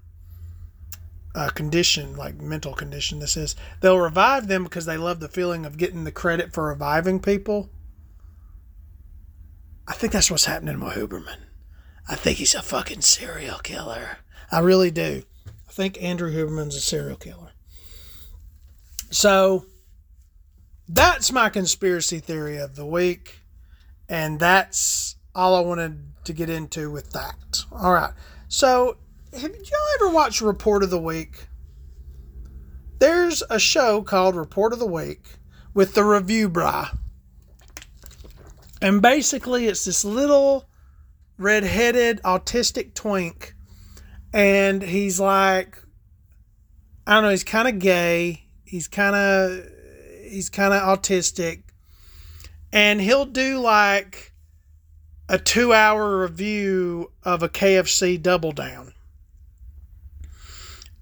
uh, 1.35 1.49
condition, 1.49 2.15
like 2.15 2.41
mental 2.41 2.73
condition 2.73 3.19
this 3.19 3.35
is, 3.35 3.55
they'll 3.81 3.99
revive 3.99 4.47
them 4.47 4.63
because 4.63 4.85
they 4.85 4.97
love 4.97 5.19
the 5.19 5.27
feeling 5.27 5.65
of 5.65 5.77
getting 5.77 6.05
the 6.05 6.11
credit 6.11 6.53
for 6.53 6.67
reviving 6.67 7.19
people. 7.19 7.69
I 9.87 9.93
think 9.93 10.13
that's 10.13 10.31
what's 10.31 10.45
happening 10.45 10.79
with 10.79 10.93
Huberman. 10.93 11.37
I 12.07 12.15
think 12.15 12.37
he's 12.37 12.55
a 12.55 12.61
fucking 12.61 13.01
serial 13.01 13.59
killer. 13.59 14.19
I 14.51 14.59
really 14.59 14.91
do. 14.91 15.23
I 15.47 15.71
think 15.71 16.01
Andrew 16.01 16.31
Huberman's 16.31 16.75
a 16.75 16.81
serial 16.81 17.17
killer. 17.17 17.51
So 19.11 19.65
that's 20.87 21.31
my 21.31 21.49
conspiracy 21.49 22.19
theory 22.19 22.57
of 22.57 22.75
the 22.75 22.85
week. 22.85 23.41
And 24.07 24.39
that's 24.39 25.15
all 25.33 25.55
I 25.55 25.61
wanted 25.61 26.13
to 26.25 26.33
get 26.33 26.49
into 26.49 26.91
with 26.91 27.11
that. 27.11 27.63
All 27.71 27.93
right. 27.93 28.13
So 28.47 28.97
have 29.37 29.51
y'all 29.55 29.95
ever 29.95 30.09
watched 30.09 30.41
Report 30.41 30.83
of 30.83 30.89
the 30.89 30.99
Week? 30.99 31.47
There's 32.99 33.43
a 33.49 33.59
show 33.59 34.01
called 34.01 34.35
Report 34.35 34.71
of 34.71 34.79
the 34.79 34.85
Week 34.85 35.27
with 35.73 35.93
the 35.93 36.01
Reviewbrah. 36.01 36.97
And 38.81 39.01
basically, 39.01 39.67
it's 39.67 39.85
this 39.85 40.05
little 40.05 40.69
red-headed 41.37 42.21
autistic 42.23 42.93
twink, 42.93 43.55
and 44.33 44.81
he's 44.81 45.19
like, 45.19 45.83
I 47.05 47.15
don't 47.15 47.23
know, 47.23 47.29
he's 47.29 47.43
kind 47.43 47.67
of 47.67 47.79
gay. 47.79 48.47
He's 48.63 48.87
kind 48.87 49.15
of 49.15 49.65
he's 50.29 50.49
kind 50.49 50.73
of 50.73 50.81
autistic, 50.81 51.63
and 52.71 53.01
he'll 53.01 53.25
do 53.25 53.59
like 53.59 54.33
a 55.27 55.37
two-hour 55.37 56.21
review 56.21 57.11
of 57.23 57.43
a 57.43 57.49
KFC 57.49 58.21
Double 58.21 58.51
Down 58.51 58.94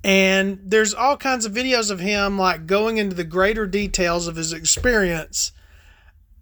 and 0.03 0.59
there's 0.63 0.93
all 0.93 1.15
kinds 1.15 1.45
of 1.45 1.53
videos 1.53 1.89
of 1.89 1.99
him 1.99 2.37
like 2.37 2.65
going 2.65 2.97
into 2.97 3.15
the 3.15 3.23
greater 3.23 3.65
details 3.65 4.27
of 4.27 4.35
his 4.35 4.51
experience 4.51 5.53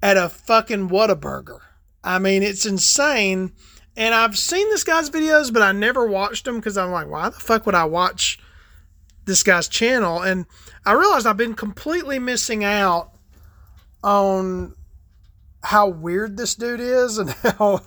at 0.02 0.18
a 0.18 0.30
fucking 0.30 0.90
Whataburger. 0.90 1.60
I 2.04 2.18
mean, 2.18 2.42
it's 2.42 2.66
insane. 2.66 3.54
And 3.96 4.16
I've 4.16 4.38
seen 4.38 4.68
this 4.70 4.84
guy's 4.84 5.10
videos, 5.12 5.54
but 5.54 5.62
I 5.62 5.74
never 5.74 6.08
watched 6.08 6.46
them 6.46 6.56
because 6.56 6.78
I'm 6.78 6.92
like, 6.92 7.08
why 7.08 7.30
the 7.30 7.40
fuck 7.40 7.66
would 7.66 7.76
I 7.76 7.84
watch 7.84 8.40
this 9.26 9.44
guy's 9.44 9.68
channel? 9.68 10.22
And 10.22 10.48
I 10.86 10.94
realized 10.94 11.28
I've 11.28 11.38
been 11.38 11.54
completely 11.54 12.18
missing 12.18 12.64
out 12.64 13.12
on 14.04 14.76
how 15.64 15.88
weird 15.88 16.38
this 16.38 16.56
dude 16.56 16.80
is 16.80 17.20
and 17.20 17.30
how 17.60 17.82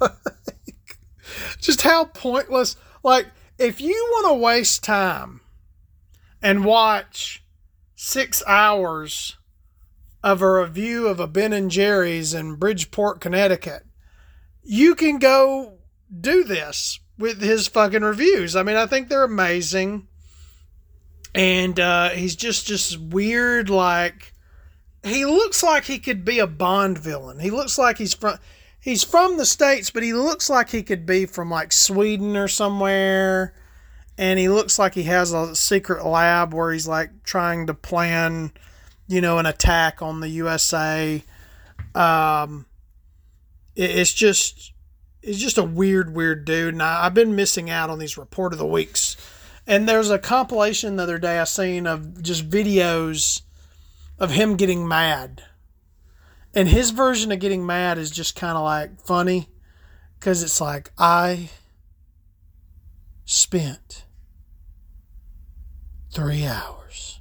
just 1.58 1.82
how 1.82 2.04
pointless. 2.04 2.76
Like, 3.02 3.26
if 3.58 3.80
you 3.80 4.08
want 4.12 4.28
to 4.28 4.34
waste 4.34 4.84
time 4.84 5.40
and 6.45 6.62
watch 6.62 7.42
six 7.97 8.42
hours 8.47 9.38
of 10.22 10.42
a 10.42 10.61
review 10.61 11.09
of 11.09 11.18
a 11.18 11.26
Ben 11.26 11.55
and 11.55 11.70
Jerry's 11.70 12.34
in 12.34 12.57
Bridgeport, 12.57 13.22
Connecticut, 13.22 13.84
you 14.62 14.95
can 14.95 15.18
go 15.18 15.78
do 16.20 16.45
this 16.45 17.01
with 17.18 17.40
his 17.40 17.66
fucking 17.66 18.03
reviews. 18.03 18.55
I 18.57 18.62
mean, 18.62 18.76
I 18.76 18.84
think 18.84 19.09
they're 19.09 19.24
amazing. 19.24 20.07
And 21.34 21.80
uh, 21.80 22.11
he's 22.11 22.36
just 22.36 22.66
just 22.66 23.01
weird 23.01 23.70
like 23.70 24.34
he 25.03 25.24
looks 25.24 25.62
like 25.62 25.84
he 25.84 25.99
could 25.99 26.24
be 26.24 26.38
a 26.38 26.47
Bond 26.47 26.99
villain. 26.99 27.40
He 27.40 27.51
looks 27.51 27.78
like 27.78 27.99
he's 27.99 28.14
from 28.14 28.38
he's 28.78 29.03
from 29.03 29.38
the 29.38 29.47
states, 29.47 29.90
but 29.90 30.03
he 30.03 30.12
looks 30.12 30.49
like 30.49 30.70
he 30.70 30.82
could 30.82 31.07
be 31.07 31.26
from 31.26 31.51
like 31.51 31.72
Sweden 31.72 32.36
or 32.36 32.49
somewhere. 32.49 33.55
And 34.16 34.38
he 34.38 34.48
looks 34.48 34.78
like 34.78 34.94
he 34.94 35.04
has 35.04 35.32
a 35.32 35.56
secret 35.56 36.06
lab 36.06 36.54
where 36.54 36.72
he's 36.72 36.86
like 36.86 37.24
trying 37.24 37.66
to 37.66 37.74
plan, 37.74 38.52
you 39.08 39.20
know, 39.20 39.38
an 39.38 39.46
attack 39.46 40.02
on 40.02 40.20
the 40.20 40.28
USA. 40.28 41.22
Um, 41.94 42.66
it, 43.74 43.90
it's 43.90 44.12
just 44.12 44.72
it's 45.22 45.38
just 45.38 45.58
a 45.58 45.64
weird, 45.64 46.14
weird 46.14 46.44
dude. 46.44 46.74
And 46.74 46.82
I, 46.82 47.06
I've 47.06 47.14
been 47.14 47.34
missing 47.34 47.70
out 47.70 47.90
on 47.90 47.98
these 47.98 48.18
report 48.18 48.52
of 48.52 48.58
the 48.58 48.66
weeks. 48.66 49.16
And 49.66 49.88
there's 49.88 50.10
a 50.10 50.18
compilation 50.18 50.96
the 50.96 51.04
other 51.04 51.18
day 51.18 51.38
I 51.38 51.44
seen 51.44 51.86
of 51.86 52.22
just 52.22 52.48
videos 52.48 53.40
of 54.18 54.30
him 54.30 54.56
getting 54.56 54.86
mad. 54.86 55.42
And 56.54 56.68
his 56.68 56.90
version 56.90 57.32
of 57.32 57.40
getting 57.40 57.66
mad 57.66 57.98
is 57.98 58.10
just 58.10 58.36
kind 58.36 58.56
of 58.56 58.62
like 58.62 59.00
funny 59.00 59.48
because 60.18 60.42
it's 60.42 60.60
like, 60.60 60.92
I 60.98 61.48
spent 63.24 64.04
three 66.12 66.46
hours 66.46 67.20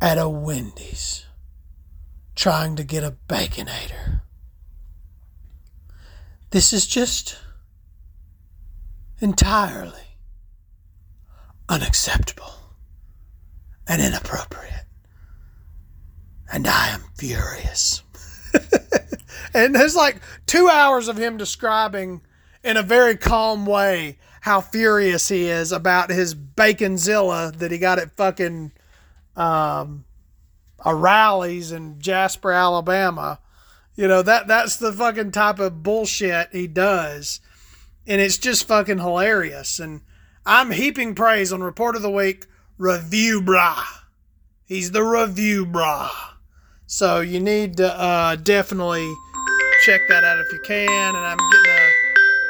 at 0.00 0.18
a 0.18 0.28
Wendy's 0.28 1.26
trying 2.34 2.76
to 2.76 2.84
get 2.84 3.04
a 3.04 3.16
Baconator. 3.28 4.22
This 6.50 6.72
is 6.72 6.86
just 6.86 7.38
entirely 9.20 10.18
unacceptable 11.68 12.54
and 13.86 14.02
inappropriate. 14.02 14.86
And 16.52 16.66
I 16.66 16.88
am 16.88 17.04
furious. 17.16 18.02
and 19.54 19.74
there's 19.74 19.96
like 19.96 20.20
two 20.46 20.68
hours 20.68 21.08
of 21.08 21.16
him 21.16 21.36
describing 21.36 22.20
in 22.64 22.76
a 22.76 22.82
very 22.82 23.16
calm 23.16 23.66
way 23.66 24.18
how 24.42 24.60
furious 24.60 25.28
he 25.28 25.44
is 25.44 25.72
about 25.72 26.10
his 26.10 26.34
baconzilla 26.34 27.56
that 27.56 27.70
he 27.70 27.78
got 27.78 27.98
at 27.98 28.16
fucking 28.16 28.72
um, 29.36 30.04
a 30.84 30.94
Rally's 30.94 31.72
in 31.72 32.00
Jasper, 32.00 32.52
Alabama 32.52 33.38
you 33.94 34.08
know, 34.08 34.22
that 34.22 34.48
that's 34.48 34.76
the 34.76 34.92
fucking 34.92 35.32
type 35.32 35.58
of 35.58 35.82
bullshit 35.82 36.48
he 36.52 36.66
does. 36.66 37.40
And 38.06 38.20
it's 38.20 38.38
just 38.38 38.66
fucking 38.66 38.98
hilarious. 38.98 39.78
And 39.78 40.00
I'm 40.44 40.70
heaping 40.70 41.14
praise 41.14 41.52
on 41.52 41.62
Report 41.62 41.94
of 41.94 42.02
the 42.02 42.10
Week, 42.10 42.46
Reviewbrah. 42.78 43.84
He's 44.64 44.90
the 44.90 45.00
Reviewbrah. 45.00 46.10
So 46.86 47.20
you 47.20 47.38
need 47.38 47.76
to 47.76 47.92
uh, 47.92 48.36
definitely 48.36 49.12
check 49.84 50.00
that 50.08 50.24
out 50.24 50.38
if 50.38 50.52
you 50.52 50.60
can. 50.64 51.14
And 51.14 51.24
I'm 51.24 51.38
getting 51.52 51.72
a 51.72 51.91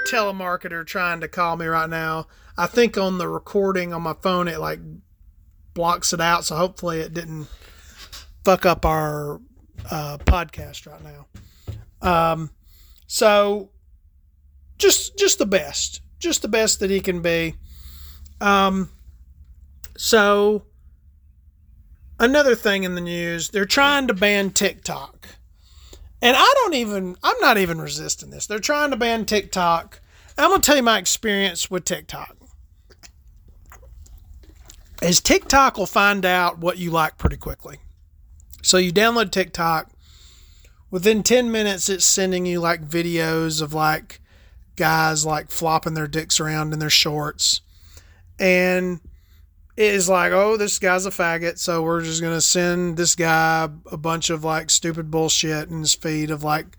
telemarketer 0.09 0.87
trying 0.87 1.21
to 1.21 1.29
call 1.29 1.57
me 1.57 1.67
right 1.67 1.89
now. 1.89 2.27
I 2.57 2.67
think 2.67 2.99
on 2.99 3.19
the 3.19 3.29
recording 3.29 3.93
on 3.93 4.03
my 4.03 4.15
phone, 4.15 4.49
it 4.49 4.59
like 4.59 4.81
blocks 5.75 6.13
it 6.13 6.21
out. 6.21 6.45
So 6.45 6.57
hopefully 6.57 7.01
it 7.01 7.15
didn't 7.15 7.49
fuck 8.45 8.67
up 8.67 8.85
our 8.85 9.41
uh, 9.91 10.19
podcast 10.19 10.87
right 10.87 11.03
now. 11.03 11.27
Um, 12.03 12.51
so 13.07 13.71
just 14.79 15.17
just 15.17 15.39
the 15.39 15.47
best, 15.47 16.01
just 16.19 16.43
the 16.43 16.49
best 16.49 16.81
that 16.81 16.91
he 16.91 17.01
can 17.01 17.23
be. 17.23 17.55
Um, 18.41 18.91
so 19.97 20.65
another 22.19 22.55
thing 22.55 22.85
in 22.85 22.95
the 22.95 23.01
news, 23.01 23.51
they're 23.51 23.65
trying 23.65 24.09
to 24.09 24.15
ban 24.15 24.51
TikTok. 24.51 25.29
And 26.23 26.37
I 26.37 26.53
don't 26.55 26.75
even, 26.75 27.17
I'm 27.25 27.39
not 27.41 27.59
even 27.59 27.81
resisting 27.81 28.31
this. 28.31 28.47
They're 28.47 28.61
trying 28.61 28.93
to 28.93 28.97
ban 28.97 29.27
TikTok. 29.27 30.01
I'm 30.39 30.51
going 30.51 30.61
to 30.61 30.67
tell 30.67 30.77
you 30.77 30.83
my 30.83 30.99
experience 30.99 31.69
with 31.69 31.85
TikTok. 31.85 32.37
Is 35.03 35.21
TikTok 35.21 35.77
will 35.77 35.87
find 35.87 36.25
out 36.25 36.59
what 36.59 36.79
you 36.79 36.93
like 36.93 37.19
pretty 37.19 37.37
quickly. 37.37 37.79
So 38.63 38.77
you 38.77 38.93
download 38.93 39.33
TikTok. 39.33 39.91
Within 40.93 41.25
10 41.25 41.51
minutes, 41.51 41.89
it's 41.89 42.05
sending 42.05 42.47
you 42.47 42.61
like 42.61 42.87
videos 42.87 43.61
of 43.61 43.75
like 43.75 44.21
guys 44.77 45.27
like 45.27 45.51
flopping 45.51 45.95
their 45.95 46.07
dicks 46.07 46.39
around 46.39 46.73
in 46.73 46.79
their 46.79 46.89
shorts. 46.89 47.63
And 48.39 49.01
is 49.77 50.09
like, 50.09 50.33
oh, 50.33 50.57
this 50.57 50.79
guy's 50.79 51.07
a 51.07 51.11
faggot. 51.11 51.59
So 51.59 51.83
we're 51.83 52.03
just 52.03 52.21
to 52.21 52.41
send 52.41 52.97
this 52.97 53.15
guy 53.15 53.69
a 53.91 53.97
bunch 53.97 54.31
of 54.31 54.45
like 54.45 54.71
stupid 54.71 55.11
bullshit 55.11 55.69
in 55.71 55.81
his 55.81 55.95
feed 55.95 56.31
of 56.31 56.43
like 56.43 56.77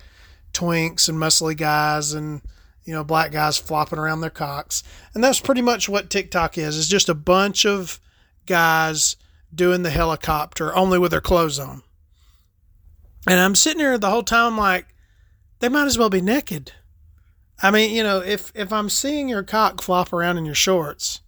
twinks 0.53 1.09
and 1.09 1.17
muscly 1.17 1.57
guys 1.57 2.13
and, 2.13 2.41
you 2.83 2.93
know, 2.93 3.03
black 3.03 3.31
guys 3.31 3.57
flopping 3.57 3.99
around 3.99 4.21
their 4.21 4.29
cocks. 4.29 4.83
And 5.13 5.23
that's 5.23 5.39
pretty 5.39 5.61
much 5.61 5.89
what 5.89 6.09
TikTok 6.09 6.57
is. 6.57 6.77
It's 6.77 6.87
just 6.87 7.09
a 7.09 7.15
bunch 7.15 7.65
of 7.65 7.99
guys 8.45 9.15
doing 9.53 9.83
the 9.83 9.89
helicopter 9.89 10.75
only 10.75 10.99
with 10.99 11.11
their 11.11 11.21
clothes 11.21 11.59
on. 11.59 11.81
And 13.27 13.39
I'm 13.39 13.55
sitting 13.55 13.79
here 13.79 13.97
the 13.97 14.09
whole 14.09 14.23
time 14.23 14.57
like, 14.57 14.87
they 15.59 15.69
might 15.69 15.85
as 15.85 15.97
well 15.97 16.09
be 16.09 16.21
naked. 16.21 16.73
I 17.61 17.71
mean, 17.71 17.95
you 17.95 18.03
know, 18.03 18.19
if 18.19 18.51
if 18.53 18.73
I'm 18.73 18.89
seeing 18.89 19.29
your 19.29 19.43
cock 19.43 19.81
flop 19.81 20.11
around 20.11 20.37
in 20.37 20.43
your 20.43 20.55
shorts, 20.55 21.21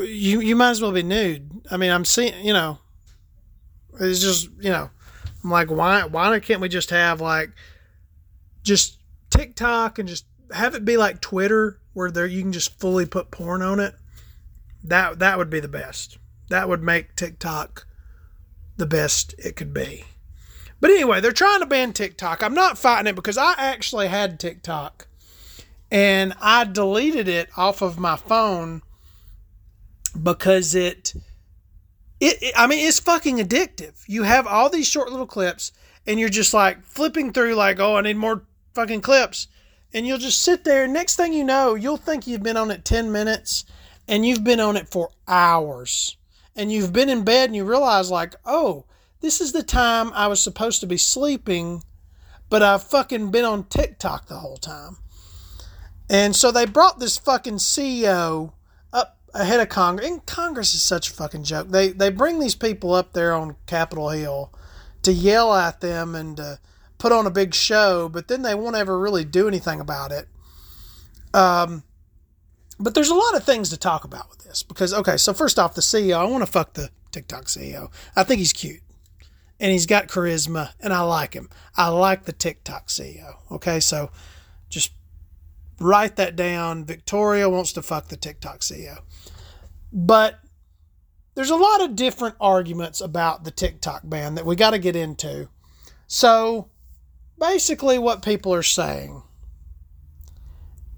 you 0.00 0.40
you 0.40 0.56
might 0.56 0.70
as 0.70 0.82
well 0.82 0.92
be 0.92 1.02
nude. 1.02 1.66
I 1.70 1.76
mean, 1.76 1.90
I'm 1.90 2.04
seeing, 2.04 2.44
you 2.44 2.52
know, 2.52 2.78
it's 4.00 4.20
just, 4.20 4.48
you 4.58 4.70
know, 4.70 4.90
I'm 5.44 5.50
like, 5.50 5.70
why 5.70 6.04
why 6.04 6.38
can't 6.40 6.60
we 6.60 6.68
just 6.68 6.90
have 6.90 7.20
like 7.20 7.50
just 8.62 8.98
TikTok 9.30 9.98
and 9.98 10.08
just 10.08 10.24
have 10.52 10.74
it 10.74 10.84
be 10.84 10.96
like 10.96 11.20
Twitter 11.20 11.78
where 11.92 12.10
there 12.10 12.26
you 12.26 12.42
can 12.42 12.52
just 12.52 12.78
fully 12.78 13.06
put 13.06 13.30
porn 13.30 13.62
on 13.62 13.80
it? 13.80 13.94
That 14.84 15.18
that 15.18 15.38
would 15.38 15.50
be 15.50 15.60
the 15.60 15.68
best. 15.68 16.18
That 16.48 16.68
would 16.68 16.82
make 16.82 17.16
TikTok 17.16 17.86
the 18.76 18.86
best 18.86 19.34
it 19.38 19.56
could 19.56 19.72
be. 19.72 20.04
But 20.80 20.90
anyway, 20.90 21.20
they're 21.20 21.32
trying 21.32 21.60
to 21.60 21.66
ban 21.66 21.92
TikTok. 21.92 22.42
I'm 22.42 22.54
not 22.54 22.76
fighting 22.76 23.06
it 23.06 23.14
because 23.14 23.38
I 23.38 23.54
actually 23.56 24.08
had 24.08 24.40
TikTok 24.40 25.06
and 25.92 26.34
I 26.40 26.64
deleted 26.64 27.28
it 27.28 27.50
off 27.56 27.82
of 27.82 27.98
my 27.98 28.16
phone 28.16 28.82
because 30.20 30.74
it, 30.74 31.14
it, 32.20 32.42
it 32.42 32.54
I 32.56 32.66
mean 32.66 32.86
it's 32.86 33.00
fucking 33.00 33.38
addictive. 33.38 34.02
You 34.06 34.24
have 34.24 34.46
all 34.46 34.70
these 34.70 34.88
short 34.88 35.10
little 35.10 35.26
clips 35.26 35.72
and 36.06 36.18
you're 36.18 36.28
just 36.28 36.54
like 36.54 36.84
flipping 36.84 37.32
through 37.32 37.54
like, 37.54 37.78
"Oh, 37.78 37.96
I 37.96 38.00
need 38.02 38.16
more 38.16 38.42
fucking 38.74 39.00
clips." 39.00 39.48
And 39.94 40.06
you'll 40.06 40.18
just 40.18 40.40
sit 40.40 40.64
there, 40.64 40.88
next 40.88 41.16
thing 41.16 41.32
you 41.34 41.44
know, 41.44 41.74
you'll 41.74 41.98
think 41.98 42.26
you've 42.26 42.42
been 42.42 42.56
on 42.56 42.70
it 42.70 42.84
10 42.84 43.12
minutes 43.12 43.66
and 44.08 44.24
you've 44.24 44.42
been 44.42 44.60
on 44.60 44.76
it 44.76 44.88
for 44.88 45.10
hours 45.28 46.16
and 46.56 46.72
you've 46.72 46.92
been 46.92 47.08
in 47.10 47.24
bed 47.24 47.50
and 47.50 47.56
you 47.56 47.64
realize 47.64 48.10
like, 48.10 48.34
oh, 48.46 48.86
this 49.20 49.40
is 49.40 49.52
the 49.52 49.62
time 49.62 50.10
I 50.14 50.28
was 50.28 50.40
supposed 50.40 50.80
to 50.80 50.86
be 50.86 50.96
sleeping, 50.96 51.82
but 52.48 52.62
I've 52.62 52.82
fucking 52.82 53.30
been 53.30 53.44
on 53.44 53.64
TikTok 53.64 54.26
the 54.26 54.38
whole 54.38 54.56
time. 54.56 54.96
And 56.08 56.34
so 56.34 56.50
they 56.50 56.66
brought 56.66 56.98
this 56.98 57.18
fucking 57.18 57.56
CEO 57.56 58.52
ahead 59.34 59.60
of 59.60 59.68
Congress. 59.68 60.08
And 60.08 60.24
Congress 60.26 60.74
is 60.74 60.82
such 60.82 61.08
a 61.08 61.12
fucking 61.12 61.44
joke. 61.44 61.68
They 61.68 61.88
they 61.88 62.10
bring 62.10 62.38
these 62.38 62.54
people 62.54 62.94
up 62.94 63.12
there 63.12 63.34
on 63.34 63.56
Capitol 63.66 64.10
Hill 64.10 64.52
to 65.02 65.12
yell 65.12 65.54
at 65.54 65.80
them 65.80 66.14
and 66.14 66.36
to 66.36 66.58
put 66.98 67.12
on 67.12 67.26
a 67.26 67.30
big 67.30 67.54
show, 67.54 68.08
but 68.08 68.28
then 68.28 68.42
they 68.42 68.54
won't 68.54 68.76
ever 68.76 68.98
really 68.98 69.24
do 69.24 69.48
anything 69.48 69.80
about 69.80 70.12
it. 70.12 70.28
Um, 71.34 71.82
but 72.78 72.94
there's 72.94 73.10
a 73.10 73.14
lot 73.14 73.34
of 73.34 73.44
things 73.44 73.70
to 73.70 73.76
talk 73.76 74.04
about 74.04 74.28
with 74.30 74.44
this 74.44 74.62
because 74.62 74.94
okay, 74.94 75.16
so 75.16 75.32
first 75.32 75.58
off, 75.58 75.74
the 75.74 75.80
CEO, 75.80 76.16
I 76.16 76.24
want 76.24 76.44
to 76.44 76.50
fuck 76.50 76.74
the 76.74 76.90
TikTok 77.10 77.44
CEO. 77.44 77.90
I 78.16 78.24
think 78.24 78.38
he's 78.38 78.52
cute 78.52 78.82
and 79.58 79.70
he's 79.70 79.86
got 79.86 80.08
charisma 80.08 80.72
and 80.80 80.92
I 80.92 81.00
like 81.00 81.34
him. 81.34 81.48
I 81.76 81.88
like 81.88 82.24
the 82.24 82.32
TikTok 82.32 82.88
CEO. 82.88 83.36
Okay, 83.50 83.80
so 83.80 84.10
just 84.68 84.92
write 85.82 86.16
that 86.16 86.36
down. 86.36 86.84
Victoria 86.84 87.48
wants 87.48 87.72
to 87.74 87.82
fuck 87.82 88.08
the 88.08 88.16
TikTok 88.16 88.60
CEO. 88.60 88.98
But 89.92 90.38
there's 91.34 91.50
a 91.50 91.56
lot 91.56 91.82
of 91.82 91.96
different 91.96 92.36
arguments 92.40 93.00
about 93.00 93.44
the 93.44 93.50
TikTok 93.50 94.02
ban 94.04 94.34
that 94.34 94.46
we 94.46 94.56
got 94.56 94.70
to 94.70 94.78
get 94.78 94.96
into. 94.96 95.48
So 96.06 96.68
basically, 97.38 97.98
what 97.98 98.22
people 98.22 98.54
are 98.54 98.62
saying 98.62 99.22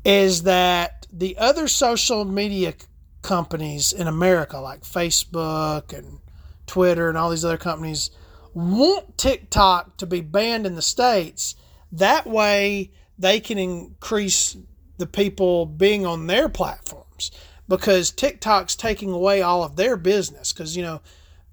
is 0.04 0.42
that 0.42 1.06
the 1.12 1.36
other 1.38 1.68
social 1.68 2.24
media 2.24 2.74
companies 3.22 3.92
in 3.92 4.06
America, 4.06 4.58
like 4.58 4.82
Facebook 4.82 5.96
and 5.96 6.18
Twitter 6.66 7.08
and 7.08 7.16
all 7.16 7.30
these 7.30 7.44
other 7.44 7.56
companies, 7.56 8.10
want 8.52 9.16
TikTok 9.16 9.96
to 9.98 10.06
be 10.06 10.20
banned 10.20 10.66
in 10.66 10.74
the 10.74 10.82
States. 10.82 11.54
That 11.92 12.26
way, 12.26 12.92
they 13.18 13.40
can 13.40 13.58
increase 13.58 14.56
the 14.96 15.06
people 15.06 15.66
being 15.66 16.06
on 16.06 16.26
their 16.26 16.48
platforms 16.48 17.30
because 17.68 18.10
TikTok's 18.10 18.76
taking 18.76 19.10
away 19.10 19.42
all 19.42 19.62
of 19.62 19.76
their 19.76 19.96
business. 19.96 20.52
Because, 20.52 20.76
you 20.76 20.82
know, 20.82 21.00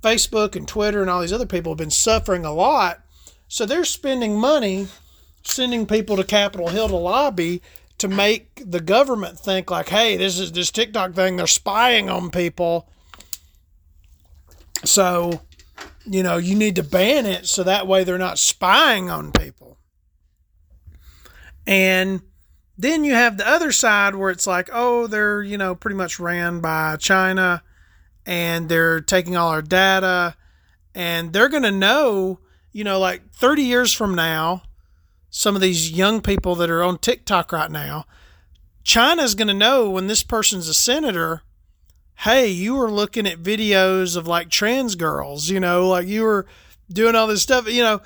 Facebook 0.02 0.56
and 0.56 0.68
Twitter 0.68 1.02
and 1.02 1.10
all 1.10 1.22
these 1.22 1.34
other 1.34 1.46
people 1.46 1.72
have 1.72 1.78
been 1.78 1.90
suffering 1.90 2.46
a 2.46 2.54
lot. 2.54 3.00
So 3.48 3.66
they're 3.66 3.86
spending 3.86 4.40
money 4.40 4.88
sending 5.44 5.86
people 5.86 6.16
to 6.18 6.24
Capitol 6.24 6.70
Hill 6.70 6.90
to 6.90 6.96
lobby 6.96 7.62
to 7.98 8.08
make 8.08 8.62
the 8.66 8.80
government 8.80 9.40
think 9.40 9.70
like, 9.70 9.90
hey, 9.90 10.18
this 10.18 10.40
is 10.40 10.52
this 10.52 10.72
TikTok 10.72 11.14
thing, 11.14 11.36
they're 11.36 11.48
spying 11.48 12.10
on 12.10 12.32
people. 12.32 12.90
So, 14.84 15.42
you 16.06 16.24
know, 16.24 16.38
you 16.38 16.56
need 16.56 16.76
to 16.78 16.84
ban 16.84 17.26
it 17.26 17.46
so 17.46 17.64
that 17.64 17.88
way 17.88 18.04
they're 18.04 18.18
not 18.18 18.40
spying 18.40 19.10
on 19.10 19.32
people. 19.32 19.78
And 21.68 22.22
then 22.78 23.04
you 23.04 23.14
have 23.14 23.38
the 23.38 23.48
other 23.48 23.72
side 23.72 24.16
where 24.16 24.32
it's 24.32 24.48
like, 24.48 24.70
oh, 24.72 25.08
they're, 25.08 25.44
you 25.44 25.58
know, 25.58 25.76
pretty 25.76 25.96
much 25.96 26.20
ran 26.20 26.62
by 26.62 26.96
China 26.98 27.64
and 28.26 28.70
they're 28.70 29.02
taking 29.02 29.36
all 29.36 29.50
our 29.50 29.62
data 29.62 30.36
and 30.96 31.34
they're 31.34 31.50
going 31.50 31.64
to 31.64 31.72
know, 31.72 32.40
you 32.72 32.84
know, 32.84 33.00
like 33.00 33.32
30 33.32 33.64
years 33.64 33.94
from 33.94 34.16
now, 34.16 34.64
some 35.30 35.56
of 35.56 35.62
these 35.62 35.92
young 35.92 36.22
people 36.22 36.56
that 36.56 36.70
are 36.70 36.84
on 36.84 36.98
TikTok 36.98 37.52
right 37.52 37.72
now, 37.72 38.06
China's 38.84 39.36
going 39.36 39.48
to 39.48 39.54
know 39.54 39.90
when 39.90 40.08
this 40.08 40.24
person's 40.24 40.68
a 40.68 40.74
senator, 40.74 41.44
hey, 42.16 42.48
you 42.48 42.76
were 42.76 42.92
looking 42.92 43.28
at 43.28 43.42
videos 43.42 44.18
of 44.18 44.28
like 44.28 44.50
trans 44.50 44.96
girls, 44.96 45.50
you 45.50 45.60
know, 45.60 45.88
like 45.88 46.08
you 46.08 46.24
were 46.24 46.46
doing 46.92 47.16
all 47.16 47.28
this 47.28 47.42
stuff, 47.42 47.72
you 47.72 47.84
know, 47.84 48.02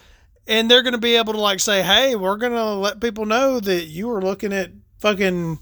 and 0.48 0.70
they're 0.70 0.84
going 0.84 0.94
to 0.94 1.00
be 1.00 1.16
able 1.16 1.34
to 1.34 1.40
like 1.40 1.60
say, 1.60 1.82
hey, 1.82 2.16
we're 2.16 2.38
going 2.38 2.54
to 2.54 2.74
let 2.74 3.02
people 3.02 3.26
know 3.26 3.60
that 3.60 3.86
you 3.86 4.08
were 4.08 4.22
looking 4.22 4.54
at 4.54 4.72
fucking, 5.00 5.60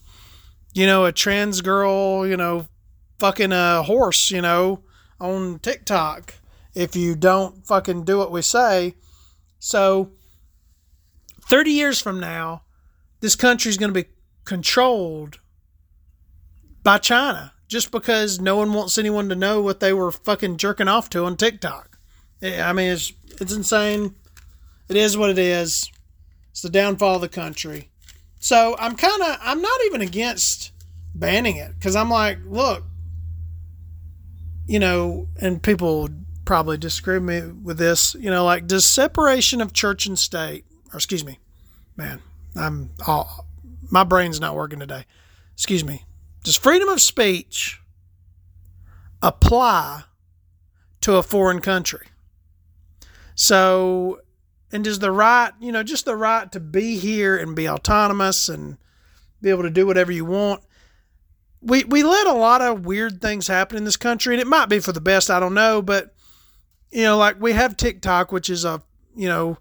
you 0.74 0.86
know, 0.86 1.06
a 1.06 1.12
trans 1.12 1.62
girl, 1.62 2.28
you 2.28 2.38
know, 2.38 2.68
fucking 3.20 3.52
a 3.52 3.84
horse, 3.84 4.32
you 4.32 4.42
know, 4.42 4.84
on 5.20 5.60
TikTok 5.60 6.36
if 6.76 6.96
you 6.96 7.16
don't 7.16 7.66
fucking 7.66 8.04
do 8.04 8.18
what 8.18 8.32
we 8.32 8.42
say. 8.42 8.96
So 9.60 10.12
30 11.48 11.72
years 11.72 12.02
from 12.02 12.20
now, 12.20 12.64
this 13.20 13.36
country 13.36 13.70
is 13.70 13.78
going 13.78 13.94
to 13.94 14.04
be 14.04 14.10
controlled 14.44 15.40
by 16.84 16.98
China 16.98 17.54
just 17.68 17.92
because 17.92 18.40
no 18.40 18.58
one 18.58 18.74
wants 18.74 18.98
anyone 18.98 19.30
to 19.30 19.36
know 19.36 19.62
what 19.62 19.80
they 19.80 19.94
were 19.94 20.12
fucking 20.12 20.58
jerking 20.58 20.88
off 20.88 21.10
to 21.10 21.24
on 21.24 21.38
TikTok. 21.38 21.98
I 22.42 22.74
mean, 22.74 22.92
it's 22.92 23.14
it's 23.40 23.54
insane. 23.54 24.16
It 24.94 25.00
is 25.00 25.18
what 25.18 25.32
it 25.32 25.40
is. 25.40 25.92
It's 26.52 26.62
the 26.62 26.70
downfall 26.70 27.16
of 27.16 27.22
the 27.22 27.28
country. 27.28 27.90
So 28.40 28.76
I'm 28.78 28.96
kind 28.96 29.24
of 29.24 29.40
I'm 29.42 29.60
not 29.60 29.82
even 29.86 30.02
against 30.02 30.72
banning 31.16 31.56
it 31.56 31.74
because 31.74 31.96
I'm 31.96 32.12
like, 32.12 32.38
look, 32.46 32.84
you 34.68 34.78
know, 34.78 35.30
and 35.42 35.64
people 35.64 36.10
probably 36.46 36.78
disagree 36.78 37.18
with 37.18 37.24
me 37.24 37.54
with 37.64 37.80
this. 37.80 38.14
You 38.20 38.30
know, 38.30 38.46
like 38.46 38.68
does 38.68 38.86
separation 38.86 39.62
of 39.62 39.74
church 39.74 40.06
and 40.06 40.20
state, 40.20 40.64
or 40.94 40.98
excuse 40.98 41.26
me, 41.26 41.40
man, 41.98 42.22
I'm 42.56 42.92
all 43.08 43.48
my 43.90 44.04
brain's 44.04 44.40
not 44.40 44.54
working 44.54 44.78
today. 44.78 45.06
Excuse 45.56 45.84
me. 45.84 46.06
Does 46.44 46.56
freedom 46.56 46.90
of 46.90 47.02
speech 47.02 47.82
apply 49.24 50.04
to 51.02 51.16
a 51.16 51.24
foreign 51.24 51.62
country? 51.62 52.06
So, 53.34 54.20
and 54.74 54.84
just 54.84 55.02
the 55.02 55.12
right, 55.12 55.52
you 55.62 55.72
know, 55.72 55.84
just 55.84 56.04
the 56.04 56.16
right 56.16 56.52
to 56.52 56.60
be 56.60 56.98
here 56.98 57.38
and 57.38 57.56
be 57.56 57.70
autonomous 57.70 58.50
and 58.50 58.78
be 59.40 59.52
able 59.52 59.62
to 59.62 59.70
do 59.70 59.86
whatever 59.86 60.12
you 60.12 60.26
want, 60.26 60.64
we 61.62 61.84
we 61.84 62.02
let 62.02 62.26
a 62.26 62.34
lot 62.34 62.62
of 62.62 62.86
weird 62.86 63.22
things 63.22 63.48
happen 63.48 63.78
in 63.78 63.84
this 63.86 63.98
country, 63.98 64.34
and 64.34 64.42
it 64.42 64.48
might 64.48 64.70
be 64.70 64.80
for 64.80 64.92
the 64.92 65.00
best. 65.00 65.30
I 65.30 65.40
don't 65.40 65.54
know, 65.54 65.82
but 65.84 66.16
you 66.92 67.04
know, 67.04 67.18
like 67.18 67.40
we 67.40 67.54
have 67.54 67.78
TikTok, 67.78 68.32
which 68.32 68.50
is 68.50 68.66
a 68.66 68.82
you 69.16 69.30
know 69.30 69.58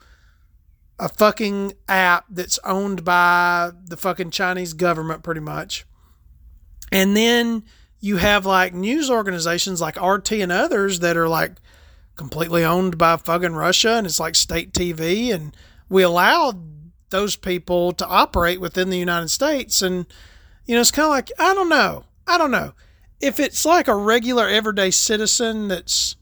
a 0.99 1.11
fucking 1.11 1.75
app 1.89 2.25
that's 2.31 2.59
owned 2.65 3.05
by 3.05 3.71
the 3.85 3.99
fucking 3.99 4.31
Chinese 4.31 4.73
government, 4.73 5.23
pretty 5.23 5.43
much, 5.43 5.85
and 6.91 7.15
then 7.15 7.65
you 8.01 8.17
have 8.17 8.47
like 8.47 8.73
news 8.73 9.11
organizations 9.11 9.81
like 9.81 10.01
RT 10.01 10.33
and 10.33 10.51
others 10.51 11.01
that 11.01 11.19
are 11.19 11.29
like 11.29 11.53
completely 12.23 12.65
owned 12.65 12.99
by 12.99 13.17
fucking 13.17 13.55
Russia, 13.55 13.93
and 13.93 14.07
it's 14.07 14.21
like 14.21 14.35
state 14.35 14.73
TV, 14.73 15.35
and 15.35 15.57
we 15.89 16.03
allow 16.03 16.55
those 17.11 17.37
people 17.37 17.93
to 17.93 18.07
operate 18.07 18.61
within 18.61 18.89
the 18.89 18.99
United 18.99 19.29
States 19.29 19.83
and 19.83 20.07
you 20.67 20.75
know, 20.75 20.81
it's 20.81 20.91
kind 20.91 21.07
of 21.07 21.11
like, 21.11 21.31
I 21.39 21.55
don't 21.55 21.69
know. 21.69 22.05
I 22.27 22.39
don't 22.39 22.51
know. 22.51 22.73
If 23.21 23.41
it's 23.41 23.65
like 23.65 23.89
a 23.89 23.95
regular 23.95 24.49
everyday 24.49 24.91
citizen 24.91 25.69
that's 25.69 26.17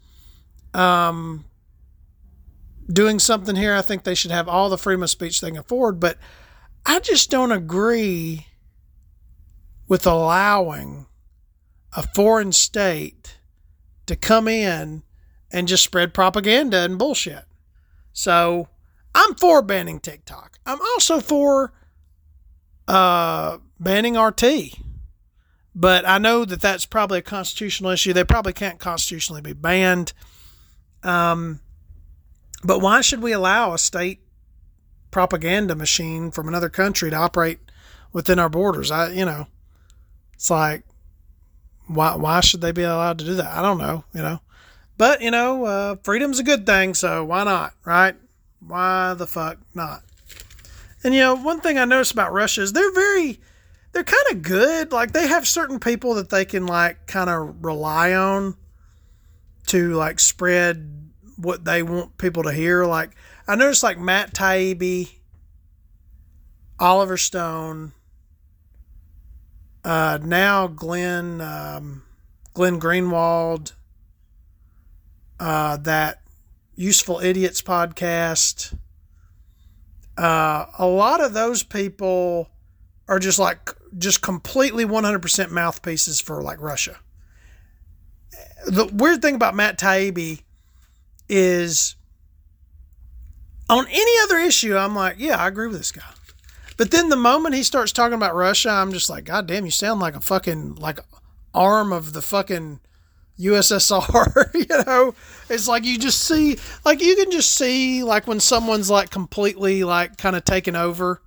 um, 0.75 1.45
doing 2.91 3.19
something 3.19 3.57
here, 3.57 3.75
I 3.75 3.83
think 3.83 4.05
they 4.05 4.15
should 4.15 4.31
have 4.31 4.49
all 4.49 4.69
the 4.69 4.79
freedom 4.79 5.03
of 5.03 5.11
speech 5.11 5.41
they 5.41 5.51
can 5.51 5.59
afford. 5.59 6.01
But 6.01 6.19
I 6.87 7.01
just 7.01 7.31
don't 7.31 7.53
agree 7.53 8.47
with 9.89 10.07
allowing 10.07 11.07
a 11.95 12.03
foreign 12.15 12.53
state 12.53 13.39
to 14.07 14.17
come 14.17 14.49
in 14.49 15.03
and 15.53 15.69
just 15.69 15.85
spread 15.85 16.15
propaganda 16.15 16.79
and 16.79 16.99
bullshit. 16.99 17.45
So 18.13 18.69
I'm 19.15 19.35
for 19.35 19.63
banning 19.63 20.01
TikTok. 20.01 20.59
I'm 20.67 20.81
also 20.81 21.21
for 21.21 21.73
uh, 22.87 23.59
banning 23.79 24.19
RT. 24.19 24.45
But 25.75 26.07
I 26.07 26.19
know 26.19 26.45
that 26.45 26.61
that's 26.61 26.85
probably 26.85 27.21
a 27.21 27.23
constitutional 27.23 27.91
issue. 27.91 28.13
They 28.13 28.25
probably 28.25 28.53
can't 28.53 28.79
constitutionally 28.79 29.41
be 29.41 29.53
banned. 29.53 30.13
Um, 31.03 31.61
but 32.65 32.81
why 32.81 33.01
should 33.01 33.23
we 33.23 33.33
allow 33.33 33.73
a 33.73 33.79
state 33.79 34.21
propaganda 35.11 35.75
machine 35.75 36.31
from 36.31 36.49
another 36.49 36.69
country 36.69 37.11
to 37.11 37.17
operate 37.17 37.61
within 38.13 38.39
our 38.39 38.49
borders? 38.49 38.91
I, 38.91 39.11
you 39.11 39.25
know, 39.25 39.47
it's 40.35 40.51
like, 40.51 40.83
why, 41.87 42.17
why 42.17 42.41
should 42.41 42.61
they 42.61 42.73
be 42.73 42.83
allowed 42.83 43.19
to 43.21 43.25
do 43.25 43.35
that? 43.35 43.57
I 43.57 43.63
don't 43.63 43.79
know, 43.79 44.05
you 44.13 44.23
know. 44.23 44.41
But, 45.01 45.23
you 45.23 45.31
know, 45.31 45.65
uh, 45.65 45.97
freedom's 46.03 46.41
a 46.41 46.43
good 46.43 46.67
thing, 46.67 46.93
so 46.93 47.25
why 47.25 47.43
not, 47.45 47.73
right? 47.87 48.15
Why 48.61 49.15
the 49.15 49.27
fuck 49.27 49.57
not? 49.73 50.03
And, 51.03 51.15
you 51.15 51.21
know, 51.21 51.37
one 51.37 51.63
thing 51.63 51.79
I 51.79 51.87
noticed 51.87 52.13
about 52.13 52.35
Russia 52.35 52.61
is 52.61 52.75
they're 52.75 52.93
very 52.93 53.41
they're 53.93 54.05
kind 54.05 54.27
of 54.31 54.43
good. 54.43 54.93
Like 54.93 55.13
they 55.13 55.27
have 55.27 55.49
certain 55.49 55.81
people 55.81 56.17
that 56.17 56.29
they 56.29 56.45
can 56.45 56.67
like 56.67 57.07
kind 57.07 57.31
of 57.31 57.65
rely 57.65 58.13
on 58.13 58.59
to 59.69 59.95
like 59.95 60.21
spread 60.21 61.11
what 61.39 61.65
they 61.65 61.83
want 61.83 62.19
people 62.19 62.43
to 62.43 62.53
hear. 62.53 62.85
Like 62.85 63.13
I 63.49 63.57
noticed 63.57 63.83
like 63.83 63.99
Matt 63.99 64.35
Taibbi, 64.35 65.09
Oliver 66.79 67.17
Stone, 67.17 67.93
uh, 69.83 70.19
now 70.23 70.67
Glenn 70.67 71.41
um, 71.41 72.03
Glenn 72.53 72.79
Greenwald, 72.79 73.73
uh, 75.41 75.79
that 75.79 76.23
Useful 76.77 77.19
Idiots 77.19 77.63
podcast. 77.63 78.77
Uh, 80.17 80.67
a 80.79 80.87
lot 80.87 81.21
of 81.21 81.33
those 81.33 81.63
people 81.63 82.51
are 83.09 83.19
just 83.19 83.39
like 83.39 83.71
just 83.99 84.23
completely 84.23 84.85
100% 84.85 85.51
mouthpieces 85.51 86.21
for 86.21 86.43
like 86.43 86.61
Russia. 86.61 86.99
The 88.67 88.87
weird 88.87 89.23
thing 89.23 89.35
about 89.35 89.57
Matt 89.57 89.79
Taibbi 89.79 90.43
is 91.29 91.97
on 93.69 93.87
any 93.89 94.13
other 94.25 94.39
issue, 94.39 94.77
I'm 94.77 94.95
like, 94.95 95.17
yeah, 95.19 95.43
I 95.43 95.49
agree 95.49 95.69
with 95.69 95.79
this 95.79 95.93
guy. 95.93 96.03
But 96.77 96.91
then 96.91 97.09
the 97.09 97.17
moment 97.17 97.55
he 97.55 97.63
starts 97.63 97.93
talking 97.93 98.15
about 98.15 98.35
Russia, 98.35 98.71
I'm 98.71 98.93
just 98.93 99.09
like, 99.09 99.25
God 99.25 99.47
damn, 99.47 99.65
you 99.65 99.71
sound 99.71 100.01
like 100.01 100.15
a 100.15 100.21
fucking 100.21 100.77
like 100.77 100.99
arm 101.55 101.93
of 101.93 102.13
the 102.13 102.23
fucking 102.23 102.81
USSR. 103.41 104.55
you 104.55 104.85
know, 104.85 105.15
it's 105.49 105.67
like 105.67 105.85
you 105.85 105.99
just 105.99 106.21
see, 106.21 106.59
like 106.85 107.01
you 107.01 107.17
can 107.17 107.31
just 107.31 107.55
see, 107.55 108.05
like 108.05 108.27
when 108.27 108.41
someone's 108.41 108.91
like 108.91 109.11
completely 109.11 109.85
like 109.85 110.17
kind 110.17 110.37
of 110.37 110.45
taken 110.45 110.77
over 110.77 111.21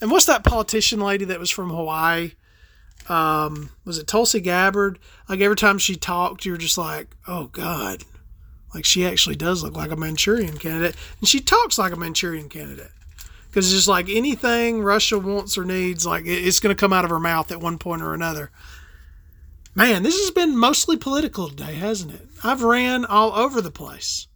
and 0.00 0.10
what's 0.10 0.26
that 0.26 0.44
politician 0.44 1.00
lady 1.00 1.24
that 1.26 1.40
was 1.40 1.50
from 1.50 1.70
Hawaii? 1.70 2.32
Um, 3.08 3.70
was 3.84 3.98
it 3.98 4.06
Tulsi 4.06 4.40
Gabbard? 4.40 4.98
Like 5.28 5.40
every 5.40 5.56
time 5.56 5.78
she 5.78 5.96
talked, 5.96 6.44
you're 6.44 6.56
just 6.56 6.78
like, 6.78 7.08
oh 7.26 7.46
God, 7.46 8.04
like 8.74 8.84
she 8.84 9.06
actually 9.06 9.36
does 9.36 9.62
look 9.62 9.76
like 9.76 9.90
a 9.90 9.96
Manchurian 9.96 10.58
candidate, 10.58 10.94
and 11.18 11.28
she 11.28 11.40
talks 11.40 11.78
like 11.78 11.92
a 11.92 11.96
Manchurian 11.96 12.48
candidate. 12.48 12.90
Because 13.48 13.66
it's 13.66 13.74
just 13.74 13.88
like 13.88 14.10
anything 14.10 14.82
Russia 14.82 15.18
wants 15.18 15.56
or 15.56 15.64
needs, 15.64 16.04
like 16.04 16.24
it's 16.26 16.60
going 16.60 16.74
to 16.74 16.78
come 16.78 16.92
out 16.92 17.04
of 17.04 17.10
her 17.10 17.18
mouth 17.18 17.50
at 17.50 17.60
one 17.60 17.78
point 17.78 18.02
or 18.02 18.12
another. 18.12 18.50
Man, 19.78 20.02
this 20.02 20.18
has 20.20 20.30
been 20.30 20.56
mostly 20.56 20.96
political 20.96 21.48
today, 21.48 21.74
hasn't 21.74 22.12
it? 22.12 22.28
I've 22.44 22.62
ran 22.62 23.04
all 23.04 23.32
over 23.32 23.60
the 23.60 23.70
place. 23.70 24.26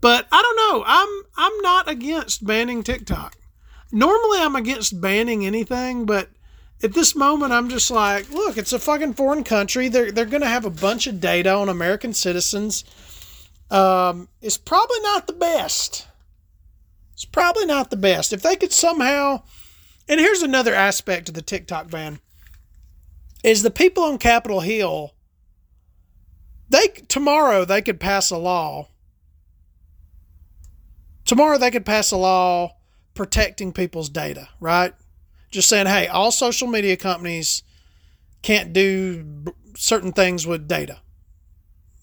But 0.00 0.26
I 0.32 0.40
don't 0.40 0.56
know. 0.56 0.84
I'm 0.86 1.22
I'm 1.36 1.60
not 1.60 1.90
against 1.90 2.46
banning 2.46 2.82
TikTok 2.82 3.36
normally 3.92 4.40
I'm 4.40 4.56
against 4.56 5.00
banning 5.00 5.46
anything, 5.46 6.06
but 6.06 6.30
at 6.82 6.94
this 6.94 7.14
moment 7.14 7.52
I'm 7.52 7.68
just 7.68 7.90
like, 7.90 8.30
look, 8.30 8.56
it's 8.56 8.72
a 8.72 8.78
fucking 8.78 9.14
foreign 9.14 9.44
country. 9.44 9.88
They're 9.88 10.10
they're 10.10 10.24
gonna 10.24 10.46
have 10.46 10.64
a 10.64 10.70
bunch 10.70 11.06
of 11.06 11.20
data 11.20 11.52
on 11.52 11.68
American 11.68 12.14
citizens. 12.14 12.84
Um, 13.70 14.28
it's 14.40 14.58
probably 14.58 15.00
not 15.00 15.26
the 15.26 15.32
best. 15.34 16.08
It's 17.12 17.24
probably 17.24 17.66
not 17.66 17.90
the 17.90 17.96
best. 17.96 18.32
If 18.32 18.42
they 18.42 18.56
could 18.56 18.72
somehow, 18.72 19.42
and 20.08 20.18
here's 20.18 20.42
another 20.42 20.74
aspect 20.74 21.28
of 21.28 21.34
the 21.34 21.42
TikTok 21.42 21.90
ban, 21.90 22.18
is 23.42 23.62
the 23.62 23.70
people 23.70 24.04
on 24.04 24.18
Capitol 24.18 24.60
Hill. 24.60 25.14
They 26.68 26.88
tomorrow 27.08 27.64
they 27.64 27.82
could 27.82 28.00
pass 28.00 28.30
a 28.30 28.38
law. 28.38 28.88
Tomorrow 31.24 31.58
they 31.58 31.70
could 31.70 31.86
pass 31.86 32.10
a 32.10 32.16
law 32.16 32.76
protecting 33.14 33.72
people's 33.72 34.08
data, 34.08 34.48
right? 34.60 34.94
Just 35.50 35.68
saying, 35.68 35.86
hey, 35.86 36.06
all 36.06 36.32
social 36.32 36.66
media 36.66 36.96
companies 36.96 37.62
can't 38.42 38.72
do 38.72 39.44
certain 39.76 40.12
things 40.12 40.46
with 40.46 40.66
data. 40.66 41.00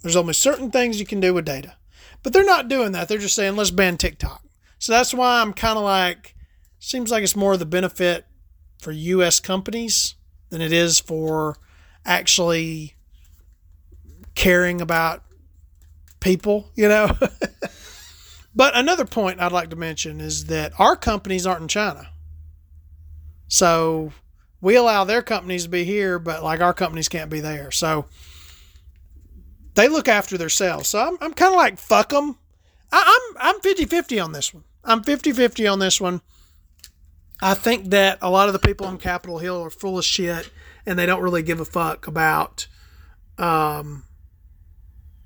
There's 0.02 0.16
only 0.16 0.34
certain 0.34 0.72
things 0.72 1.00
you 1.00 1.06
can 1.06 1.20
do 1.20 1.34
with 1.34 1.46
data. 1.46 1.76
But 2.22 2.34
they're 2.34 2.46
not 2.46 2.68
doing 2.68 2.92
that. 2.94 3.08
They're 3.08 3.18
just 3.18 3.36
saying, 3.36 3.56
let's 3.56 3.72
ban 3.72 3.98
TikTok. 3.98 4.44
So 4.78 4.94
that's 4.94 5.14
why 5.14 5.42
I'm 5.42 5.54
kind 5.54 5.78
of 5.78 5.84
like, 5.84 6.36
seems 6.80 7.12
like 7.12 7.24
it's 7.24 7.36
more 7.36 7.54
of 7.54 7.60
the 7.60 7.66
benefit 7.66 8.26
for 8.80 8.92
U.S. 8.92 9.40
companies 9.40 10.16
than 10.50 10.62
it 10.62 10.72
is 10.72 11.00
for 11.00 11.58
actually 12.06 12.95
caring 14.36 14.82
about 14.82 15.24
people, 16.20 16.70
you 16.76 16.88
know? 16.88 17.12
but 18.56 18.76
another 18.76 19.06
point 19.06 19.41
I'd 19.41 19.52
like 19.52 19.70
to 19.70 19.76
mention 19.76 20.20
is 20.20 20.45
that 20.45 20.74
our 20.80 20.95
companies 20.95 21.45
aren't 21.45 21.64
in 21.64 21.68
China. 21.68 22.10
So 23.47 24.12
we 24.62 24.76
allow 24.76 25.04
their 25.04 25.22
companies 25.22 25.64
to 25.64 25.70
be 25.70 25.84
here, 25.84 26.20
but 26.20 26.43
like 26.43 26.62
our 26.62 26.74
companies 26.74 27.10
can't 27.10 27.30
be 27.30 27.39
there. 27.39 27.72
So 27.72 28.06
they 29.76 29.88
look 29.88 30.08
after 30.08 30.38
themselves. 30.38 30.89
So 30.89 31.00
I'm, 31.00 31.18
I'm 31.22 31.34
kind 31.34 31.54
of 31.54 31.58
like, 31.58 31.78
fuck 31.78 32.10
them. 32.10 32.38
I, 32.91 33.32
I'm, 33.39 33.56
I'm 33.56 33.62
50 33.62 33.86
50 33.86 34.20
on 34.20 34.32
this 34.32 34.54
one. 34.54 34.64
I'm 34.84 35.04
50 35.04 35.32
50 35.32 35.68
on 35.68 35.80
this 35.80 36.02
one. 36.02 36.22
I 37.42 37.54
think 37.54 37.90
that 37.92 38.18
a 38.22 38.30
lot 38.30 38.48
of 38.48 38.54
the 38.54 38.60
people 38.60 38.86
on 38.86 38.98
Capitol 38.98 39.40
Hill 39.40 39.64
are 39.64 39.70
full 39.70 39.98
of 39.98 40.06
shit 40.06 40.50
and 40.86 40.98
they 40.98 41.06
don't 41.06 41.22
really 41.22 41.44
give 41.44 41.60
a 41.60 41.66
fuck 41.66 42.08
about 42.08 42.68
um, 43.38 44.04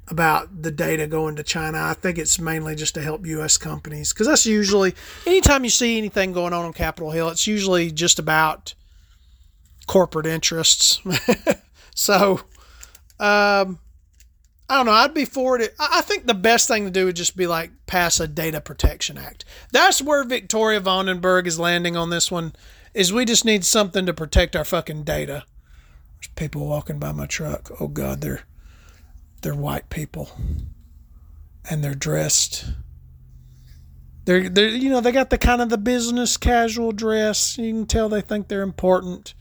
about 0.08 0.62
the 0.62 0.72
data 0.72 1.08
going 1.08 1.36
to 1.38 1.44
China. 1.44 1.80
I 1.82 1.94
think 1.94 2.18
it's 2.18 2.40
mainly 2.40 2.76
just 2.76 2.94
to 2.96 3.02
help 3.02 3.26
U.S. 3.26 3.58
companies 3.58 4.14
because 4.14 4.28
that's 4.28 4.46
usually 4.46 4.94
anytime 5.26 5.64
you 5.64 5.70
see 5.70 5.98
anything 5.98 6.34
going 6.34 6.54
on 6.54 6.66
on 6.66 6.74
Capitol 6.74 7.12
Hill, 7.12 7.30
it's 7.30 7.48
usually 7.48 7.92
just 7.92 8.20
about 8.20 8.76
corporate 9.88 10.26
interests. 10.26 11.02
so, 11.96 12.42
um, 13.20 13.80
I 14.70 14.78
don't 14.78 14.86
know. 14.86 14.94
I'd 14.94 15.14
be 15.14 15.26
for 15.26 15.60
it. 15.60 15.76
I 15.78 16.02
think 16.02 16.26
the 16.26 16.34
best 16.34 16.68
thing 16.68 16.86
to 16.86 16.92
do 16.92 17.06
would 17.06 17.16
just 17.16 17.36
be 17.36 17.48
like 17.48 17.72
pass 17.86 18.20
a 18.20 18.28
data 18.28 18.62
protection 18.62 19.18
act. 19.18 19.46
That's 19.72 20.02
where 20.02 20.24
Victoria 20.24 20.80
Vandenberg 20.80 21.48
is 21.48 21.60
landing 21.60 21.98
on 21.98 22.10
this 22.10 22.32
one. 22.32 22.54
Is 22.94 23.12
we 23.12 23.26
just 23.26 23.46
need 23.46 23.66
something 23.66 24.06
to 24.06 24.14
protect 24.14 24.56
our 24.56 24.64
fucking 24.64 25.04
data. 25.04 25.46
There's 26.20 26.34
people 26.36 26.68
walking 26.68 27.00
by 27.00 27.12
my 27.12 27.26
truck. 27.26 27.72
Oh 27.80 27.88
God, 27.88 28.22
they're 28.22 28.44
they're 29.42 29.56
white 29.56 29.90
people, 29.90 30.30
and 31.70 31.84
they're 31.84 31.96
dressed. 31.96 32.66
They're 34.26 34.48
they 34.48 34.70
you 34.70 34.90
know 34.90 35.02
they 35.02 35.12
got 35.12 35.30
the 35.30 35.38
kind 35.38 35.62
of 35.62 35.70
the 35.70 35.78
business 35.78 36.38
casual 36.38 36.94
dress. 36.94 37.58
You 37.58 37.74
can 37.74 37.86
tell 37.86 38.08
they 38.08 38.22
think 38.22 38.48
they're 38.48 38.62
important 38.62 39.34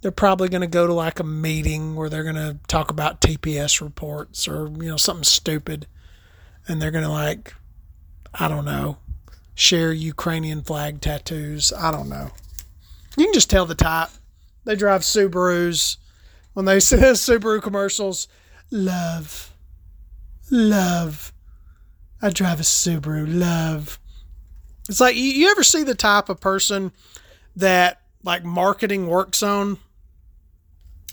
they're 0.00 0.10
probably 0.10 0.48
going 0.48 0.60
to 0.60 0.66
go 0.66 0.86
to 0.86 0.92
like 0.92 1.20
a 1.20 1.24
meeting 1.24 1.94
where 1.94 2.08
they're 2.08 2.22
going 2.22 2.36
to 2.36 2.58
talk 2.68 2.90
about 2.90 3.20
TPS 3.20 3.80
reports 3.80 4.46
or, 4.46 4.68
you 4.68 4.88
know, 4.88 4.96
something 4.96 5.24
stupid. 5.24 5.86
And 6.68 6.80
they're 6.80 6.90
going 6.90 7.04
to 7.04 7.10
like, 7.10 7.54
I 8.34 8.48
don't 8.48 8.64
know, 8.64 8.98
share 9.54 9.92
Ukrainian 9.92 10.62
flag 10.62 11.00
tattoos. 11.00 11.72
I 11.72 11.90
don't 11.90 12.08
know. 12.08 12.30
You 13.16 13.24
can 13.24 13.34
just 13.34 13.50
tell 13.50 13.66
the 13.66 13.74
type. 13.74 14.10
They 14.64 14.76
drive 14.76 15.02
Subarus. 15.02 15.96
When 16.52 16.66
they 16.66 16.80
see 16.80 16.96
Subaru 16.96 17.62
commercials, 17.62 18.28
love, 18.70 19.52
love. 20.50 21.32
I 22.20 22.30
drive 22.30 22.60
a 22.60 22.64
Subaru, 22.64 23.26
love. 23.28 23.98
It's 24.88 25.00
like, 25.00 25.16
you 25.16 25.50
ever 25.50 25.62
see 25.62 25.82
the 25.82 25.94
type 25.94 26.28
of 26.28 26.40
person 26.40 26.92
that 27.56 28.02
like 28.22 28.44
marketing 28.44 29.06
works 29.06 29.42
on? 29.42 29.78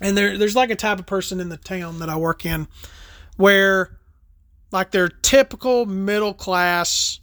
And 0.04 0.18
there 0.18 0.38
there's 0.38 0.56
like 0.56 0.70
a 0.70 0.76
type 0.76 1.00
of 1.00 1.06
person 1.06 1.40
in 1.40 1.50
the 1.50 1.58
town 1.58 2.00
that 2.00 2.10
I 2.10 2.16
work 2.16 2.46
in 2.46 2.68
where 3.38 3.98
like 4.72 4.92
they're 4.92 5.10
typical 5.10 5.86
middle 5.86 6.34
class 6.34 7.20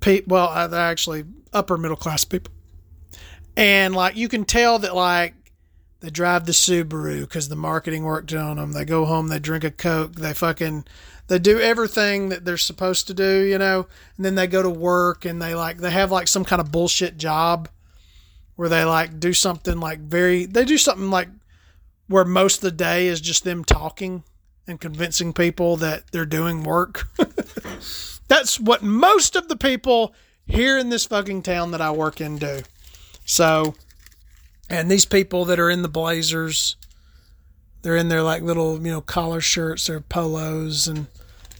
people 0.00 0.36
well 0.36 0.48
uh, 0.48 0.66
they're 0.66 0.80
actually 0.80 1.24
upper 1.52 1.76
middle 1.76 1.96
class 1.96 2.24
people 2.24 2.52
and 3.56 3.94
like 3.94 4.16
you 4.16 4.28
can 4.28 4.44
tell 4.44 4.78
that 4.80 4.94
like 4.94 5.34
they 6.00 6.10
drive 6.10 6.44
the 6.44 6.52
Subaru 6.52 7.20
because 7.20 7.48
the 7.48 7.56
marketing 7.56 8.04
worked 8.04 8.34
on 8.34 8.58
them. 8.58 8.72
They 8.72 8.84
go 8.84 9.06
home, 9.06 9.28
they 9.28 9.38
drink 9.38 9.64
a 9.64 9.70
Coke, 9.70 10.16
they 10.16 10.34
fucking, 10.34 10.84
they 11.28 11.38
do 11.38 11.58
everything 11.58 12.28
that 12.28 12.44
they're 12.44 12.58
supposed 12.58 13.06
to 13.06 13.14
do, 13.14 13.40
you 13.40 13.56
know. 13.56 13.86
And 14.18 14.26
then 14.26 14.34
they 14.34 14.46
go 14.46 14.62
to 14.62 14.68
work 14.68 15.24
and 15.24 15.40
they 15.40 15.54
like, 15.54 15.78
they 15.78 15.90
have 15.90 16.12
like 16.12 16.28
some 16.28 16.44
kind 16.44 16.60
of 16.60 16.70
bullshit 16.70 17.16
job 17.16 17.70
where 18.56 18.68
they 18.68 18.84
like 18.84 19.18
do 19.18 19.32
something 19.32 19.80
like 19.80 19.98
very 19.98 20.46
they 20.46 20.64
do 20.64 20.78
something 20.78 21.10
like 21.10 21.28
where 22.08 22.24
most 22.24 22.56
of 22.56 22.62
the 22.62 22.70
day 22.70 23.06
is 23.06 23.20
just 23.20 23.44
them 23.44 23.64
talking 23.64 24.24
and 24.66 24.80
convincing 24.80 25.32
people 25.32 25.76
that 25.76 26.10
they're 26.10 26.26
doing 26.26 26.62
work. 26.62 27.08
That's 28.28 28.58
what 28.58 28.82
most 28.82 29.36
of 29.36 29.48
the 29.48 29.56
people 29.56 30.14
here 30.46 30.78
in 30.78 30.88
this 30.88 31.06
fucking 31.06 31.42
town 31.42 31.70
that 31.72 31.80
I 31.80 31.90
work 31.90 32.20
in 32.20 32.38
do. 32.38 32.62
So, 33.24 33.74
and 34.68 34.90
these 34.90 35.04
people 35.04 35.44
that 35.46 35.58
are 35.58 35.70
in 35.70 35.82
the 35.82 35.88
blazers, 35.88 36.76
they're 37.82 37.96
in 37.96 38.08
their 38.08 38.22
like 38.22 38.42
little, 38.42 38.76
you 38.84 38.92
know, 38.92 39.00
collar 39.00 39.40
shirts, 39.40 39.90
or 39.90 40.00
polos, 40.00 40.88
and 40.88 41.06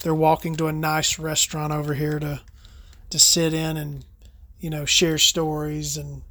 they're 0.02 0.14
walking 0.14 0.56
to 0.56 0.66
a 0.66 0.72
nice 0.72 1.18
restaurant 1.18 1.72
over 1.72 1.94
here 1.94 2.18
to 2.18 2.40
to 3.10 3.18
sit 3.18 3.54
in 3.54 3.76
and 3.76 4.04
you 4.58 4.70
know 4.70 4.84
share 4.84 5.18
stories 5.18 5.96
and 5.96 6.22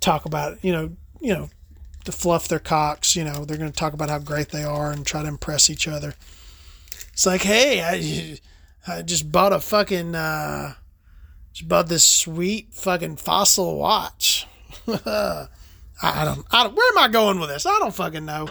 talk 0.00 0.24
about 0.24 0.62
you 0.64 0.72
know 0.72 0.90
you 1.20 1.34
know 1.34 1.48
to 2.04 2.12
fluff 2.12 2.48
their 2.48 2.58
cocks. 2.58 3.16
You 3.16 3.24
know, 3.24 3.44
they're 3.44 3.56
going 3.56 3.70
to 3.70 3.76
talk 3.76 3.92
about 3.92 4.10
how 4.10 4.18
great 4.18 4.50
they 4.50 4.62
are 4.62 4.90
and 4.90 5.06
try 5.06 5.22
to 5.22 5.28
impress 5.28 5.70
each 5.70 5.86
other. 5.88 6.14
It's 7.12 7.26
like, 7.26 7.42
hey, 7.42 7.82
I, 7.82 8.92
I 8.92 9.02
just 9.02 9.30
bought 9.30 9.52
a 9.52 9.60
fucking, 9.60 10.14
uh, 10.14 10.74
just 11.52 11.68
bought 11.68 11.88
this 11.88 12.06
sweet 12.06 12.72
fucking 12.72 13.16
fossil 13.16 13.76
watch. 13.76 14.46
I, 14.88 15.48
I 16.02 16.24
don't, 16.24 16.46
I 16.50 16.64
don't, 16.64 16.74
where 16.74 16.92
am 16.92 16.98
I 16.98 17.08
going 17.08 17.40
with 17.40 17.50
this? 17.50 17.66
I 17.66 17.78
don't 17.78 17.94
fucking 17.94 18.24
know. 18.24 18.48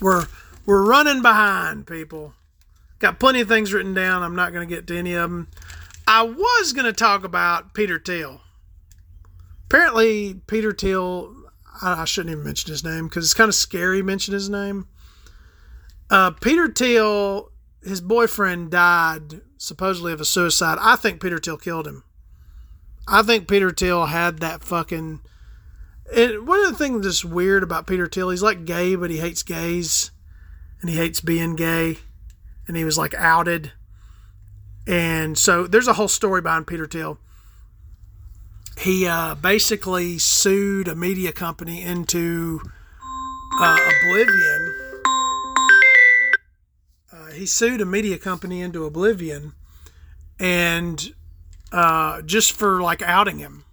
We're, 0.00 0.26
we're 0.64 0.84
running 0.84 1.22
behind, 1.22 1.86
people. 1.86 2.34
Got 2.98 3.18
plenty 3.18 3.40
of 3.40 3.48
things 3.48 3.72
written 3.72 3.94
down. 3.94 4.22
I'm 4.22 4.36
not 4.36 4.52
going 4.52 4.66
to 4.66 4.74
get 4.74 4.86
to 4.86 4.96
any 4.96 5.14
of 5.14 5.30
them. 5.30 5.48
I 6.06 6.22
was 6.22 6.72
going 6.72 6.86
to 6.86 6.92
talk 6.92 7.24
about 7.24 7.74
Peter 7.74 7.98
Thiel 7.98 8.40
apparently 9.72 10.34
Peter 10.46 10.70
Thiel, 10.72 11.34
I, 11.80 12.02
I 12.02 12.04
shouldn't 12.04 12.32
even 12.32 12.44
mention 12.44 12.70
his 12.70 12.84
name 12.84 13.08
because 13.08 13.24
it's 13.24 13.32
kind 13.32 13.48
of 13.48 13.54
scary 13.54 14.02
mention 14.02 14.34
his 14.34 14.50
name. 14.50 14.86
Uh, 16.10 16.32
Peter 16.32 16.68
Thiel, 16.68 17.50
his 17.82 18.02
boyfriend 18.02 18.70
died 18.70 19.40
supposedly 19.56 20.12
of 20.12 20.20
a 20.20 20.26
suicide. 20.26 20.76
I 20.78 20.96
think 20.96 21.22
Peter 21.22 21.38
Thiel 21.38 21.56
killed 21.56 21.86
him. 21.86 22.04
I 23.08 23.22
think 23.22 23.48
Peter 23.48 23.70
Thiel 23.70 24.06
had 24.06 24.40
that 24.40 24.62
fucking. 24.62 25.20
And 26.14 26.46
one 26.46 26.60
of 26.60 26.70
the 26.70 26.76
things 26.76 27.06
that's 27.06 27.24
weird 27.24 27.62
about 27.62 27.86
Peter 27.86 28.06
Thiel, 28.06 28.28
he's 28.28 28.42
like 28.42 28.66
gay, 28.66 28.94
but 28.94 29.08
he 29.08 29.18
hates 29.18 29.42
gays, 29.42 30.10
and 30.82 30.90
he 30.90 30.96
hates 30.96 31.22
being 31.22 31.56
gay, 31.56 31.96
and 32.68 32.76
he 32.76 32.84
was 32.84 32.98
like 32.98 33.14
outed, 33.14 33.72
and 34.86 35.38
so 35.38 35.66
there's 35.66 35.88
a 35.88 35.94
whole 35.94 36.08
story 36.08 36.42
behind 36.42 36.66
Peter 36.66 36.86
Thiel 36.86 37.18
he 38.78 39.06
uh, 39.06 39.34
basically 39.34 40.18
sued 40.18 40.88
a 40.88 40.94
media 40.94 41.32
company 41.32 41.82
into 41.82 42.60
uh, 43.60 43.78
oblivion. 44.00 44.74
Uh, 47.12 47.26
he 47.32 47.46
sued 47.46 47.80
a 47.80 47.86
media 47.86 48.18
company 48.18 48.60
into 48.60 48.84
oblivion, 48.84 49.52
and 50.38 51.14
uh, 51.70 52.22
just 52.22 52.52
for 52.52 52.80
like 52.82 53.02
outing 53.02 53.38
him. 53.38 53.64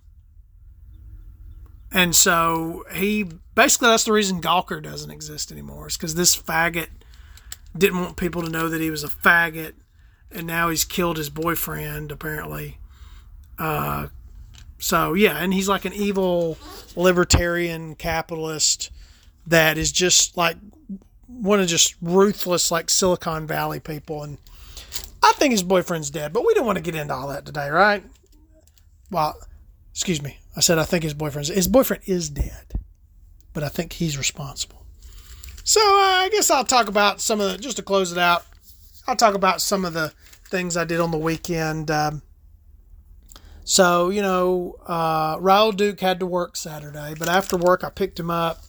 And 1.91 2.16
so 2.16 2.84
he 2.93 3.26
basically 3.56 3.88
that's 3.88 4.04
the 4.04 4.12
reason 4.14 4.41
Gawker 4.41 4.82
doesn't 4.82 5.10
exist 5.10 5.52
anymore. 5.52 5.88
Is 5.88 5.97
because 5.97 6.16
this 6.16 6.38
faggot 6.38 6.89
didn't 7.76 8.00
want 8.00 8.18
people 8.18 8.41
to 8.43 8.50
know 8.50 8.70
that 8.70 8.82
he 8.82 8.91
was 8.91 9.04
a 9.04 9.08
faggot, 9.08 9.74
and 10.32 10.45
now 10.45 10.70
he's 10.70 10.86
killed 10.86 11.18
his 11.18 11.30
boyfriend 11.30 12.12
apparently 12.12 12.78
Uh, 13.58 14.08
so 14.80 15.13
yeah, 15.13 15.38
and 15.38 15.53
he's 15.53 15.67
like 15.67 15.86
an 15.86 15.93
evil 15.93 16.57
libertarian 16.95 17.95
capitalist 17.95 18.91
that 19.45 19.77
is 19.77 19.91
just 19.91 20.38
like 20.38 20.57
one 21.27 21.59
of 21.59 21.67
just 21.67 21.95
ruthless 22.01 22.71
like 22.71 22.89
Silicon 22.89 23.45
Valley 23.45 23.80
people, 23.80 24.23
and 24.23 24.38
I 25.21 25.34
think 25.36 25.51
his 25.51 25.63
boyfriend's 25.63 26.09
dead, 26.09 26.34
but 26.34 26.45
we 26.45 26.53
don't 26.53 26.65
want 26.65 26.77
to 26.77 26.84
get 26.84 26.95
into 26.95 27.13
all 27.13 27.27
that 27.27 27.45
today, 27.45 27.69
right? 27.69 28.03
Well, 29.11 29.38
excuse 29.91 30.21
me, 30.21 30.39
I 30.55 30.61
said 30.61 30.80
I 30.80 30.84
think 30.84 31.03
his 31.03 31.13
boyfriend's 31.13 31.49
his 31.49 31.67
boyfriend 31.67 32.03
is 32.05 32.30
dead, 32.30 32.73
but 33.53 33.63
I 33.63 33.69
think 33.69 33.93
he's 33.93 34.17
responsible. 34.17 34.86
So 35.63 35.82
uh, 35.82 36.23
I 36.23 36.30
guess 36.32 36.49
I'll 36.49 36.63
talk 36.63 36.88
about 36.88 37.21
some 37.21 37.39
of 37.39 37.51
the 37.51 37.57
just 37.57 37.77
to 37.77 37.84
close 37.84 38.11
it 38.11 38.17
out. 38.17 38.45
I'll 39.07 39.15
talk 39.15 39.36
about 39.36 39.61
some 39.61 39.86
of 39.86 39.93
the 39.93 40.13
things 40.49 40.75
I 40.77 40.86
did 40.86 40.99
on 40.99 41.11
the 41.11 41.17
weekend. 41.17 41.91
Um, 41.91 42.21
so, 43.70 44.09
you 44.09 44.24
know, 44.24 44.78
uh, 44.88 45.38
Raul 45.38 45.78
Duke 45.78 45.99
had 45.99 46.20
to 46.22 46.26
work 46.26 46.55
Saturday, 46.55 47.13
but 47.20 47.30
after 47.30 47.55
work, 47.55 47.84
I 47.84 47.91
picked 47.91 48.20
him 48.20 48.32
up 48.32 48.63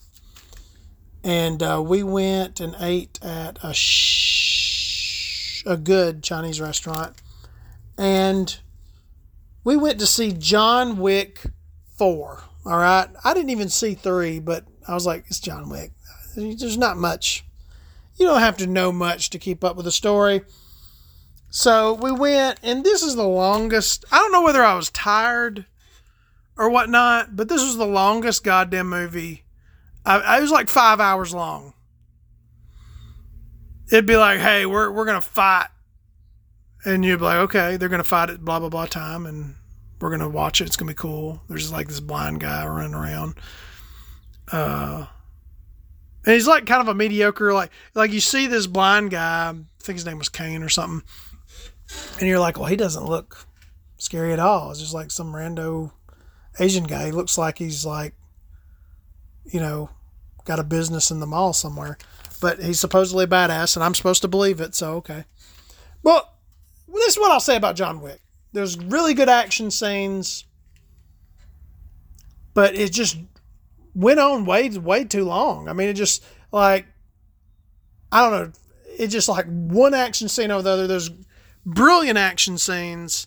and 1.25 1.63
uh, 1.63 1.83
we 1.83 2.03
went 2.03 2.61
and 2.61 2.77
ate 2.79 3.19
at 3.23 3.59
a, 3.63 3.73
sh- 3.73 5.63
a 5.65 5.79
good 5.79 6.23
Chinese 6.23 6.61
restaurant. 6.61 7.17
And 7.97 8.59
we 9.65 9.75
went 9.75 10.01
to 10.01 10.07
see 10.07 10.35
John 10.35 10.99
Wick 10.99 11.45
4. 11.97 12.43
All 12.67 12.77
right. 12.77 13.09
I 13.25 13.33
didn't 13.33 13.49
even 13.49 13.71
see 13.71 13.95
3, 13.95 14.41
but 14.41 14.67
I 14.87 14.93
was 14.93 15.07
like, 15.07 15.25
it's 15.29 15.41
John 15.41 15.71
Wick. 15.71 15.93
There's 16.37 16.77
not 16.77 16.99
much. 16.99 17.47
You 18.19 18.27
don't 18.27 18.41
have 18.41 18.59
to 18.59 18.67
know 18.67 18.93
much 18.93 19.31
to 19.31 19.39
keep 19.39 19.65
up 19.65 19.77
with 19.77 19.87
the 19.87 19.93
story. 19.93 20.43
So 21.51 21.95
we 21.95 22.13
went, 22.13 22.61
and 22.63 22.85
this 22.85 23.03
is 23.03 23.17
the 23.17 23.25
longest. 23.25 24.05
I 24.13 24.19
don't 24.19 24.33
know 24.33 24.43
whether 24.43 24.65
I 24.65 24.75
was 24.75 24.89
tired 24.91 25.67
or 26.57 26.71
whatnot, 26.71 27.35
but 27.35 27.49
this 27.49 27.63
was 27.63 27.77
the 27.77 27.87
longest 27.87 28.45
goddamn 28.45 28.89
movie. 28.89 29.43
I, 30.07 30.39
it 30.39 30.43
was 30.43 30.53
like 30.53 30.69
five 30.69 31.01
hours 31.01 31.35
long. 31.35 31.75
It'd 33.91 34.07
be 34.07 34.17
like, 34.17 34.39
hey, 34.39 34.65
we're 34.65 34.93
we're 34.93 35.05
gonna 35.05 35.21
fight, 35.21 35.67
and 36.85 37.05
you'd 37.05 37.19
be 37.19 37.25
like, 37.25 37.39
okay, 37.39 37.77
they're 37.77 37.89
gonna 37.89 38.05
fight 38.05 38.31
at 38.31 38.45
blah 38.45 38.61
blah 38.61 38.69
blah 38.69 38.87
time, 38.87 39.27
and 39.27 39.57
we're 40.01 40.11
gonna 40.11 40.29
watch 40.29 40.61
it. 40.61 40.69
It's 40.69 40.77
gonna 40.77 40.93
be 40.93 40.95
cool. 40.95 41.43
There's 41.49 41.73
like 41.73 41.89
this 41.89 41.99
blind 41.99 42.39
guy 42.39 42.65
running 42.65 42.95
around. 42.95 43.35
Uh, 44.53 45.07
and 46.25 46.35
he's 46.35 46.47
like 46.47 46.67
kind 46.67 46.81
of 46.81 46.87
a 46.87 46.95
mediocre, 46.95 47.53
like 47.53 47.73
like 47.95 48.13
you 48.13 48.21
see 48.21 48.47
this 48.47 48.69
blind 48.69 49.11
guy. 49.11 49.51
I 49.51 49.55
think 49.83 49.97
his 49.97 50.07
name 50.07 50.19
was 50.19 50.29
Caine 50.29 50.63
or 50.63 50.69
something 50.69 51.03
and 52.19 52.29
you're 52.29 52.39
like, 52.39 52.59
well, 52.59 52.69
he 52.69 52.77
doesn't 52.77 53.05
look 53.05 53.47
scary 53.97 54.33
at 54.33 54.39
all. 54.39 54.71
It's 54.71 54.81
just 54.81 54.95
like 54.95 55.11
some 55.11 55.33
rando 55.33 55.93
Asian 56.59 56.85
guy. 56.85 57.07
He 57.07 57.13
looks 57.13 57.39
like 57.39 57.59
he's 57.59 57.85
like, 57.85 58.15
you 59.45 59.61
know, 59.61 59.91
got 60.45 60.59
a 60.59 60.65
business 60.65 61.11
in 61.11 61.21
the 61.21 61.27
mall 61.27 61.53
somewhere. 61.53 61.99
But 62.41 62.61
he's 62.61 62.81
supposedly 62.81 63.27
badass, 63.27 63.77
and 63.77 63.85
I'm 63.85 63.95
supposed 63.95 64.23
to 64.23 64.29
believe 64.29 64.61
it, 64.61 64.75
so 64.75 64.95
okay. 64.95 65.25
Well, 66.03 66.39
this 66.89 67.15
is 67.15 67.19
what 67.19 67.31
I'll 67.31 67.41
say 67.41 67.57
about 67.57 67.77
John 67.77 68.01
Wick. 68.01 68.21
There's 68.53 68.79
really 68.79 69.15
good 69.15 69.29
action 69.29 69.71
scenes, 69.71 70.45
but 72.55 72.75
it 72.75 72.93
just 72.93 73.19
went 73.95 74.19
on 74.19 74.45
way 74.45 74.71
way 74.71 75.05
too 75.05 75.25
long. 75.25 75.69
I 75.69 75.73
mean, 75.73 75.89
it 75.89 75.95
just 75.95 76.25
like 76.51 76.87
I 78.11 78.23
don't 78.23 78.33
know. 78.33 78.53
It 78.99 79.09
just 79.09 79.29
like 79.29 79.47
one 79.47 79.95
action 79.95 80.29
scene 80.29 80.51
over 80.51 80.63
the 80.63 80.71
other. 80.71 80.87
There's 80.87 81.11
brilliant 81.65 82.19
action 82.19 82.59
scenes. 82.59 83.27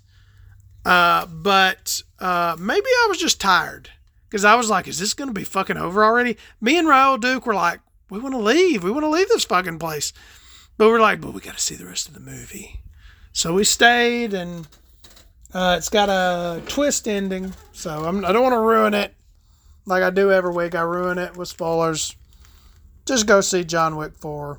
Uh, 0.85 1.25
but 1.25 2.01
uh, 2.19 2.55
maybe 2.59 2.85
I 2.85 3.05
was 3.07 3.17
just 3.17 3.39
tired 3.39 3.89
because 4.29 4.43
I 4.43 4.55
was 4.55 4.69
like, 4.69 4.87
is 4.87 4.99
this 4.99 5.13
going 5.13 5.29
to 5.29 5.33
be 5.33 5.45
fucking 5.45 5.77
over 5.77 6.03
already? 6.03 6.37
Me 6.59 6.77
and 6.77 6.87
Raul 6.87 7.19
Duke 7.19 7.45
were 7.45 7.53
like, 7.53 7.79
we 8.09 8.19
want 8.19 8.35
to 8.35 8.39
leave. 8.39 8.83
We 8.83 8.91
want 8.91 9.03
to 9.03 9.09
leave 9.09 9.29
this 9.29 9.45
fucking 9.45 9.79
place. 9.79 10.13
But 10.77 10.89
we're 10.89 10.99
like, 10.99 11.21
but 11.21 11.33
we 11.33 11.41
got 11.41 11.55
to 11.55 11.61
see 11.61 11.75
the 11.75 11.85
rest 11.85 12.07
of 12.07 12.13
the 12.13 12.19
movie. 12.19 12.81
So 13.31 13.53
we 13.53 13.63
stayed, 13.63 14.33
and 14.33 14.67
uh, 15.53 15.75
it's 15.77 15.89
got 15.89 16.09
a 16.09 16.61
twist 16.67 17.07
ending. 17.07 17.53
So 17.71 18.05
I'm, 18.05 18.25
I 18.25 18.29
do 18.29 18.33
not 18.35 18.43
want 18.43 18.53
to 18.53 18.59
ruin 18.59 18.93
it 18.93 19.15
like 19.85 20.03
I 20.03 20.09
do 20.09 20.31
every 20.31 20.51
week. 20.51 20.75
I 20.75 20.81
ruin 20.81 21.17
it 21.17 21.37
with 21.37 21.47
spoilers. 21.47 22.15
Just 23.05 23.27
go 23.27 23.41
see 23.41 23.63
John 23.63 23.95
Wick 23.95 24.13
4. 24.17 24.57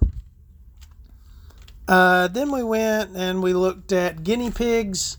Uh, 1.86 2.28
then 2.28 2.50
we 2.50 2.62
went 2.62 3.16
and 3.16 3.42
we 3.42 3.52
looked 3.52 3.92
at 3.92 4.24
guinea 4.24 4.50
pigs 4.50 5.18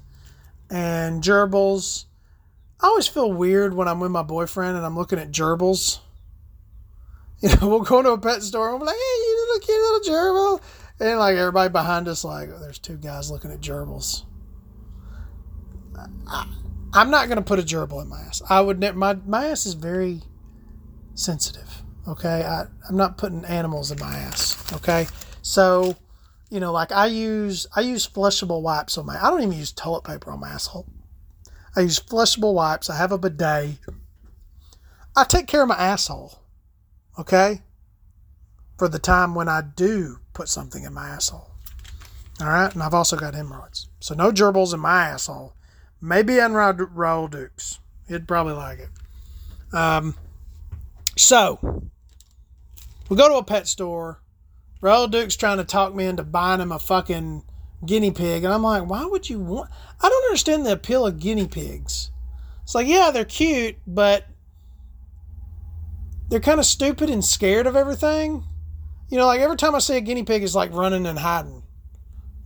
and 0.69 1.21
gerbils. 1.21 2.05
I 2.81 2.87
always 2.87 3.07
feel 3.07 3.31
weird 3.31 3.73
when 3.73 3.87
I'm 3.87 3.99
with 3.99 4.11
my 4.11 4.23
boyfriend 4.23 4.75
and 4.75 4.85
I'm 4.85 4.97
looking 4.97 5.19
at 5.19 5.31
gerbils. 5.31 5.99
You 7.41 7.49
know, 7.49 7.67
we'll 7.67 7.81
go 7.81 8.01
to 8.01 8.11
a 8.11 8.17
pet 8.17 8.41
store 8.41 8.69
and 8.69 8.75
I'm 8.75 8.85
like, 8.85 8.95
hey, 8.95 9.01
you 9.01 9.47
little 9.47 9.67
cute 9.67 9.81
little 9.81 9.99
gerbil. 9.99 10.61
And 11.01 11.19
like 11.19 11.35
everybody 11.35 11.69
behind 11.69 12.07
us, 12.07 12.23
like, 12.23 12.49
oh, 12.49 12.59
there's 12.59 12.79
two 12.79 12.95
guys 12.95 13.29
looking 13.29 13.51
at 13.51 13.59
gerbils. 13.59 14.23
I, 16.25 16.47
am 16.95 17.11
not 17.11 17.27
going 17.27 17.37
to 17.37 17.43
put 17.43 17.59
a 17.59 17.61
gerbil 17.61 18.01
in 18.01 18.07
my 18.07 18.21
ass. 18.21 18.41
I 18.49 18.61
would, 18.61 18.79
my, 18.95 19.15
my 19.25 19.47
ass 19.47 19.65
is 19.65 19.73
very 19.73 20.21
sensitive. 21.13 21.83
Okay. 22.07 22.43
I, 22.43 22.67
I'm 22.87 22.95
not 22.95 23.17
putting 23.17 23.43
animals 23.43 23.91
in 23.91 23.99
my 23.99 24.15
ass. 24.15 24.71
Okay. 24.71 25.05
So, 25.41 25.97
you 26.55 26.61
know, 26.61 26.71
like 26.71 26.93
I 26.93 27.07
use 27.07 27.67
I 27.75 27.81
use 27.81 28.07
flushable 28.07 28.61
wipes 28.61 28.97
on 28.97 29.05
my 29.05 29.21
I 29.21 29.29
don't 29.29 29.41
even 29.41 29.57
use 29.57 29.73
toilet 29.73 30.05
paper 30.05 30.31
on 30.31 30.39
my 30.39 30.47
asshole. 30.51 30.87
I 31.75 31.81
use 31.81 31.99
flushable 31.99 32.53
wipes. 32.53 32.89
I 32.89 32.95
have 32.95 33.11
a 33.11 33.17
bidet. 33.17 33.77
I 35.17 35.25
take 35.25 35.47
care 35.47 35.63
of 35.63 35.67
my 35.67 35.75
asshole. 35.75 36.39
Okay? 37.19 37.61
For 38.77 38.87
the 38.87 38.99
time 38.99 39.35
when 39.35 39.49
I 39.49 39.63
do 39.63 40.19
put 40.31 40.47
something 40.47 40.85
in 40.85 40.93
my 40.93 41.09
asshole. 41.09 41.51
All 42.39 42.47
right? 42.47 42.73
And 42.73 42.81
I've 42.81 42.93
also 42.93 43.17
got 43.17 43.33
hemorrhoids. 43.33 43.89
So 43.99 44.15
no 44.15 44.31
gerbils 44.31 44.73
in 44.73 44.79
my 44.79 45.07
asshole. 45.07 45.55
Maybe 45.99 46.37
in 46.37 46.53
Raul 46.53 47.29
Dukes. 47.29 47.79
He'd 48.07 48.29
probably 48.29 48.53
like 48.53 48.79
it. 48.79 49.75
Um, 49.75 50.15
so, 51.17 51.89
we 53.09 53.17
go 53.17 53.27
to 53.27 53.35
a 53.35 53.43
pet 53.43 53.67
store 53.67 54.21
Raul 54.81 55.09
Duke's 55.09 55.35
trying 55.35 55.57
to 55.57 55.63
talk 55.63 55.95
me 55.95 56.05
into 56.05 56.23
buying 56.23 56.61
him 56.61 56.71
a 56.71 56.79
fucking 56.79 57.43
guinea 57.85 58.11
pig. 58.11 58.43
And 58.43 58.53
I'm 58.53 58.63
like, 58.63 58.87
why 58.87 59.05
would 59.05 59.29
you 59.29 59.39
want. 59.39 59.69
I 60.01 60.09
don't 60.09 60.25
understand 60.25 60.65
the 60.65 60.73
appeal 60.73 61.05
of 61.05 61.19
guinea 61.19 61.47
pigs. 61.47 62.11
It's 62.63 62.75
like, 62.75 62.87
yeah, 62.87 63.11
they're 63.11 63.25
cute, 63.25 63.77
but 63.85 64.25
they're 66.29 66.39
kind 66.39 66.59
of 66.59 66.65
stupid 66.65 67.09
and 67.09 67.23
scared 67.23 67.67
of 67.67 67.75
everything. 67.75 68.43
You 69.09 69.17
know, 69.17 69.27
like 69.27 69.41
every 69.41 69.57
time 69.57 69.75
I 69.75 69.79
see 69.79 69.97
a 69.97 70.01
guinea 70.01 70.23
pig, 70.23 70.43
it's 70.43 70.55
like 70.55 70.73
running 70.73 71.05
and 71.05 71.19
hiding. 71.19 71.63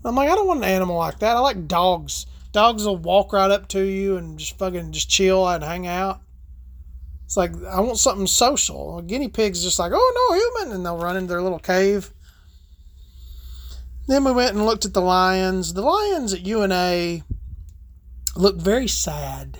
I'm 0.04 0.16
like, 0.16 0.30
I 0.30 0.36
don't 0.36 0.48
want 0.48 0.64
an 0.64 0.70
animal 0.70 0.98
like 0.98 1.20
that. 1.20 1.36
I 1.36 1.40
like 1.40 1.68
dogs. 1.68 2.26
Dogs 2.52 2.86
will 2.86 2.98
walk 2.98 3.34
right 3.34 3.52
up 3.52 3.68
to 3.70 3.82
you 3.82 4.18
and 4.18 4.40
just 4.40 4.58
fucking 4.58 4.92
just 4.92 5.10
chill 5.10 5.48
and 5.48 5.64
hang 5.64 5.88
out. 5.88 6.22
It's 7.26 7.38
like 7.38 7.52
I 7.64 7.80
want 7.80 8.00
something 8.00 8.28
social. 8.28 8.98
A 8.98 9.04
guinea 9.04 9.28
pig's 9.28 9.64
just 9.64 9.78
like, 9.78 9.92
oh 9.94 10.30
no, 10.30 10.36
human, 10.36 10.76
and 10.76 10.86
they'll 10.86 10.98
run 10.98 11.16
into 11.16 11.28
their 11.28 11.42
little 11.42 11.60
cave. 11.60 12.12
Then 14.10 14.24
we 14.24 14.32
went 14.32 14.56
and 14.56 14.66
looked 14.66 14.86
at 14.86 14.94
the 14.96 15.04
lions. 15.04 15.76
The 15.76 15.84
lions 15.84 16.34
at 16.34 16.44
UNA 16.44 17.24
looked 18.36 18.60
very 18.60 18.88
sad. 18.88 19.60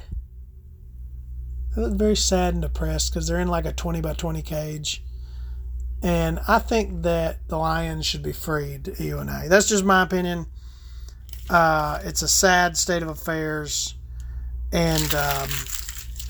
They 1.76 1.84
looked 1.84 1.98
very 1.98 2.16
sad 2.16 2.54
and 2.54 2.64
depressed 2.64 3.14
because 3.14 3.28
they're 3.28 3.40
in 3.40 3.48
like 3.48 3.66
a 3.66 3.74
20 3.74 4.02
by 4.02 4.14
20 4.14 4.42
cage. 4.42 5.04
And 6.02 6.40
I 6.48 6.58
think 6.58 7.04
that 7.04 7.48
the 7.48 7.60
lions 7.60 8.08
should 8.08 8.24
be 8.24 8.32
freed 8.32 8.88
at 8.88 9.00
UNA. 9.00 9.44
That's 9.50 9.70
just 9.70 9.86
my 9.86 10.02
opinion. 10.02 10.48
Uh, 11.48 12.00
it's 12.04 12.24
a 12.24 12.28
sad 12.28 12.76
state 12.76 13.04
of 13.04 13.10
affairs. 13.10 13.94
And 14.72 15.14
um, 15.14 15.50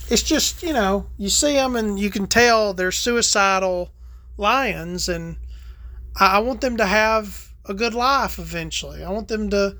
it's 0.10 0.24
just, 0.24 0.62
you 0.62 0.74
know, 0.74 1.08
you 1.18 1.30
see 1.30 1.54
them 1.54 1.78
and 1.78 1.98
you 1.98 2.10
can 2.10 2.28
tell 2.28 2.74
they're 2.74 2.92
suicidal 2.92 3.92
lions. 4.36 5.08
And 5.08 5.38
I, 6.18 6.36
I 6.36 6.40
want 6.40 6.60
them 6.60 6.76
to 6.76 6.86
have 6.86 7.49
a 7.70 7.74
good 7.74 7.94
life 7.94 8.40
eventually. 8.40 9.04
I 9.04 9.10
want 9.12 9.28
them 9.28 9.50
to 9.52 9.78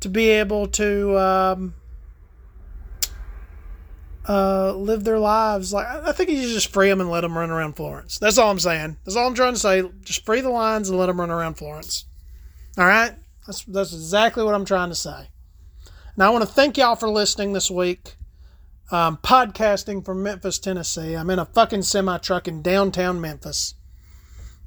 to 0.00 0.08
be 0.08 0.28
able 0.28 0.66
to 0.66 1.18
um, 1.18 1.74
uh, 4.28 4.72
live 4.74 5.04
their 5.04 5.18
lives. 5.18 5.72
Like 5.72 5.86
I 5.86 6.12
think 6.12 6.30
you 6.30 6.42
should 6.42 6.50
just 6.50 6.72
free 6.72 6.88
them 6.88 7.00
and 7.00 7.10
let 7.10 7.22
them 7.22 7.36
run 7.36 7.50
around 7.50 7.76
Florence. 7.76 8.18
That's 8.18 8.38
all 8.38 8.50
I'm 8.50 8.58
saying. 8.58 8.96
That's 9.04 9.16
all 9.16 9.26
I'm 9.26 9.34
trying 9.34 9.54
to 9.54 9.58
say. 9.58 9.82
Just 10.02 10.24
free 10.24 10.40
the 10.40 10.50
lions 10.50 10.88
and 10.88 10.98
let 10.98 11.06
them 11.06 11.20
run 11.20 11.30
around 11.30 11.54
Florence. 11.54 12.06
All 12.76 12.86
right. 12.86 13.14
That's 13.46 13.64
that's 13.64 13.92
exactly 13.92 14.42
what 14.42 14.54
I'm 14.54 14.64
trying 14.64 14.88
to 14.88 14.94
say. 14.94 15.28
Now 16.16 16.28
I 16.28 16.30
want 16.30 16.44
to 16.44 16.50
thank 16.52 16.76
y'all 16.76 16.96
for 16.96 17.10
listening 17.10 17.52
this 17.52 17.70
week. 17.70 18.16
Um, 18.90 19.16
podcasting 19.16 20.04
from 20.04 20.22
Memphis, 20.22 20.58
Tennessee. 20.58 21.14
I'm 21.14 21.30
in 21.30 21.38
a 21.38 21.44
fucking 21.46 21.82
semi 21.82 22.18
truck 22.18 22.46
in 22.46 22.62
downtown 22.62 23.20
Memphis. 23.20 23.74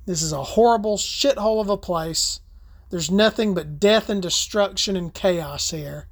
This 0.08 0.24
is 0.24 0.32
a 0.32 0.44
horrible 0.44 0.98
shithole 0.98 1.62
of 1.62 1.70
a 1.70 1.78
place. 1.78 2.40
There's 2.90 3.12
nothing 3.12 3.54
but 3.54 3.80
death 3.80 4.10
and 4.10 4.22
destruction 4.22 4.96
and 4.96 5.14
chaos 5.14 5.70
here. 5.70 6.08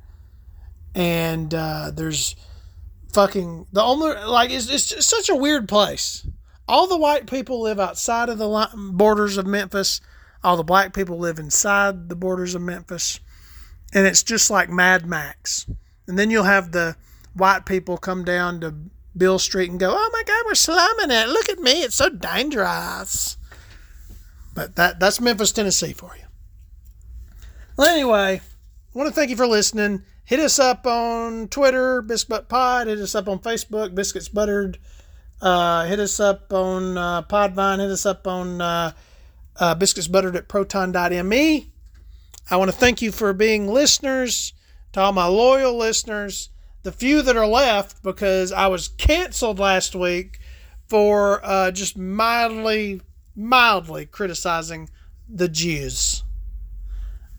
and 0.95 1.53
uh, 1.53 1.91
there's 1.93 2.35
fucking 3.13 3.67
the 3.71 3.81
only 3.81 4.13
like 4.25 4.49
it's, 4.51 4.69
it's 4.69 5.05
such 5.05 5.29
a 5.29 5.35
weird 5.35 5.67
place. 5.67 6.25
All 6.67 6.87
the 6.87 6.97
white 6.97 7.27
people 7.27 7.61
live 7.61 7.79
outside 7.79 8.29
of 8.29 8.37
the 8.37 8.69
borders 8.75 9.37
of 9.37 9.45
Memphis. 9.45 10.01
All 10.43 10.57
the 10.57 10.63
black 10.63 10.93
people 10.93 11.17
live 11.19 11.37
inside 11.39 12.09
the 12.09 12.15
borders 12.15 12.55
of 12.55 12.61
Memphis, 12.61 13.19
and 13.93 14.05
it's 14.07 14.23
just 14.23 14.49
like 14.49 14.69
Mad 14.69 15.05
Max. 15.05 15.67
And 16.07 16.17
then 16.17 16.29
you'll 16.31 16.43
have 16.43 16.71
the 16.71 16.95
white 17.33 17.65
people 17.65 17.97
come 17.97 18.23
down 18.23 18.61
to 18.61 18.75
Beale 19.17 19.39
Street 19.39 19.71
and 19.71 19.79
go, 19.79 19.91
"Oh 19.95 20.09
my 20.13 20.23
God, 20.25 20.43
we're 20.45 20.55
slumming 20.55 21.11
it! 21.11 21.29
Look 21.29 21.49
at 21.49 21.59
me, 21.59 21.83
it's 21.83 21.95
so 21.95 22.09
dangerous." 22.09 23.37
But 24.55 24.75
that 24.77 24.99
that's 24.99 25.21
Memphis, 25.21 25.51
Tennessee 25.51 25.93
for 25.93 26.11
you. 26.17 26.25
Well, 27.77 27.89
anyway, 27.89 28.41
I 28.41 28.97
want 28.97 29.09
to 29.09 29.13
thank 29.13 29.29
you 29.29 29.35
for 29.35 29.45
listening. 29.45 30.03
Hit 30.23 30.39
us 30.39 30.57
up 30.57 30.87
on 30.87 31.49
Twitter, 31.49 32.01
Biscuit 32.01 32.47
Pod. 32.47 32.87
Hit 32.87 32.97
us 32.97 33.13
up 33.13 33.27
on 33.27 33.39
Facebook, 33.39 33.93
Biscuits 33.93 34.29
Buttered. 34.29 34.79
Uh, 35.41 35.85
hit 35.85 35.99
us 35.99 36.19
up 36.19 36.51
on 36.51 36.97
uh, 36.97 37.21
Podvine. 37.23 37.79
Hit 37.79 37.91
us 37.91 38.05
up 38.05 38.25
on 38.25 38.61
uh, 38.61 38.93
uh, 39.57 39.75
Biscuits 39.75 40.07
Buttered 40.07 40.35
at 40.35 40.47
Proton.me. 40.47 41.69
I 42.49 42.57
want 42.57 42.71
to 42.71 42.77
thank 42.77 43.01
you 43.01 43.11
for 43.11 43.33
being 43.33 43.67
listeners, 43.67 44.53
to 44.93 45.01
all 45.01 45.11
my 45.11 45.25
loyal 45.25 45.75
listeners, 45.75 46.49
the 46.83 46.91
few 46.91 47.21
that 47.23 47.35
are 47.35 47.47
left 47.47 48.01
because 48.01 48.51
I 48.51 48.67
was 48.67 48.87
canceled 48.87 49.59
last 49.59 49.95
week 49.95 50.39
for 50.87 51.41
uh, 51.43 51.71
just 51.71 51.97
mildly, 51.97 53.01
mildly 53.35 54.05
criticizing 54.05 54.89
the 55.27 55.47
Jews. 55.47 56.23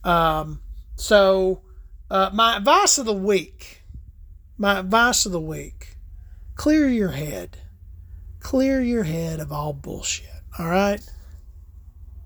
Um, 0.04 0.60
so 0.96 1.62
uh, 2.10 2.30
my 2.32 2.56
advice 2.56 2.98
of 2.98 3.06
the 3.06 3.12
week, 3.12 3.82
my 4.56 4.78
advice 4.78 5.26
of 5.26 5.32
the 5.32 5.40
week, 5.40 5.96
clear 6.54 6.88
your 6.88 7.10
head. 7.10 7.58
Clear 8.40 8.80
your 8.80 9.04
head 9.04 9.40
of 9.40 9.50
all 9.50 9.72
bullshit. 9.72 10.28
All 10.58 10.68
right? 10.68 11.00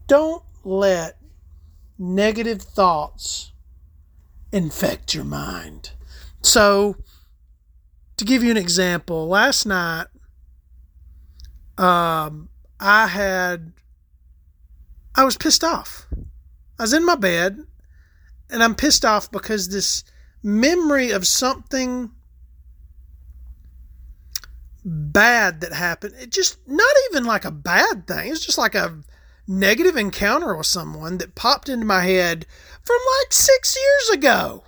Don't 0.07 0.43
let 0.65 1.17
negative 1.99 2.61
thoughts 2.61 3.53
infect 4.53 5.15
your 5.15 5.25
mind. 5.25 5.93
So, 6.43 6.97
to 8.17 8.25
give 8.25 8.43
you 8.43 8.51
an 8.51 8.57
example, 8.57 9.29
last 9.29 9.65
night, 9.65 10.07
um, 11.79 12.49
I 12.81 13.09
had, 13.09 13.73
I 15.15 15.25
was 15.25 15.37
pissed 15.37 15.63
off. 15.63 16.07
I 16.79 16.83
was 16.83 16.95
in 16.95 17.05
my 17.05 17.15
bed 17.15 17.63
and 18.49 18.63
I'm 18.63 18.75
pissed 18.75 19.05
off 19.05 19.31
because 19.31 19.69
this 19.69 20.03
memory 20.43 21.11
of 21.11 21.27
something 21.27 22.11
bad 24.83 25.61
that 25.61 25.75
happened, 25.75 26.15
it 26.19 26.31
just 26.31 26.59
not 26.67 26.95
even 27.11 27.25
like 27.25 27.45
a 27.45 27.51
bad 27.51 28.07
thing. 28.07 28.33
It's 28.33 28.45
just 28.45 28.57
like 28.59 28.75
a 28.75 29.01
negative 29.47 29.97
encounter 29.97 30.57
with 30.57 30.67
someone 30.67 31.19
that 31.19 31.35
popped 31.35 31.69
into 31.69 31.85
my 31.85 32.03
head 32.03 32.47
from 32.83 32.97
like 33.21 33.33
six 33.33 33.77
years 33.77 34.19
ago. 34.19 34.65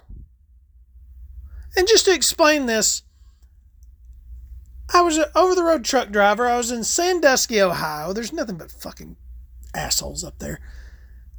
And 1.74 1.88
just 1.88 2.04
to 2.04 2.12
explain 2.12 2.66
this, 2.66 3.02
I 4.92 5.00
was 5.00 5.16
an 5.16 5.24
over 5.34 5.54
the 5.54 5.64
road 5.64 5.84
truck 5.84 6.10
driver. 6.10 6.46
I 6.46 6.58
was 6.58 6.70
in 6.70 6.84
Sandusky, 6.84 7.60
Ohio. 7.60 8.12
There's 8.12 8.32
nothing 8.32 8.56
but 8.56 8.70
fucking 8.70 9.16
assholes 9.74 10.22
up 10.22 10.38
there. 10.38 10.60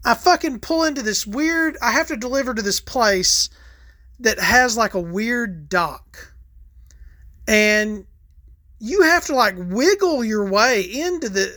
I 0.03 0.15
fucking 0.15 0.59
pull 0.59 0.83
into 0.83 1.01
this 1.01 1.25
weird, 1.25 1.77
I 1.81 1.91
have 1.91 2.07
to 2.07 2.17
deliver 2.17 2.53
to 2.53 2.61
this 2.61 2.81
place 2.81 3.49
that 4.19 4.39
has 4.39 4.75
like 4.75 4.93
a 4.93 4.99
weird 4.99 5.69
dock. 5.69 6.33
And 7.47 8.05
you 8.79 9.03
have 9.03 9.25
to 9.25 9.35
like 9.35 9.55
wiggle 9.57 10.25
your 10.25 10.49
way 10.49 10.81
into 10.81 11.29
the, 11.29 11.53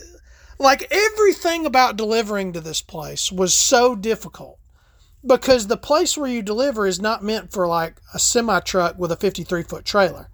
like 0.59 0.87
everything 0.91 1.65
about 1.65 1.97
delivering 1.97 2.53
to 2.53 2.61
this 2.61 2.81
place 2.81 3.31
was 3.31 3.53
so 3.53 3.95
difficult 3.95 4.59
because 5.25 5.67
the 5.67 5.77
place 5.77 6.17
where 6.17 6.29
you 6.29 6.41
deliver 6.41 6.87
is 6.87 7.01
not 7.01 7.23
meant 7.23 7.51
for 7.51 7.67
like 7.67 7.99
a 8.13 8.19
semi 8.19 8.59
truck 8.61 8.97
with 8.97 9.11
a 9.11 9.17
53 9.17 9.63
foot 9.63 9.83
trailer. 9.83 10.29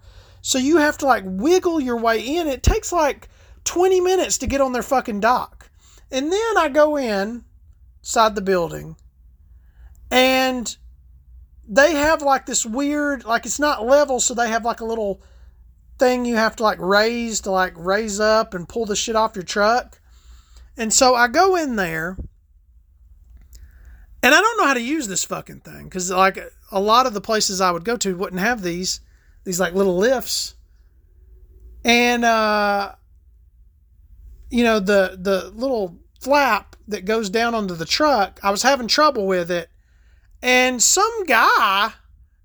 So 0.46 0.58
you 0.58 0.76
have 0.76 0.98
to 0.98 1.06
like 1.06 1.24
wiggle 1.24 1.80
your 1.80 1.96
way 1.96 2.20
in. 2.20 2.48
It 2.48 2.62
takes 2.62 2.92
like 2.92 3.30
20 3.64 4.02
minutes 4.02 4.36
to 4.38 4.46
get 4.46 4.60
on 4.60 4.72
their 4.72 4.82
fucking 4.82 5.20
dock. 5.20 5.70
And 6.10 6.30
then 6.30 6.58
I 6.58 6.68
go 6.68 6.98
in 6.98 7.46
side 8.02 8.34
the 8.34 8.42
building 8.42 8.94
and 10.10 10.76
they 11.66 11.94
have 11.94 12.20
like 12.20 12.44
this 12.44 12.66
weird 12.66 13.24
like 13.24 13.46
it's 13.46 13.58
not 13.58 13.86
level 13.86 14.20
so 14.20 14.34
they 14.34 14.50
have 14.50 14.66
like 14.66 14.80
a 14.80 14.84
little 14.84 15.22
thing 15.98 16.26
you 16.26 16.36
have 16.36 16.54
to 16.54 16.62
like 16.62 16.78
raise 16.78 17.40
to 17.40 17.50
like 17.50 17.72
raise 17.76 18.20
up 18.20 18.52
and 18.52 18.68
pull 18.68 18.84
the 18.84 18.94
shit 18.94 19.16
off 19.16 19.34
your 19.34 19.42
truck 19.42 19.98
and 20.76 20.92
so 20.92 21.14
i 21.14 21.26
go 21.26 21.56
in 21.56 21.76
there 21.76 22.18
and 24.22 24.34
i 24.34 24.40
don't 24.42 24.58
know 24.58 24.66
how 24.66 24.74
to 24.74 24.82
use 24.82 25.08
this 25.08 25.24
fucking 25.24 25.60
thing 25.60 25.84
because 25.84 26.10
like 26.10 26.38
a 26.70 26.80
lot 26.80 27.06
of 27.06 27.14
the 27.14 27.20
places 27.22 27.62
i 27.62 27.70
would 27.70 27.86
go 27.86 27.96
to 27.96 28.14
wouldn't 28.14 28.42
have 28.42 28.60
these 28.60 29.00
these 29.44 29.60
like 29.60 29.74
little 29.74 29.96
lifts 29.96 30.54
and 31.84 32.24
uh 32.24 32.94
you 34.50 34.64
know 34.64 34.80
the 34.80 35.18
the 35.20 35.50
little 35.50 35.98
flap 36.20 36.74
that 36.88 37.04
goes 37.04 37.30
down 37.30 37.54
onto 37.54 37.74
the 37.74 37.84
truck. 37.84 38.40
I 38.42 38.50
was 38.50 38.62
having 38.62 38.88
trouble 38.88 39.26
with 39.26 39.50
it. 39.50 39.70
And 40.42 40.82
some 40.82 41.24
guy 41.24 41.92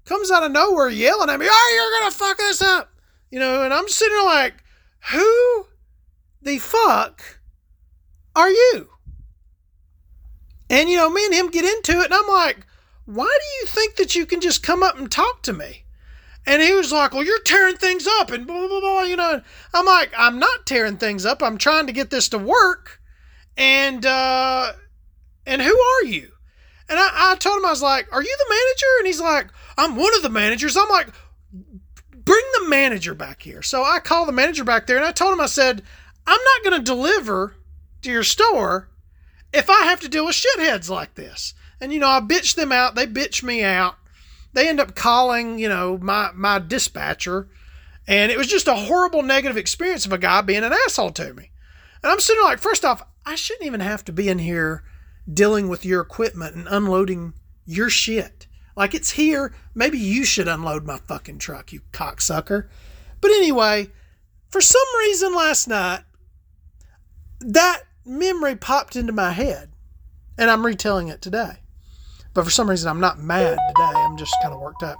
comes 0.05 0.31
out 0.31 0.43
of 0.43 0.51
nowhere 0.51 0.89
yelling 0.89 1.29
at 1.29 1.39
me, 1.39 1.47
Oh, 1.49 1.99
you're 2.01 2.11
to 2.11 2.17
fuck 2.17 2.37
this 2.37 2.61
up. 2.61 2.91
You 3.29 3.39
know, 3.39 3.63
and 3.63 3.73
I'm 3.73 3.87
sitting 3.87 4.15
there 4.15 4.25
like, 4.25 4.63
Who 5.11 5.67
the 6.41 6.57
fuck 6.57 7.39
are 8.35 8.49
you? 8.49 8.89
And, 10.69 10.89
you 10.89 10.97
know, 10.97 11.09
me 11.09 11.25
and 11.25 11.33
him 11.33 11.49
get 11.49 11.65
into 11.65 11.99
it, 11.99 12.05
and 12.05 12.13
I'm 12.13 12.27
like, 12.27 12.65
Why 13.05 13.25
do 13.25 13.45
you 13.59 13.65
think 13.65 13.95
that 13.95 14.15
you 14.15 14.25
can 14.25 14.39
just 14.39 14.63
come 14.63 14.83
up 14.83 14.97
and 14.97 15.11
talk 15.11 15.41
to 15.43 15.53
me? 15.53 15.83
And 16.45 16.61
he 16.61 16.73
was 16.73 16.91
like, 16.91 17.13
Well, 17.13 17.23
you're 17.23 17.41
tearing 17.41 17.77
things 17.77 18.07
up, 18.19 18.31
and 18.31 18.47
blah, 18.47 18.67
blah, 18.67 18.79
blah. 18.79 19.01
You 19.03 19.15
know, 19.15 19.41
I'm 19.73 19.85
like, 19.85 20.11
I'm 20.17 20.39
not 20.39 20.65
tearing 20.65 20.97
things 20.97 21.25
up. 21.25 21.43
I'm 21.43 21.57
trying 21.57 21.87
to 21.87 21.93
get 21.93 22.09
this 22.09 22.29
to 22.29 22.37
work 22.37 22.99
and 23.59 24.05
uh, 24.05 24.71
and 25.45 25.61
who 25.61 25.79
are 25.79 26.03
you? 26.05 26.31
And 26.87 26.97
I, 26.97 27.31
I 27.31 27.35
told 27.35 27.57
him 27.57 27.65
I 27.65 27.71
was 27.71 27.83
like, 27.83 28.07
"Are 28.11 28.23
you 28.23 28.35
the 28.37 28.55
manager?" 28.55 28.97
And 28.99 29.07
he's 29.07 29.21
like, 29.21 29.47
"I'm 29.77 29.95
one 29.95 30.15
of 30.15 30.23
the 30.23 30.29
managers." 30.29 30.77
I'm 30.77 30.89
like, 30.89 31.09
"Bring 31.51 32.45
the 32.57 32.69
manager 32.69 33.13
back 33.13 33.43
here." 33.43 33.61
So 33.61 33.83
I 33.83 33.99
called 33.99 34.29
the 34.29 34.33
manager 34.33 34.63
back 34.63 34.87
there, 34.87 34.97
and 34.97 35.05
I 35.05 35.11
told 35.11 35.33
him 35.33 35.41
I 35.41 35.47
said, 35.47 35.83
"I'm 36.25 36.39
not 36.41 36.63
going 36.63 36.81
to 36.81 36.91
deliver 36.91 37.55
to 38.01 38.11
your 38.11 38.23
store 38.23 38.89
if 39.51 39.69
I 39.69 39.83
have 39.83 39.99
to 40.01 40.09
deal 40.09 40.25
with 40.25 40.35
shitheads 40.35 40.89
like 40.89 41.15
this." 41.15 41.53
And 41.81 41.93
you 41.93 41.99
know, 41.99 42.09
I 42.09 42.21
bitched 42.21 42.55
them 42.55 42.71
out. 42.71 42.95
They 42.95 43.07
bitched 43.07 43.43
me 43.43 43.61
out. 43.61 43.95
They 44.53 44.67
end 44.67 44.79
up 44.79 44.95
calling, 44.95 45.59
you 45.59 45.69
know, 45.69 45.97
my 45.97 46.31
my 46.33 46.59
dispatcher, 46.59 47.47
and 48.07 48.31
it 48.31 48.37
was 48.37 48.47
just 48.47 48.67
a 48.67 48.75
horrible 48.75 49.21
negative 49.21 49.57
experience 49.57 50.05
of 50.05 50.13
a 50.13 50.17
guy 50.17 50.41
being 50.41 50.63
an 50.63 50.73
asshole 50.73 51.11
to 51.11 51.33
me. 51.33 51.51
And 52.01 52.11
I'm 52.11 52.19
sitting 52.19 52.43
like, 52.43 52.59
first 52.59 52.85
off, 52.85 53.03
I 53.25 53.35
shouldn't 53.35 53.65
even 53.65 53.81
have 53.81 54.03
to 54.05 54.11
be 54.11 54.29
in 54.29 54.39
here 54.39 54.83
dealing 55.31 55.67
with 55.67 55.85
your 55.85 56.01
equipment 56.01 56.55
and 56.55 56.67
unloading 56.69 57.33
your 57.65 57.89
shit. 57.89 58.47
Like 58.75 58.93
it's 58.93 59.11
here. 59.11 59.53
Maybe 59.75 59.99
you 59.99 60.25
should 60.25 60.47
unload 60.47 60.85
my 60.85 60.97
fucking 60.97 61.39
truck, 61.39 61.71
you 61.71 61.81
cocksucker. 61.91 62.69
But 63.21 63.31
anyway, 63.31 63.89
for 64.49 64.61
some 64.61 64.81
reason 64.99 65.35
last 65.35 65.67
night, 65.67 66.03
that 67.41 67.83
memory 68.05 68.55
popped 68.55 68.95
into 68.95 69.13
my 69.13 69.31
head. 69.31 69.71
And 70.37 70.49
I'm 70.49 70.65
retelling 70.65 71.09
it 71.09 71.21
today. 71.21 71.57
But 72.33 72.45
for 72.45 72.51
some 72.51 72.69
reason, 72.69 72.89
I'm 72.89 72.99
not 72.99 73.19
mad 73.19 73.57
today. 73.67 73.99
I'm 73.99 74.17
just 74.17 74.35
kind 74.41 74.53
of 74.53 74.59
worked 74.59 74.83
up. 74.83 74.99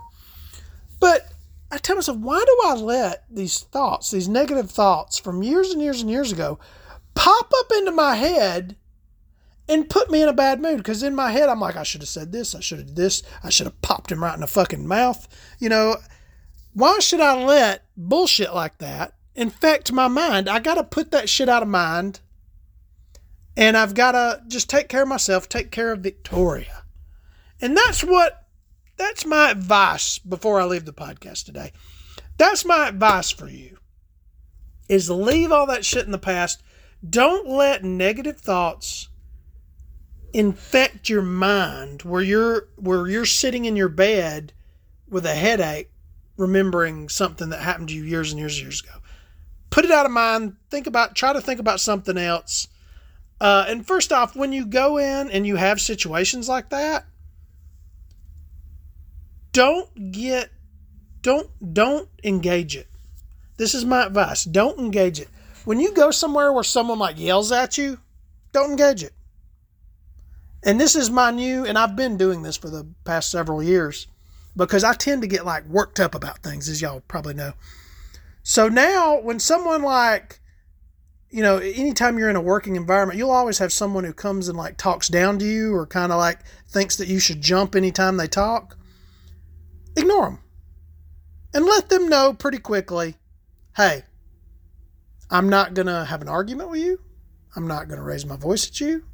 But 1.00 1.32
I 1.72 1.78
tell 1.78 1.96
myself, 1.96 2.18
why 2.18 2.44
do 2.46 2.58
I 2.66 2.74
let 2.76 3.26
these 3.30 3.60
thoughts, 3.60 4.12
these 4.12 4.28
negative 4.28 4.72
thoughts 4.72 5.20
from 5.20 5.44
years 5.44 5.72
and 5.72 5.82
years 5.82 6.02
and 6.02 6.10
years 6.10 6.32
ago, 6.32 6.60
pop 7.14 7.52
up 7.60 7.72
into 7.78 7.92
my 7.92 8.16
head 8.16 8.76
and 9.68 9.90
put 9.90 10.10
me 10.10 10.24
in 10.24 10.28
a 10.28 10.34
bad 10.34 10.60
mood 10.60 10.78
because 10.78 11.04
in 11.04 11.14
my 11.14 11.32
head 11.32 11.48
I'm 11.48 11.60
like 11.60 11.76
I 11.76 11.84
should 11.84 12.02
have 12.02 12.10
said 12.10 12.32
this, 12.32 12.56
I 12.56 12.60
should 12.60 12.80
have 12.80 12.96
this, 12.96 13.22
I 13.44 13.50
should 13.50 13.68
have 13.68 13.82
popped 13.82 14.12
him 14.12 14.24
right 14.24 14.34
in 14.34 14.42
the 14.42 14.48
fucking 14.48 14.88
mouth. 14.88 15.28
You 15.60 15.70
know, 15.70 15.98
why 16.74 16.98
should 17.00 17.20
I 17.20 17.44
let 17.44 17.86
bullshit 17.96 18.54
like 18.54 18.80
that 18.80 19.14
infect 19.36 19.92
my 19.92 20.08
mind? 20.08 20.50
I 20.50 20.60
got 20.60 20.76
to 20.76 20.84
put 20.84 21.12
that 21.12 21.30
shit 21.30 21.50
out 21.50 21.62
of 21.62 21.70
mind. 21.70 22.20
And 23.56 23.76
I've 23.76 23.94
got 23.94 24.14
to 24.14 24.42
just 24.48 24.70
take 24.70 24.88
care 24.88 25.04
of 25.04 25.10
myself, 25.10 25.50
take 25.50 25.70
care 25.70 25.92
of 25.92 26.00
Victoria. 26.00 26.79
And 27.62 27.76
that's 27.76 28.03
what 28.03 28.45
that's 28.97 29.26
my 29.26 29.51
advice 29.51 30.20
before 30.20 30.60
I 30.60 30.66
leave 30.66 30.86
the 30.86 30.93
podcast 30.93 31.45
today. 31.45 31.72
That's 32.38 32.66
my 32.66 32.88
advice 32.88 33.30
for 33.32 33.47
you. 33.47 33.78
Is 34.88 35.10
leave 35.10 35.51
all 35.51 35.68
that 35.68 35.86
shit 35.86 36.05
in 36.05 36.12
the 36.12 36.18
past 36.18 36.62
don't 37.07 37.47
let 37.47 37.84
negative 37.84 38.39
thoughts 38.41 39.07
infect 40.34 41.07
your 41.07 41.22
mind 41.22 42.01
where 42.03 42.22
you're 42.22 42.68
where 42.76 43.07
you're 43.07 43.26
sitting 43.26 43.66
in 43.66 43.76
your 43.76 43.89
bed 43.89 44.51
with 45.10 45.26
a 45.26 45.34
headache 45.34 45.89
remembering 46.39 47.10
something 47.10 47.49
that 47.49 47.62
happened 47.62 47.89
to 47.89 47.95
you 47.95 48.03
years 48.03 48.32
and 48.32 48.39
years 48.39 48.55
and 48.55 48.64
years 48.64 48.82
ago. 48.82 48.99
Put 49.70 49.86
it 49.86 49.91
out 49.91 50.05
of 50.05 50.12
mind. 50.12 50.55
Think 50.70 50.88
about, 50.88 51.16
try 51.16 51.34
to 51.34 51.41
think 51.41 51.60
about 51.60 51.80
something 51.80 52.18
else. 52.18 52.68
Uh, 53.41 53.66
and 53.68 53.86
first 53.86 54.12
off, 54.12 54.36
when 54.36 54.51
you 54.51 54.66
go 54.66 54.97
in 54.97 55.30
and 55.30 55.45
you 55.45 55.57
have 55.57 55.80
situations 55.80 56.49
like 56.49 56.70
that, 56.70 57.05
don't 59.52 60.12
get, 60.12 60.50
don't, 61.22 61.50
don't 61.74 62.10
engage 62.24 62.76
it. 62.76 62.88
This 63.58 63.76
is 63.76 63.86
my 63.86 64.06
advice. 64.06 64.45
Don't 64.45 64.80
engage 64.80 65.20
it. 65.20 65.28
When 65.66 65.80
you 65.80 65.93
go 65.93 66.12
somewhere 66.12 66.54
where 66.54 66.64
someone 66.64 67.00
like 67.00 67.20
yells 67.20 67.52
at 67.52 67.78
you, 67.78 68.00
don't 68.54 68.72
engage 68.72 69.04
it. 69.04 69.14
And 70.64 70.80
this 70.80 70.95
is 70.95 71.10
my 71.10 71.32
new, 71.32 71.66
and 71.66 71.78
I've 71.78 71.95
been 71.95 72.18
doing 72.18 72.41
this 72.41 72.58
for 72.58 72.70
the 72.70 72.88
past 73.06 73.32
several 73.32 73.64
years 73.64 74.08
because 74.56 74.84
I 74.84 74.93
tend 74.93 75.22
to 75.22 75.28
get 75.28 75.45
like 75.45 75.66
worked 75.66 76.00
up 76.00 76.16
about 76.16 76.39
things, 76.39 76.68
as 76.68 76.82
y'all 76.82 77.02
probably 77.08 77.34
know. 77.34 77.54
So 78.43 78.68
now, 78.68 79.20
when 79.22 79.39
someone 79.39 79.84
like, 79.84 80.39
you 81.30 81.43
know, 81.43 81.58
anytime 81.58 82.18
you're 82.18 82.30
in 82.30 82.36
a 82.36 82.41
working 82.41 82.76
environment, 82.76 83.18
you'll 83.18 83.30
always 83.30 83.60
have 83.60 83.72
someone 83.72 84.04
who 84.04 84.14
comes 84.14 84.47
and 84.50 84.58
like 84.58 84.78
talks 84.78 85.08
down 85.08 85.38
to 85.39 85.45
you 85.45 85.76
or 85.76 85.86
kind 85.86 86.12
of 86.12 86.18
like 86.18 86.39
thinks 86.68 86.95
that 86.97 87.08
you 87.08 87.20
should 87.20 87.41
jump 87.41 87.76
anytime 87.76 88.18
they 88.18 88.28
talk. 88.28 88.78
Ignore 89.96 90.26
them 90.26 90.40
and 91.54 91.66
let 91.66 91.90
them 91.90 92.10
know 92.10 92.34
pretty 92.34 92.60
quickly 92.60 93.16
hey, 93.78 94.04
I'm 95.32 95.48
not 95.48 95.74
going 95.74 95.88
to 95.88 96.04
have 96.04 96.22
an 96.22 96.28
argument 96.28 96.70
with 96.70 96.82
you. 96.82 97.00
I'm 97.56 97.66
not 97.66 97.88
going 97.88 97.98
to 97.98 98.04
raise 98.04 98.26
my 98.26 98.36
voice 98.36 98.68
at 98.68 98.82
you. 98.82 99.06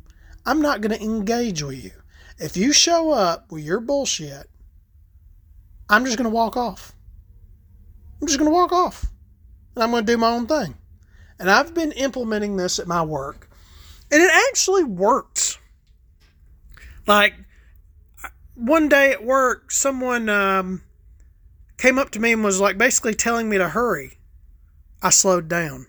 I'm 0.46 0.62
not 0.62 0.82
going 0.82 0.98
to 0.98 1.04
engage 1.04 1.62
with 1.62 1.84
you. 1.84 1.92
If 2.40 2.58
you 2.58 2.74
show 2.74 3.12
up 3.12 3.52
with 3.52 3.64
your 3.64 3.80
bullshit, 3.80 4.50
I'm 5.88 6.04
just 6.04 6.18
going 6.18 6.30
to 6.30 6.36
walk 6.36 6.58
off. 6.58 6.94
I'm 8.20 8.28
just 8.28 8.40
going 8.40 8.50
to 8.50 8.56
walk 8.56 8.72
off. 8.72 9.06
And 9.76 9.84
I'm 9.84 9.92
going 9.92 10.06
to 10.06 10.12
do 10.12 10.18
my 10.18 10.30
own 10.30 10.48
thing. 10.48 10.76
And 11.38 11.50
I've 11.50 11.74
been 11.74 11.92
implementing 11.92 12.58
this 12.58 12.80
at 12.80 12.88
my 12.88 13.04
work. 13.04 13.50
And 14.12 14.22
it 14.22 14.32
actually 14.50 14.84
works. 14.84 15.60
Like 17.06 17.36
one 18.56 18.90
day 18.90 19.12
at 19.12 19.24
work, 19.24 19.72
someone 19.72 20.30
um, 20.30 20.82
came 21.78 22.00
up 22.00 22.12
to 22.12 22.20
me 22.20 22.34
and 22.34 22.44
was 22.44 22.60
like 22.60 22.78
basically 22.78 23.14
telling 23.14 23.50
me 23.50 23.58
to 23.58 23.70
hurry. 23.70 24.18
I 25.02 25.10
slowed 25.10 25.48
down. 25.48 25.88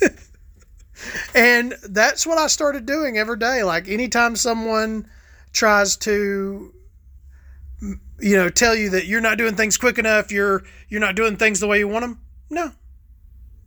and 1.34 1.74
that's 1.88 2.26
what 2.26 2.38
I 2.38 2.48
started 2.48 2.84
doing 2.84 3.16
every 3.16 3.38
day. 3.38 3.62
Like 3.62 3.88
anytime 3.88 4.36
someone 4.36 5.08
tries 5.52 5.96
to 5.98 6.74
you 8.20 8.36
know 8.36 8.48
tell 8.48 8.74
you 8.74 8.90
that 8.90 9.06
you're 9.06 9.20
not 9.20 9.38
doing 9.38 9.56
things 9.56 9.78
quick 9.78 9.98
enough, 9.98 10.30
you're 10.30 10.62
you're 10.88 11.00
not 11.00 11.14
doing 11.14 11.36
things 11.36 11.60
the 11.60 11.66
way 11.66 11.78
you 11.78 11.88
want 11.88 12.02
them. 12.02 12.20
No. 12.50 12.72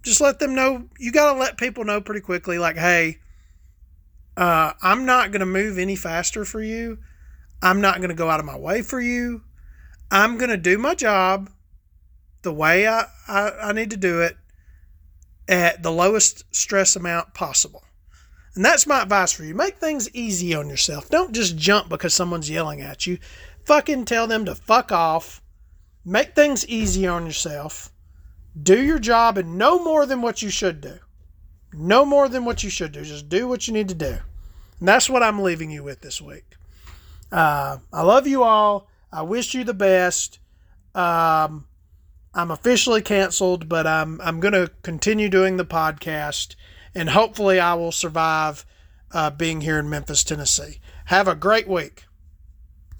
Just 0.04 0.22
let 0.22 0.38
them 0.38 0.54
know. 0.54 0.88
You 1.00 1.12
got 1.12 1.34
to 1.34 1.40
let 1.40 1.58
people 1.58 1.84
know 1.84 2.00
pretty 2.00 2.22
quickly 2.22 2.60
like, 2.60 2.78
"Hey, 2.78 3.18
uh, 4.38 4.74
I'm 4.82 5.06
not 5.06 5.32
going 5.32 5.40
to 5.40 5.48
move 5.48 5.80
any 5.80 5.96
faster 5.96 6.46
for 6.46 6.62
you. 6.62 7.00
I'm 7.66 7.82
not 7.82 7.98
going 7.98 8.10
to 8.10 8.16
go 8.16 8.30
out 8.30 8.40
of 8.40 8.46
my 8.46 8.56
way 8.56 8.84
for 8.84 9.02
you. 9.02 9.42
I'm 10.12 10.38
going 10.38 10.52
to 10.52 10.58
do 10.58 10.78
my 10.78 10.94
job 10.94 11.50
the 12.44 12.54
way 12.54 12.88
I, 12.88 13.06
I, 13.28 13.52
I 13.64 13.72
need 13.72 13.90
to 13.90 13.98
do 13.98 14.22
it 14.22 14.38
at 15.48 15.82
the 15.82 15.92
lowest 15.92 16.44
stress 16.56 16.96
amount 16.96 17.34
possible. 17.34 17.84
And 18.54 18.64
that's 18.64 18.86
my 18.86 19.02
advice 19.02 19.32
for 19.32 19.44
you. 19.44 19.56
Make 19.56 19.80
things 19.80 20.14
easy 20.14 20.54
on 20.54 20.70
yourself. 20.70 21.10
Don't 21.10 21.34
just 21.34 21.58
jump 21.58 21.90
because 21.90 22.14
someone's 22.14 22.52
yelling 22.52 22.82
at 22.82 23.08
you. 23.08 23.18
Fucking 23.66 24.06
tell 24.06 24.28
them 24.28 24.46
to 24.46 24.54
fuck 24.54 24.92
off. 24.92 25.42
Make 26.06 26.36
things 26.36 26.68
easy 26.68 27.08
on 27.08 27.26
yourself. 27.26 27.92
Do 28.62 28.80
your 28.80 29.00
job 29.00 29.40
and 29.40 29.58
no 29.58 29.84
more 29.84 30.06
than 30.06 30.22
what 30.22 30.44
you 30.44 30.52
should 30.52 30.82
do. 30.82 31.00
No 31.74 32.06
more 32.06 32.30
than 32.30 32.46
what 32.46 32.64
you 32.64 32.70
should 32.70 32.92
do. 32.92 33.04
Just 33.04 33.28
do 33.28 33.48
what 33.48 33.68
you 33.68 33.74
need 33.74 33.88
to 33.88 33.96
do. 33.96 34.18
And 34.80 34.88
that's 34.88 35.10
what 35.10 35.24
I'm 35.24 35.42
leaving 35.42 35.72
you 35.72 35.82
with 35.82 36.02
this 36.02 36.22
week. 36.22 36.55
Uh, 37.36 37.80
I 37.92 38.02
love 38.04 38.28
you 38.28 38.44
all. 38.44 38.88
I 39.12 39.22
wish 39.24 39.54
you 39.54 39.66
the 39.66 39.74
best. 39.74 40.40
Um, 40.94 41.68
I'm 42.34 42.50
officially 42.50 43.02
canceled, 43.02 43.68
but 43.68 43.86
I'm 43.86 44.22
I'm 44.22 44.40
going 44.40 44.54
to 44.54 44.72
continue 44.84 45.28
doing 45.28 45.58
the 45.58 45.66
podcast, 45.66 46.56
and 46.96 47.10
hopefully 47.10 47.60
I 47.60 47.74
will 47.74 47.92
survive 47.92 48.66
uh, 49.12 49.32
being 49.32 49.60
here 49.60 49.78
in 49.78 49.90
Memphis, 49.90 50.24
Tennessee. 50.24 50.80
Have 51.08 51.28
a 51.28 51.36
great 51.36 51.68
week. 51.68 52.05